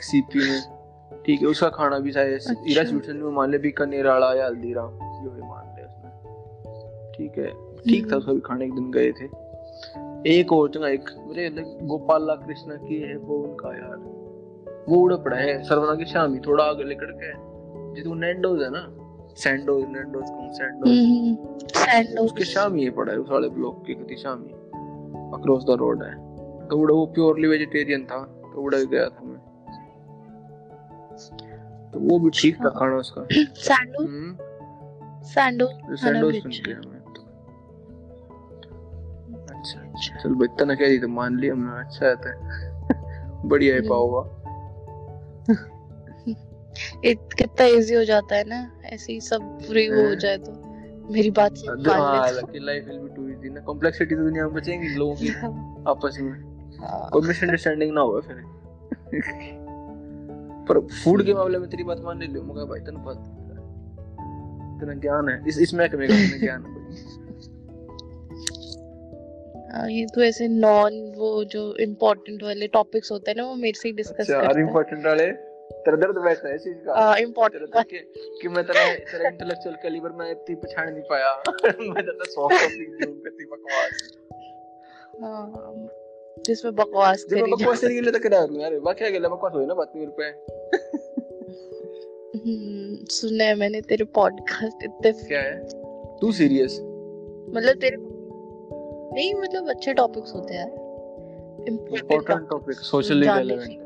सीपी 0.00 0.38
में। 0.38 1.22
ठीक 1.26 1.40
है 1.40 1.46
उसका 1.46 1.68
खाना 1.68 1.98
भी 1.98 2.12
शायद 2.12 2.40
हीरा 2.66 2.80
अच्छा। 2.80 2.90
स्वीट 2.90 3.04
से 3.04 3.12
मान 3.12 3.50
ले 3.50 3.58
बीकानेर 3.58 4.06
वाला 4.06 4.32
या 4.34 4.46
हल्दीराम। 4.46 4.92
यो 5.24 5.46
मान 5.46 5.74
ले 5.76 5.84
उसमें 5.84 6.10
ठीक 7.12 7.38
है। 7.38 7.50
ठीक 7.90 8.04
था 8.04 8.08
हम्म। 8.08 8.18
उसका 8.18 8.32
भी 8.32 8.40
खाने 8.40 8.64
एक 8.64 8.74
दिन 8.74 8.90
गए 8.90 9.12
थे। 9.12 9.24
एक 10.40 10.52
और 10.52 10.70
जगह 10.70 10.88
एक 10.88 11.10
मेरे 11.26 11.50
गोपाला 11.86 12.34
कृष्णा 12.34 12.74
की 12.74 13.00
है 13.00 13.16
वो 13.16 13.36
उनका 13.36 13.68
यार। 13.68 13.96
वो 14.88 14.96
उड़ा 14.96 15.16
पड़ा 15.16 15.36
है 15.36 15.62
सरवना 15.62 15.94
की 15.94 16.04
शामी 16.04 16.38
थोड़ा 16.38 16.64
आगे 16.64 16.84
लेकर 16.84 17.06
के। 17.06 17.32
जितो 17.94 18.14
नैंडोज 18.14 18.62
है 18.62 18.70
ना 18.70 18.96
सैंडोज 19.34 19.84
नैंडोज 19.88 20.22
कहूँ 20.28 20.52
सैंडोज 20.52 20.88
हम्म, 20.88 21.58
सैंडल 21.66 22.22
उसके 22.22 22.44
शामी 22.44 22.84
है 22.84 22.90
पड़ा 22.90 23.12
है 23.12 23.18
उस 23.18 23.28
वाले 23.30 23.48
ब्लॉक 23.48 23.84
के 23.86 23.94
कति 23.94 24.16
शामी। 24.16 24.50
अक्रॉस 25.38 25.64
द 25.64 25.70
रोड 25.70 26.02
है। 26.02 26.14
तो 26.68 26.76
उड़ा 26.76 26.94
वो 26.94 27.06
प्योरली 27.06 27.48
वेजिटेरियन 27.48 28.04
था 28.04 28.22
तो 28.22 28.62
उड़ा 28.62 28.78
गया 28.78 29.08
था 29.08 29.20
मैं। 29.24 29.38
तो 31.92 32.00
वो 32.00 32.18
भी 32.18 32.30
ठीक 32.30 32.56
था 32.60 32.68
अच्छा। 32.68 32.80
खाना 32.80 32.96
उसका। 32.96 33.22
हम्म। 34.02 34.36
सैंडल 35.22 35.66
खाना 35.66 35.96
सैंडोज 35.96 36.34
सुन 36.34 36.50
तो 36.50 36.95
अच्छा 39.66 39.80
अच्छा 39.80 40.16
चल 40.16 40.34
भाई 40.34 40.48
इतना 40.54 40.74
कह 40.74 40.88
दी 40.88 40.98
तो 40.98 41.08
मान 41.08 41.38
लिया 41.38 41.52
हमने 41.52 41.80
अच्छा 41.80 42.06
है 42.06 42.16
तो। 42.16 43.48
बढ़िया 43.48 43.74
है 43.74 43.80
इत 47.04 47.28
कितना 47.38 47.66
इजी 47.66 47.94
हो 47.94 48.04
जाता 48.04 48.36
है 48.36 48.44
ना 48.48 48.70
ऐसे 48.84 49.12
ही 49.12 49.20
सब 49.20 49.42
पूरी 49.42 49.86
हो 49.86 50.14
जाए 50.14 50.36
तो। 50.36 50.52
मेरी 51.12 51.30
बात 51.30 51.56
से 51.56 51.66
हाँ 51.66 51.76
मान 51.76 52.34
ले। 52.34 52.40
Lucky 52.40 52.58
life 52.58 52.86
will 52.88 52.98
be 52.98 53.08
too 53.08 53.28
easy 53.28 53.50
ना। 53.50 53.60
कॉम्प्लेक्सिटी 53.60 54.14
तो 54.14 54.22
दुनिया 54.22 54.44
में 54.44 54.54
बचेंगी 54.54 54.88
लोगों 54.88 55.14
की 55.14 55.28
आपस 55.90 56.18
में। 56.20 56.32
हाँ, 56.78 57.10
कोई 57.12 57.28
मिसअंडरस्टैंडिंग 57.28 57.94
ना 57.94 58.00
हो 58.00 58.20
फिर। 58.20 58.36
पर 60.68 60.80
फ़ूड 60.80 61.24
के 61.24 61.34
मामले 61.34 61.58
में 61.58 61.70
तेरी 61.70 61.84
बात 61.84 62.00
मान 62.00 62.18
ले 62.18 62.26
मगर 62.26 62.64
भाई 62.64 62.80
तन 62.80 62.96
पता 62.96 63.32
इतना 64.76 64.94
ज्ञान 64.94 65.28
है। 65.28 65.42
इस 65.48 65.58
इसमें 65.58 65.90
कमी 65.90 66.06
का 66.08 66.14
ज्ञान 66.14 66.64
है 66.66 66.72
हाँ, 66.72 67.25
ये 69.84 70.06
तो 70.06 70.22
ऐसे 70.22 70.48
नॉन 70.48 71.12
वो 71.16 71.44
जो 71.44 71.76
इम्पोर्टेंट 71.76 72.42
वाले 72.42 72.66
टॉपिक्स 72.68 73.12
होते 73.12 73.30
हैं 73.30 73.36
ना 73.36 73.44
वो 73.44 73.54
मेरे 73.54 73.80
से 73.80 73.88
ही 73.88 73.94
डिस्कस 73.94 74.20
अच्छा 74.20 74.34
करता 74.34 74.46
है। 74.46 74.54
अनइम्पोर्टेंट 74.54 75.06
वाले? 75.06 75.26
तेरा 75.72 75.96
दर्द 75.96 76.18
वैसा 76.18 76.48
है 76.48 76.54
इस 76.54 76.62
चीज़ 76.62 76.76
का? 76.76 76.92
हाँ 76.92 77.14
तेरा 77.14 77.26
इम्पोर्टेंट 77.26 77.88
कि, 77.90 77.98
कि 78.42 78.48
मैं 78.48 78.64
तेरा 78.66 78.94
तेरा 78.94 79.28
इंटेलेक्चुअल 79.28 79.74
कैलिबर 79.74 80.10
में 80.10 80.30
इतनी 80.30 80.54
पहचान 80.54 80.92
नहीं 80.92 81.02
पाया। 81.02 81.42
मैं 81.66 82.02
ज़्यादा 82.02 82.24
सॉफ्ट 82.24 82.62
टॉपिक 82.62 83.04
दूँ 83.04 83.20
करती 83.20 83.44
बकवास। 83.44 84.12
हाँ 85.22 85.88
जिसमें 86.46 86.74
बकवास 86.74 87.24
करी 87.24 87.42
बकवास 87.42 87.84
लिए 87.84 88.12
तो 88.12 88.18
करा 88.18 88.46
दूँ 88.46 88.60
यार। 88.60 88.78
बाकी 88.78 88.98
क्या 88.98 89.10
गेला 89.10 89.28
बकवास 89.28 89.52
होई 89.52 89.66
ना 89.66 89.74
बात 89.74 89.92
मेरे 89.96 90.10
पे। 90.20 90.24
हम्म 92.38 93.04
सुना 93.04 93.44
है 93.44 93.54
मैंने 93.54 93.80
तेरे 93.80 94.04
पॉडकास्ट 94.04 94.84
इतने 94.84 95.12
क्या 95.12 95.40
है? 95.40 95.68
तू 96.20 96.32
सीरियस 96.32 96.78
मतलब 97.48 97.78
तेरे 97.80 97.96
नहीं 99.16 99.34
मतलब 99.34 99.68
अच्छे 99.68 99.92
टॉपिक्स 99.94 100.34
होते 100.34 100.54
हैं। 100.54 100.68
इंपॉर्टेंट 101.68 102.48
टॉपिक 102.50 102.76
सोशली 102.76 103.26
रेलेवेंट 103.28 103.84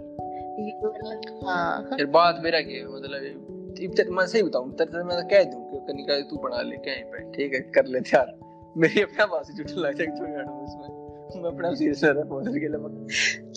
हाँ। 1.45 1.89
यार 1.93 2.07
बात 2.07 2.41
मेरा 2.45 2.61
क्या 2.61 2.77
है 2.77 2.95
मतलब 2.95 3.77
इब 3.81 3.95
तक 3.99 4.07
मैं 4.11 4.27
सही 4.27 4.43
बताऊँ 4.43 4.73
तेरे 4.73 5.03
मैं 5.03 5.23
तो 5.23 5.29
कह 5.29 5.45
दूँ 5.45 5.61
कि 5.71 5.79
कनिका 5.93 6.21
तू 6.21 6.37
बना 6.37 6.63
ले 6.63 6.77
कहीं 6.77 7.05
पे 7.05 7.31
ठीक 7.33 7.55
है 7.55 7.61
कर 7.61 7.87
ले 7.87 7.99
यार 7.99 8.39
मेरी 8.77 9.03
अपने 9.03 9.23
आप 9.23 9.43
से 9.43 9.55
जुट 9.55 9.71
लग 9.79 9.95
जाएगी 9.95 10.13
उसमें। 10.13 11.43
मैं 11.43 11.51
अपना 11.51 11.75
सीरियस 11.75 12.05
रह 12.05 12.23
हूँ 12.23 12.43
के 12.45 12.69
लिए 12.69 12.79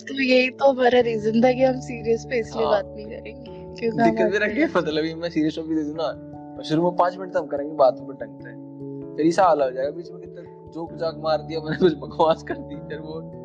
तो 0.04 0.22
यही 0.22 0.50
तो 0.50 0.72
हमारा 0.72 1.00
रीजन 1.00 1.44
था 1.44 1.52
कि 1.52 1.64
हम 1.64 1.80
सीरियस 1.80 2.26
पे 2.26 2.40
इसलिए 2.40 2.66
हाँ। 2.66 2.72
बात 2.74 2.94
नहीं 2.96 3.06
करेंगे 3.06 3.52
क्योंकि 3.80 4.04
दिक्कत 4.04 4.32
मेरा 4.32 4.48
क्या 4.48 4.66
हैं। 4.66 4.74
मतलब 4.78 5.18
मैं 5.18 5.30
सीरियस 5.30 5.56
टॉपिक 5.56 5.78
दे 5.78 5.84
दूँ 5.84 5.96
ना 5.96 6.04
और 6.58 6.64
शुरू 6.64 6.84
में 6.84 6.96
पाँच 6.96 7.18
मिनट 7.18 7.34
तो 7.34 7.40
हम 7.40 7.48
करेंगे 7.48 7.76
बात 7.76 8.00
पर 8.00 8.26
ढंग 8.26 8.34
से 8.42 9.16
फिर 9.16 9.28
ऐसा 9.28 9.44
हाल 9.44 9.62
हो 9.62 9.72
जाएगा 9.72 9.92
बीच 9.92 10.12
में 10.12 10.22
जोक 10.74 10.94
जाक 10.94 11.16
मार 11.18 11.42
दिया 11.42 11.60
मैंने 11.60 11.78
कुछ 11.78 11.94
बकवास 11.94 12.44
कर 12.44 12.58
दी 12.58 12.76
फिर 12.76 13.00
वो 13.00 13.44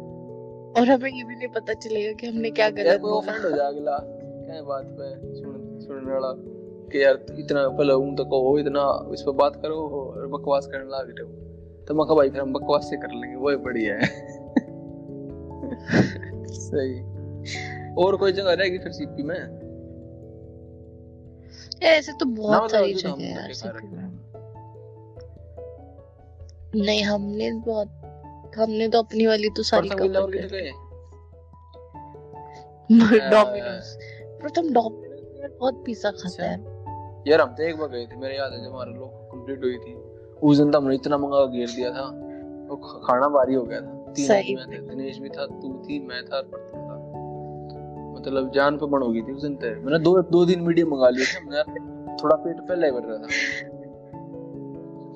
और 0.79 0.89
हमें 0.89 1.11
ये 1.11 1.25
भी 1.25 1.37
नहीं 1.37 1.49
पता 1.49 1.73
चलेगा 1.73 2.13
कि 2.13 2.27
हमने 2.27 2.51
क्या 2.51 2.71
गलत 2.71 3.01
कोई 3.01 3.11
बोला। 3.11 3.17
ऑफेंड 3.17 3.45
हो 3.45 3.51
जाएगा 3.51 3.67
अगला। 3.67 3.99
क्या 3.99 4.63
बात 4.63 4.85
पे? 4.85 5.35
सुन 5.35 5.81
सुनने 5.81 6.13
वाला 6.13 6.33
कि 6.93 7.05
यार 7.05 7.27
इतना 7.39 7.69
पहले 7.69 7.93
हूँ 7.93 8.17
तो 8.17 8.25
कहो 8.25 8.59
इतना 8.59 9.09
इस 9.13 9.23
पर 9.23 9.33
बात 9.33 9.57
करो 9.57 9.75
और 9.75 10.27
बकवास 10.27 10.67
करने 10.67 10.85
लग 10.85 11.15
रहे 11.19 11.27
हो। 11.27 11.33
तो 11.85 11.95
मैं 11.95 12.07
कहा 12.07 12.15
भाई 12.15 12.31
फिर 12.31 12.41
हम 12.41 12.53
बकवास 12.53 12.91
से 12.91 12.97
कर 12.97 13.11
लेंगे 13.11 13.37
वो 13.37 13.51
ही 13.51 13.57
बढ़िया 13.57 13.95
है। 13.95 14.07
सही। 16.53 17.01
और 17.95 18.17
कोई 18.17 18.33
जगह 18.33 18.53
रहेगी 18.53 18.79
फिर 18.79 18.93
सीपी 18.93 19.23
में? 19.23 19.69
ऐसे 21.83 22.13
तो 22.13 22.27
बहुत 22.27 22.71
सारी 22.71 22.95
जगह 22.95 23.11
है 23.11 23.33
यार 23.33 23.53
नहीं 26.77 27.03
हमने 27.03 27.53
बहुत 27.53 27.89
हमने 28.57 28.89
तो 28.89 28.99
अपनी 28.99 29.27
वाली 29.27 29.49
तो 29.49 29.63
सारी 29.63 29.89
कवर 29.89 30.09
कर 30.09 30.65
अह, 33.23 33.31
डोमिनोज 33.31 33.99
प्रथम 34.41 34.73
डोमिनोज 34.73 35.41
में 35.41 35.59
बहुत 35.59 35.83
पिज्जा 35.87 36.11
खाता। 36.11 36.45
है। 36.45 36.61
यार 37.29 37.41
हम 37.41 37.49
तो 37.49 37.63
एक 37.63 37.79
बार 37.79 37.89
गए 37.89 38.07
थे 38.07 38.17
मेरे 38.17 38.37
याद 38.37 38.53
है 38.53 38.65
जब 38.65 38.71
हमारा 38.71 38.91
लोग 38.91 39.09
कंप्लीट 39.09 39.65
हुई 39.65 39.77
थी। 39.77 39.95
उस 40.43 40.57
दिन 40.57 40.71
तो 40.71 40.79
हमने 40.79 40.95
इतना 40.95 41.19
मंगा 41.19 41.47
घेर 41.47 41.69
दिया 41.69 41.91
था। 41.91 42.03
वो 42.69 42.77
ख- 42.77 43.09
खाना 43.09 43.29
भारी 43.29 43.55
हो 43.55 43.63
गया 43.63 43.81
था। 43.81 44.13
तीन 44.17 44.59
आदमी 44.59 44.77
थे। 44.77 44.81
दिनेश 44.81 45.19
भी 45.19 45.29
था 45.29 45.47
तू 45.47 45.83
थी 45.83 46.07
मैं 46.07 46.25
था 46.25 46.37
और 46.37 46.71
था। 46.75 46.89
मतलब 48.21 48.53
जान 48.55 48.77
पे 48.77 48.87
बन 48.87 48.99
हो 48.99 49.09
गई 49.09 49.23
थी 49.23 49.33
उस 49.33 49.43
दिन 49.43 49.55
तो। 49.55 49.67
मैंने 49.67 49.99
दो 49.99 50.23
दो 50.23 50.45
दिन 50.45 50.61
मीडियम 50.61 50.95
मंगा 50.95 51.09
लिए 51.09 51.27
थे। 51.27 51.45
मैंने 51.45 51.81
थोड़ा 52.17 52.37
पेट 52.37 52.61
पहले 52.61 52.91
भर 52.91 53.01
रहा 53.01 53.17
था। 53.17 53.78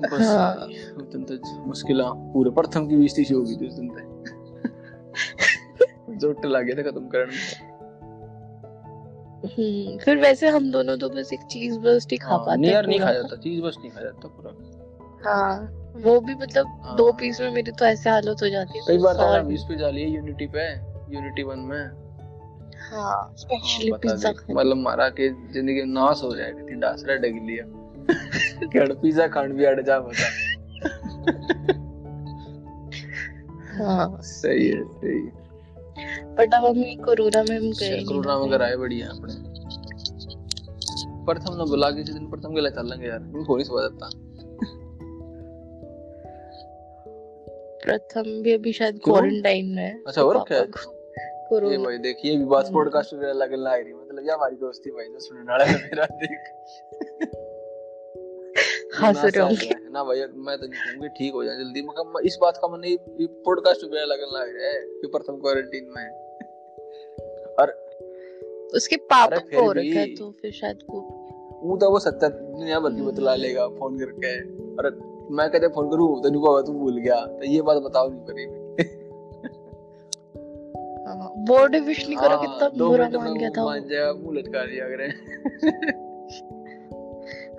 बस 0.02 0.26
हाँ। 0.26 0.66
उस 0.96 1.06
दिन 1.14 1.40
मुश्किल 1.66 2.02
पूरे 2.04 2.50
प्रथम 2.50 2.88
की 2.88 2.96
बेइज्जती 2.96 3.24
सी 3.24 3.34
हो 3.34 3.42
गई 3.42 3.56
थी 3.56 3.66
उस 3.68 3.74
दिन 3.74 3.88
जोट 6.18 6.46
लग 6.46 6.64
गया 6.64 6.76
था 6.76 6.90
खत्म 6.90 7.08
करने 7.08 7.32
में। 7.32 7.72
हम्म 9.44 9.98
फिर 9.98 10.16
वैसे 10.16 10.48
हम 10.48 10.70
दोनों 10.70 10.96
तो 10.98 11.08
बस 11.08 11.32
एक 11.32 11.40
चीज़ 11.40 11.78
बर्स्ट 11.78 12.12
ही 12.12 12.16
खा 12.16 12.28
हाँ, 12.28 12.38
पाते 12.38 12.60
नहीं 12.60 12.70
हैं 12.70 12.74
यार 12.74 12.86
नहीं 12.86 13.00
खा 13.00 13.12
जाता 13.12 13.36
चीज़ 13.36 13.62
बस 13.62 13.76
नहीं 13.78 13.90
खा 13.90 14.00
जाता 14.00 14.28
पूरा। 14.28 14.52
हाँ 15.30 15.78
वो 15.96 16.20
भी 16.20 16.34
मतलब 16.34 16.66
हाँ। 16.84 16.96
दो 16.96 17.12
पीस 17.12 17.40
में 17.40 17.50
मेरी 17.50 17.72
तो 17.72 17.84
ऐसे 17.84 18.10
हालत 18.10 18.42
हो 18.42 18.48
जाती 18.48 18.78
है 18.78 18.84
कई 18.88 18.98
बार 18.98 19.14
तो 19.14 19.20
सौ 19.20 19.26
हम 19.28 19.52
इस 19.52 19.62
पे 19.62 19.76
जा 19.76 19.90
लिए 19.90 20.06
यूनिटी 20.06 20.46
पे 20.46 20.68
यूनिटी 21.14 21.42
वन 21.42 21.58
में। 21.58 22.02
हाँ 22.90 23.02
हाँ, 23.02 23.34
स्पेशली 23.36 23.92
पिज्जा 23.92 24.30
मतलब 24.50 24.76
मारा 24.76 25.08
के 25.08 25.28
ज़िंदगी 25.52 25.82
नाश 25.82 26.20
हो 26.22 26.36
जाएगी 26.36 26.62
थी 26.62 26.74
डासरा 26.80 27.14
डग 27.14 27.34
लिया 27.46 27.64
केड़ 28.66 28.92
पिज्जा 28.92 29.26
खान 29.28 29.52
भी 29.52 29.64
अड़ 29.64 29.80
जा 29.80 29.98
बता 30.00 30.30
हाँ. 33.72 34.20
सही 34.22 34.68
है 34.68 34.84
सही 34.84 35.18
है 35.18 35.40
बट 36.34 36.54
अब 36.54 36.64
हम 36.64 36.82
कोरोना 37.04 37.42
में 37.42 37.56
हम 37.58 37.70
गए 37.70 38.04
कोरोना 38.04 38.36
वगैरह 38.36 38.64
आए 38.64 38.76
बढ़िया 38.76 39.06
अपने 39.08 39.34
प्रथम 41.24 41.54
ना 41.54 41.64
बुला 41.64 41.90
किसी 41.90 42.12
दिन 42.12 42.30
प्रथम 42.30 42.54
के 42.54 42.60
लिए 42.60 42.70
चलेंगे 42.70 43.08
यार. 43.08 43.18
मैं 43.18 43.44
हो 43.44 43.56
नहीं 43.56 43.64
समझ 43.64 43.84
आता 43.84 44.10
प्रथम 47.84 48.42
भी 48.42 48.52
अभी 48.52 48.72
शायद 48.72 49.00
क्वारंटाइन 49.04 49.66
में 49.66 49.82
है 49.82 50.02
अच्छा, 50.06 50.22
और 50.22 50.44
क्या 50.48 50.58
ये 50.58 51.78
भाई 51.78 51.98
देखिए 51.98 52.36
भी 52.36 52.44
बात। 52.44 52.70
पॉडकास्ट 52.72 53.14
में 53.14 53.28
अलग 53.28 53.52
अलग 53.52 53.66
आ 53.66 53.74
रही 53.76 53.94
मतलब 53.94 54.24
ये 54.26 54.32
हमारी 54.32 54.56
दोस्ती 54.56 54.90
भाई 54.90 55.04
जो 55.04 55.18
सुनने 55.18 55.52
वाला 55.52 55.64
है 55.64 55.76
मेरा 55.76 56.04
देख 56.04 56.38
हंस 59.00 59.24
रहे 59.24 59.42
होंगे। 59.42 59.70
ना 59.90 60.04
भैया 60.04 60.26
मैं 60.36 60.58
तो 60.58 60.66
कहूँगी 60.66 61.08
ठीक 61.08 61.32
हो 61.32 61.44
जाए 61.44 61.56
जल्दी 61.56 61.82
मगर 61.82 62.26
इस 62.26 62.38
बात 62.40 62.56
का 62.56 62.68
मन 62.68 62.80
नहीं 62.80 62.96
पॉडकास्ट 63.44 63.84
पे 63.84 64.02
अलग 64.02 64.20
लग 64.20 64.56
रहा 64.56 64.68
है 64.68 64.80
कि 64.80 65.06
प्रथम 65.06 65.36
क्वारंटीन 65.36 65.92
में। 65.96 66.06
और 67.60 67.72
उसके 68.74 68.96
पापा 68.96 69.36
को 69.36 69.64
हो 69.64 69.72
रखा 69.72 69.98
है 70.00 70.14
तो 70.14 70.30
फिर 70.30 70.52
शायद 70.52 70.78
वो 70.90 71.00
वो 71.62 71.76
तो 71.76 71.90
वो 71.90 71.98
सत्तर 71.98 72.28
दुनिया 72.28 72.80
भर 72.80 72.90
की 72.90 72.96
हम्म। 72.96 73.10
बतला 73.10 73.34
लेगा 73.34 73.68
फ़ोन 73.68 73.98
करके। 73.98 74.40
और 74.76 74.90
मैं 75.30 75.50
कहते 75.50 75.68
फ़ोन 75.68 75.90
करूँ? 75.90 76.22
तो 76.22 76.30
नहीं 76.30 76.42
बाबा 76.42 76.62
तू 76.62 76.72
भूल 76.72 76.98
गया। 76.98 77.26
तो 77.26 77.44
ये 77.44 77.62
बात 77.62 77.82
बताओ 77.82 78.10
नहीं 78.10 78.20
पड़ी 78.20 78.46
बर्थडे 81.48 81.80
विश 81.80 82.06
नहीं 82.06 82.16
करा 82.16 82.36
हाँ, 82.36 82.40
कितना 82.40 82.86
बुरा 82.86 83.08
मान 83.08 83.38
गया 83.38 83.50
था 83.50 83.64
मान 83.64 83.88
जाएगा 83.88 84.12
मुँह 84.12 84.38
लटका 84.38 84.64
दिया 84.66 84.88
करे। 84.88 85.08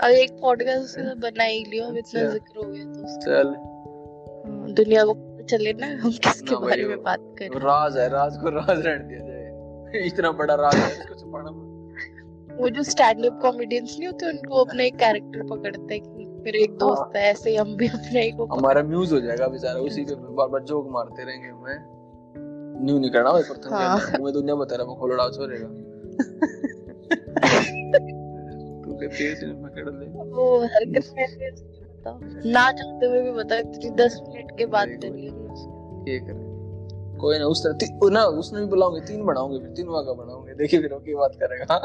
अब 0.02 0.12
एक 0.12 0.32
पॉडकास्ट 0.42 0.84
उसके 0.84 1.02
साथ 1.02 1.16
बना 1.22 1.44
ही 1.44 1.64
लियो 1.64 1.84
अब 1.86 1.98
इतना 1.98 2.22
अच्छा। 2.22 2.32
ज़िक्र 2.34 2.58
हो 2.58 2.72
गया 2.72 2.86
तो 2.86 3.20
चल। 3.22 3.48
हाँ, 3.48 4.72
दुनिया 4.74 5.04
को 5.06 5.44
चले 5.50 5.74
ना 5.74 5.88
हम 6.02 6.12
किसके 6.24 6.56
बारे 6.66 6.86
में 6.86 7.02
बात 7.04 7.20
कर। 7.40 7.46
रहे 7.46 7.60
राज 7.60 7.98
है 7.98 8.08
राज 8.10 8.38
को 8.38 8.50
राज 8.50 8.86
रहने 8.88 9.04
दिया 9.04 9.20
जाए। 9.20 10.06
इतना 10.08 10.32
बड़ा 10.32 10.56
राज 10.56 10.76
है 10.76 10.92
इसको 10.92 11.16
छुपाना 11.16 11.50
हैं 11.50 11.72
वो 12.58 12.70
जो 12.70 12.84
स्टैंड 12.84 13.26
अप 13.26 13.40
कॉमेडियंस 13.42 13.96
नहीं 14.00 14.08
होते 14.08 14.30
उनको 14.30 14.64
अपना 14.64 14.84
एक 14.84 14.96
कैरेक्टर 14.96 15.44
पकड़ते 15.48 15.94
हैं 15.94 16.02
कि 16.04 16.26
मेरा 16.46 16.64
एक 16.64 16.72
दोस्त 16.78 17.16
है 17.16 17.24
ऐसे 17.24 17.56
हम 17.56 17.76
भी 17.78 17.88
अपने 17.88 18.26
एक 18.26 18.36
को 18.36 18.46
हमारा 18.46 18.84
म्यूज 18.84 19.14
हो। 19.14 19.20
जाएगा 19.20 19.48
बेचारा 19.48 19.80
उसी 19.80 20.04
पे 20.06 20.16
बार 20.36 20.48
बार 20.48 20.64
जोक 20.64 20.90
मारते 20.92 21.24
रहेंगे 21.24 21.48
हमें। 21.48 22.86
न्यू 22.86 23.00
नहीं 23.00 23.12
करना 23.12 23.32
भाई 23.32 23.44
प्रथम 23.44 23.74
हाँ। 23.76 24.00
कहना 24.00 24.32
दुनिया 24.32 24.56
बता 24.56 24.76
रहा 24.76 24.88
मैं 24.88 24.96
खोलड़ा 24.96 25.30
छोड़ेगा। 25.30 25.68
तू 29.08 29.14
कहती 29.14 29.46
है 29.46 29.54
पकड़ 29.64 29.90
ले। 29.90 30.06
वो 30.32 30.46
हरकत 30.66 31.12
में 31.16 31.24
ऐसे 31.24 31.50
बताओ 31.50 32.20
ना 32.52 32.72
चाहते 32.72 33.06
हुए 33.06 33.22
भी 33.22 33.32
बता 33.32 33.58
इतनी 33.58 33.90
दस 33.90 34.20
मिनट 34.28 34.58
के 34.58 34.66
बाद 34.66 34.88
देखो। 34.88 35.02
करी 35.02 35.28
हमने 35.28 35.54
उसको। 35.54 36.06
ये 36.10 36.20
करे 36.20 36.52
कोई 37.20 37.38
ना 37.40 37.46
उस 37.46 37.64
तरह 37.64 37.74
ती, 37.74 38.10
ना 38.10 38.24
उसने 38.24 38.60
भी 38.60 38.66
बुलाऊँगे 38.66 39.02
तीन 39.02 39.26
बनाऊँगे 39.26 39.60
फिर 39.60 39.70
तीन 39.70 39.88
वाका 39.88 40.14
बनाऊँगे 40.14 40.54
देखिए 40.54 40.82
फिर 40.82 40.94
वो 40.94 41.00
की 41.00 41.14
बात 41.16 41.36
करेगा। 41.44 41.78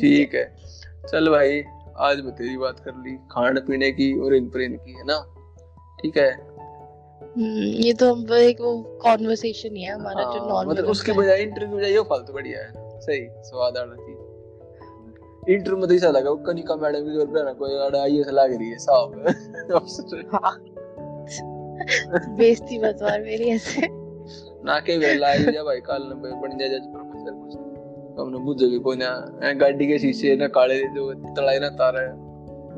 ठीक 0.00 0.34
है। 0.34 0.44
चल 1.06 1.28
भाई 1.30 1.62
आज 1.96 2.20
मैं 2.20 2.34
तेरी 2.34 2.56
बात 2.56 2.80
कर 2.80 2.92
ली 2.96 3.16
खाने 3.30 3.60
पीने 3.60 3.90
की 3.92 4.12
और 4.20 4.34
इन 4.34 4.48
प्रेन 4.50 4.76
की 4.76 4.92
है 4.92 5.04
ना? 5.04 5.18
ठीक 6.02 6.18
है? 6.18 6.30
हम्म, 7.28 7.62
ये 7.84 7.92
तो 7.92 8.14
हम 8.14 8.32
एक 8.34 8.60
वो 8.60 8.76
कॉन्वर्सेशन 9.02 9.76
ही 9.76 9.82
है 9.82 9.94
हमारा 9.94 10.24
हाँ, 10.24 10.32
जो 10.32 10.48
नॉर्मल 10.48 10.72
मतलब 10.72 10.88
उसके 10.88 11.12
बजाय 11.12 11.42
इंटरव्यू 11.42 11.76
बजाय 11.78 11.92
ये 11.92 12.00
फालतू 12.02 12.32
बढ़िया 12.32 12.58
है। 12.58 12.87
सही 13.00 13.28
स्वाद 13.44 13.76
आ 13.76 13.82
रही 13.82 14.16
इंटरव्यू 15.46 15.76
में 15.76 15.88
तो 15.88 15.94
ऐसा 15.94 16.10
लगा 16.10 16.30
वो 16.30 16.36
कनिका 16.46 16.74
मैडम 16.76 17.04
की 17.04 17.12
ज़ोर 17.12 17.26
पे 17.26 17.42
ना 17.44 17.52
कोई 17.58 17.74
अड़ा 17.80 18.00
आईएएस 18.02 18.28
लग 18.30 18.50
रही 18.52 18.70
है 18.70 18.78
साहब। 18.78 19.08
बेइज्जती 22.38 22.78
मत 22.78 22.98
मार 23.02 23.20
मेरी 23.22 23.48
ऐसे। 23.50 23.86
ना 24.64 24.78
के 24.80 24.96
वेला 24.98 25.28
आई 25.28 25.44
जा 25.46 25.62
भाई 25.64 25.80
काल 25.80 26.02
नंबर 26.04 26.30
बन 26.42 26.58
जा 26.58 26.66
जज 26.68 26.86
प्रोफेसर 26.92 27.32
कुछ। 27.34 27.52
हमने 28.18 28.38
बुझ 28.44 28.58
भी 28.62 28.78
कोई 28.80 28.96
ना 28.96 29.10
गाड़ी 29.60 29.86
के 29.86 29.98
शीशे 29.98 30.36
ना 30.36 30.46
काले 30.56 30.78
जो 30.94 31.12
तड़ाई 31.34 31.58
ना 31.58 31.68
तार। 31.80 31.96
है 31.98 32.10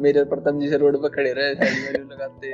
मेरे 0.02 0.24
प्रथम 0.26 0.60
जी 0.60 0.68
से 0.70 0.76
रोड 0.76 0.96
पे 1.02 1.08
खड़े 1.08 1.32
रहे 1.32 1.54
साइड 1.54 1.96
में 1.98 2.14
लगाते। 2.14 2.48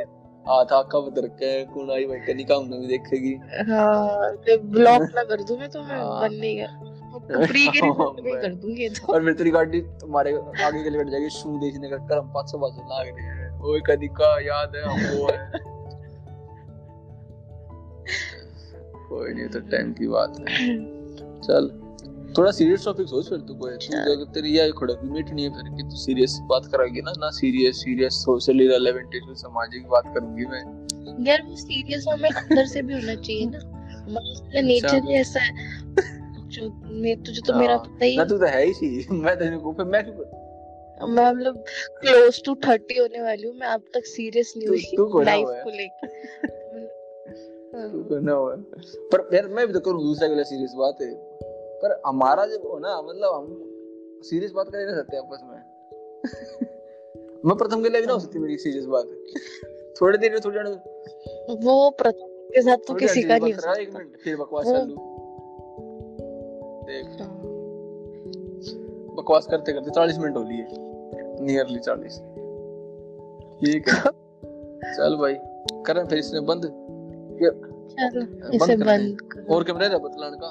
हाथ 0.44 0.72
आका 0.72 0.98
बदर 1.00 1.26
के 1.36 1.50
कौन 1.66 1.90
आई 1.90 2.04
भाई 2.06 2.18
कनिका 2.26 2.54
हमने 2.56 2.78
भी 2.78 2.86
देखेगी। 2.88 3.34
हाँ 3.70 4.32
ब्लॉक 4.70 5.02
ना 5.14 5.22
कर 5.24 5.42
दूँ 5.42 5.58
मैं 5.58 5.68
तो 5.70 5.82
मैं। 5.82 5.98
बन 6.20 6.34
नहीं 6.34 6.56
गया 6.56 6.70
प्री 7.32 7.66
के 7.68 7.80
रिज़ल्ट 7.80 8.20
में 8.24 8.42
कर 8.42 8.54
दूँगी 8.54 8.82
ये 8.82 8.88
तो। 8.88 9.12
और 9.12 9.24
फिर 9.24 9.32
तेरी 9.32 9.50
गाड़ी 9.50 9.80
तुम्हारे 9.80 10.32
आगे 10.36 10.82
के 10.82 10.90
लिए 10.90 10.98
बैठ 10.98 11.08
जाएगी 11.08 11.30
शू 11.30 11.58
देखने 11.58 11.88
का 11.88 11.96
करम 11.96 12.28
पाँच 12.28 12.50
सौ 12.50 12.58
लाग 12.68 13.06
रहे 13.06 13.26
हैं। 13.26 13.60
ओए 13.60 13.80
कनिका 13.80 14.40
याद 14.40 14.72
है 14.76 14.82
हमको 14.82 15.32
है। 15.32 15.52
कोई 19.08 19.34
नहीं 19.34 19.48
तो 19.48 19.60
टाइम 19.60 19.92
की 19.92 20.06
बात 20.06 20.40
है। 20.40 20.78
चल 21.40 21.82
थोड़ा 22.38 22.50
सीरियस 22.50 22.84
टॉपिक 22.84 23.06
सोच 23.06 23.28
फिर 23.28 23.38
तू 23.38 23.54
कोई। 23.54 23.72
तू। 23.72 24.12
अगर 24.12 24.24
तेरी 24.24 24.48
यह 24.48 24.70
खड़क 24.70 25.00
मीट 25.04 25.30
नहीं 25.30 25.44
है 25.44 25.50
फिर 25.50 25.76
कि 25.76 25.82
तू 25.82 25.96
सीरियस 25.96 26.38
बात 26.42 26.66
कराएगी 26.66 27.00
ना 27.00 27.12
ना 27.18 27.30
serious 27.30 27.76
serious 27.76 28.12
socially 28.12 28.68
relevant 28.68 29.10
issue 29.14 29.34
सामाजिक 29.34 29.88
बात 29.88 30.04
करूँगी 30.14 30.44
मैं। 30.44 30.86
यार 31.26 31.42
वो 31.42 31.56
सीरियस 31.56 32.04
हमें 32.12 32.30
अंदर 32.30 32.66
से 32.66 32.82
भी 32.82 32.94
होना 32.94 33.14
चाहिए 33.14 33.46
ना। 33.46 33.58
हमारा 33.98 34.60
नेचर 34.60 35.04
ही 35.04 35.14
ऐसा 35.14 35.40
है। 35.40 35.54
जो 36.48 36.70
मैं 37.02 37.22
तुझे 37.22 37.40
तो 37.46 37.54
मेरा 37.54 37.74
हाँ, 37.74 37.84
पता 37.84 38.04
ही 38.04 38.16
ना 38.16 38.24
तू 38.24 38.38
तो 38.38 38.46
है 38.46 38.64
ही 38.64 38.72
सी। 38.72 39.06
मैं 39.10 39.38
तेरे 39.38 39.56
को 39.56 39.72
फिर 39.72 39.86
मैं 39.86 40.04
क्यों 40.04 40.14
मैं 41.08 41.32
मतलब 41.32 41.64
क्लोज 42.00 42.44
टू 42.44 42.54
थर्टी 42.54 42.98
होने 42.98 43.22
वाली 43.22 43.46
हूँ 43.46 43.56
मैं 43.56 43.66
अब 43.66 43.82
तक 43.94 44.06
सीरियस 44.06 44.54
नहीं 44.56 44.68
हुई 44.68 45.24
लाइफ 45.24 45.46
को 45.48 45.70
लेकर। 45.70 46.08
हुआ 48.30 48.56
पर 49.12 49.34
यार 49.34 49.48
मैं 49.48 49.66
भी 49.66 49.72
तो 49.72 49.80
करूँ 49.80 50.02
दूसरे 50.02 50.28
लिए 50.28 50.44
सीरियस 50.44 50.72
बात 50.76 51.02
है। 51.02 51.14
पर 51.82 52.02
हमारा 52.06 52.46
जब 52.46 52.66
हो 52.66 52.78
ना 52.78 53.02
मतलब 53.02 53.34
हम 53.34 53.72
सीरियस 54.22 54.52
बात 54.52 54.68
कर 54.68 54.78
ही 54.78 54.84
नहीं 54.84 54.96
सकते 54.96 55.16
आपस 55.16 55.40
में। 55.42 55.62
मैं 57.46 57.56
प्रथम 57.56 57.82
के 57.82 57.88
लिए 57.88 58.00
भी 58.00 58.06
ना 58.06 58.12
हो 58.12 58.18
सकती 58.18 58.38
मेरी 58.38 58.58
सीरियस 58.58 58.84
बात। 58.84 59.06
थोड़ी 60.00 60.18
देर 60.18 60.32
में 60.32 60.40
थोड़ी 60.40 60.58
वो 61.54 61.90
प्रथम 61.90 62.50
के 62.54 62.62
साथ 62.62 62.76
तो 62.76 62.94
किसी 62.94 63.22
का 63.22 63.38
नहीं 63.38 63.54
हो 63.54 63.60
करा, 63.60 63.74
एक 63.74 63.94
मिनट 63.94 64.16
फिर 64.16 64.36
बकवास 64.36 64.66
चालू 64.66 65.15
देख। 66.86 67.20
हाँ। 67.20 67.28
बकवास 69.16 69.46
करते 69.46 69.72
करते 69.72 69.90
चालीस 69.90 70.18
मिनट 70.18 70.36
हो। 70.36 70.42
लिए 70.42 70.66
नियरली 71.44 71.78
चालीस। 71.78 72.18
ठीक 73.60 73.88
है। 73.88 74.00
चल 74.96 75.16
भाई 75.16 75.34
करें 75.82 76.04
फिर 76.06 76.18
इसने 76.18 76.40
बंद। 76.40 76.62
चलो 77.98 78.50
इसे 78.52 78.76
बंद 78.76 79.46
और 79.50 79.64
कैमरे 79.64 79.88
रहा 79.88 79.98
बतलान 79.98 80.34
का? 80.34 80.50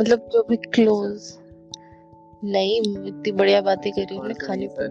मतलब 0.00 0.28
जो 0.32 0.42
भी 0.42 0.56
क्लोज 0.56 1.38
नहीं 2.44 2.80
इतनी 2.80 3.32
बढ़िया 3.32 3.60
बातें 3.60 3.92
करी 3.92 4.16
हमने 4.16 4.34
खाने 4.34 4.66
पर 4.66 4.84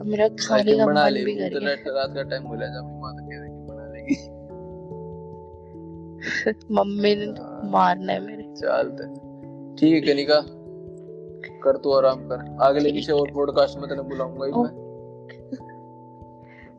अब 0.00 0.06
मेरा 0.06 0.28
खाने 0.28 0.76
का 0.76 0.86
मन 0.86 0.94
भी 0.94 1.34
कर 1.34 1.38
गया। 1.38 1.46
इंटरनेट 1.46 1.84
रात 1.88 2.14
का 2.14 2.22
टाइम 2.22 2.42
हो 2.42 2.56
जाए 2.56 2.68
अपनी 2.68 3.00
माँ 3.00 3.12
तो 3.16 3.22
कह 3.22 3.38
देगी 3.38 3.66
बना 3.66 3.86
लेगी। 3.92 4.16
मम्मी 6.74 7.14
ने 7.16 7.24
हाँ। 7.24 7.60
मारना 7.64 8.12
है 8.12 8.20
मेरे। 8.20 8.42
चलते 8.42 9.27
ठीक 9.78 9.92
है 9.94 10.00
कनिका। 10.00 10.40
कर 11.62 11.76
तू 11.76 11.90
आराम 11.92 12.20
कर। 12.28 12.38
अगले 12.62 12.90
किसी 12.92 13.12
और 13.12 13.30
पॉडकास्ट 13.30 13.78
में 13.78 13.88
तेने 13.88 14.02
बुलाऊँगा 14.02 14.46
ही 14.46 14.52
मैं। 14.52 14.72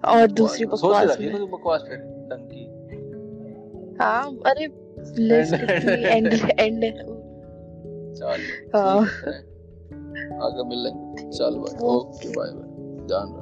और 0.06 0.28
दूसरी 0.32 0.66
बकवास 0.66 1.06
रखी 1.06 1.30
में। 1.30 1.52
बकवास 1.52 1.82
फिर 1.90 1.98
ढंग 1.98 2.50
की 2.54 2.64
हाँ 4.02 4.26
अरे 4.46 4.66
एंड 6.10 6.34
एंड 6.60 6.84
चल 8.16 8.40
हाँ। 8.76 9.00
आगे 10.44 10.64
मिलेंगे 10.64 11.30
चल 11.30 11.56
भाई। 11.56 11.88
ओके। 11.88 12.30
बाय 12.30 12.50
बाय 12.52 13.08
ध्यान 13.08 13.28
रख। 13.36 13.39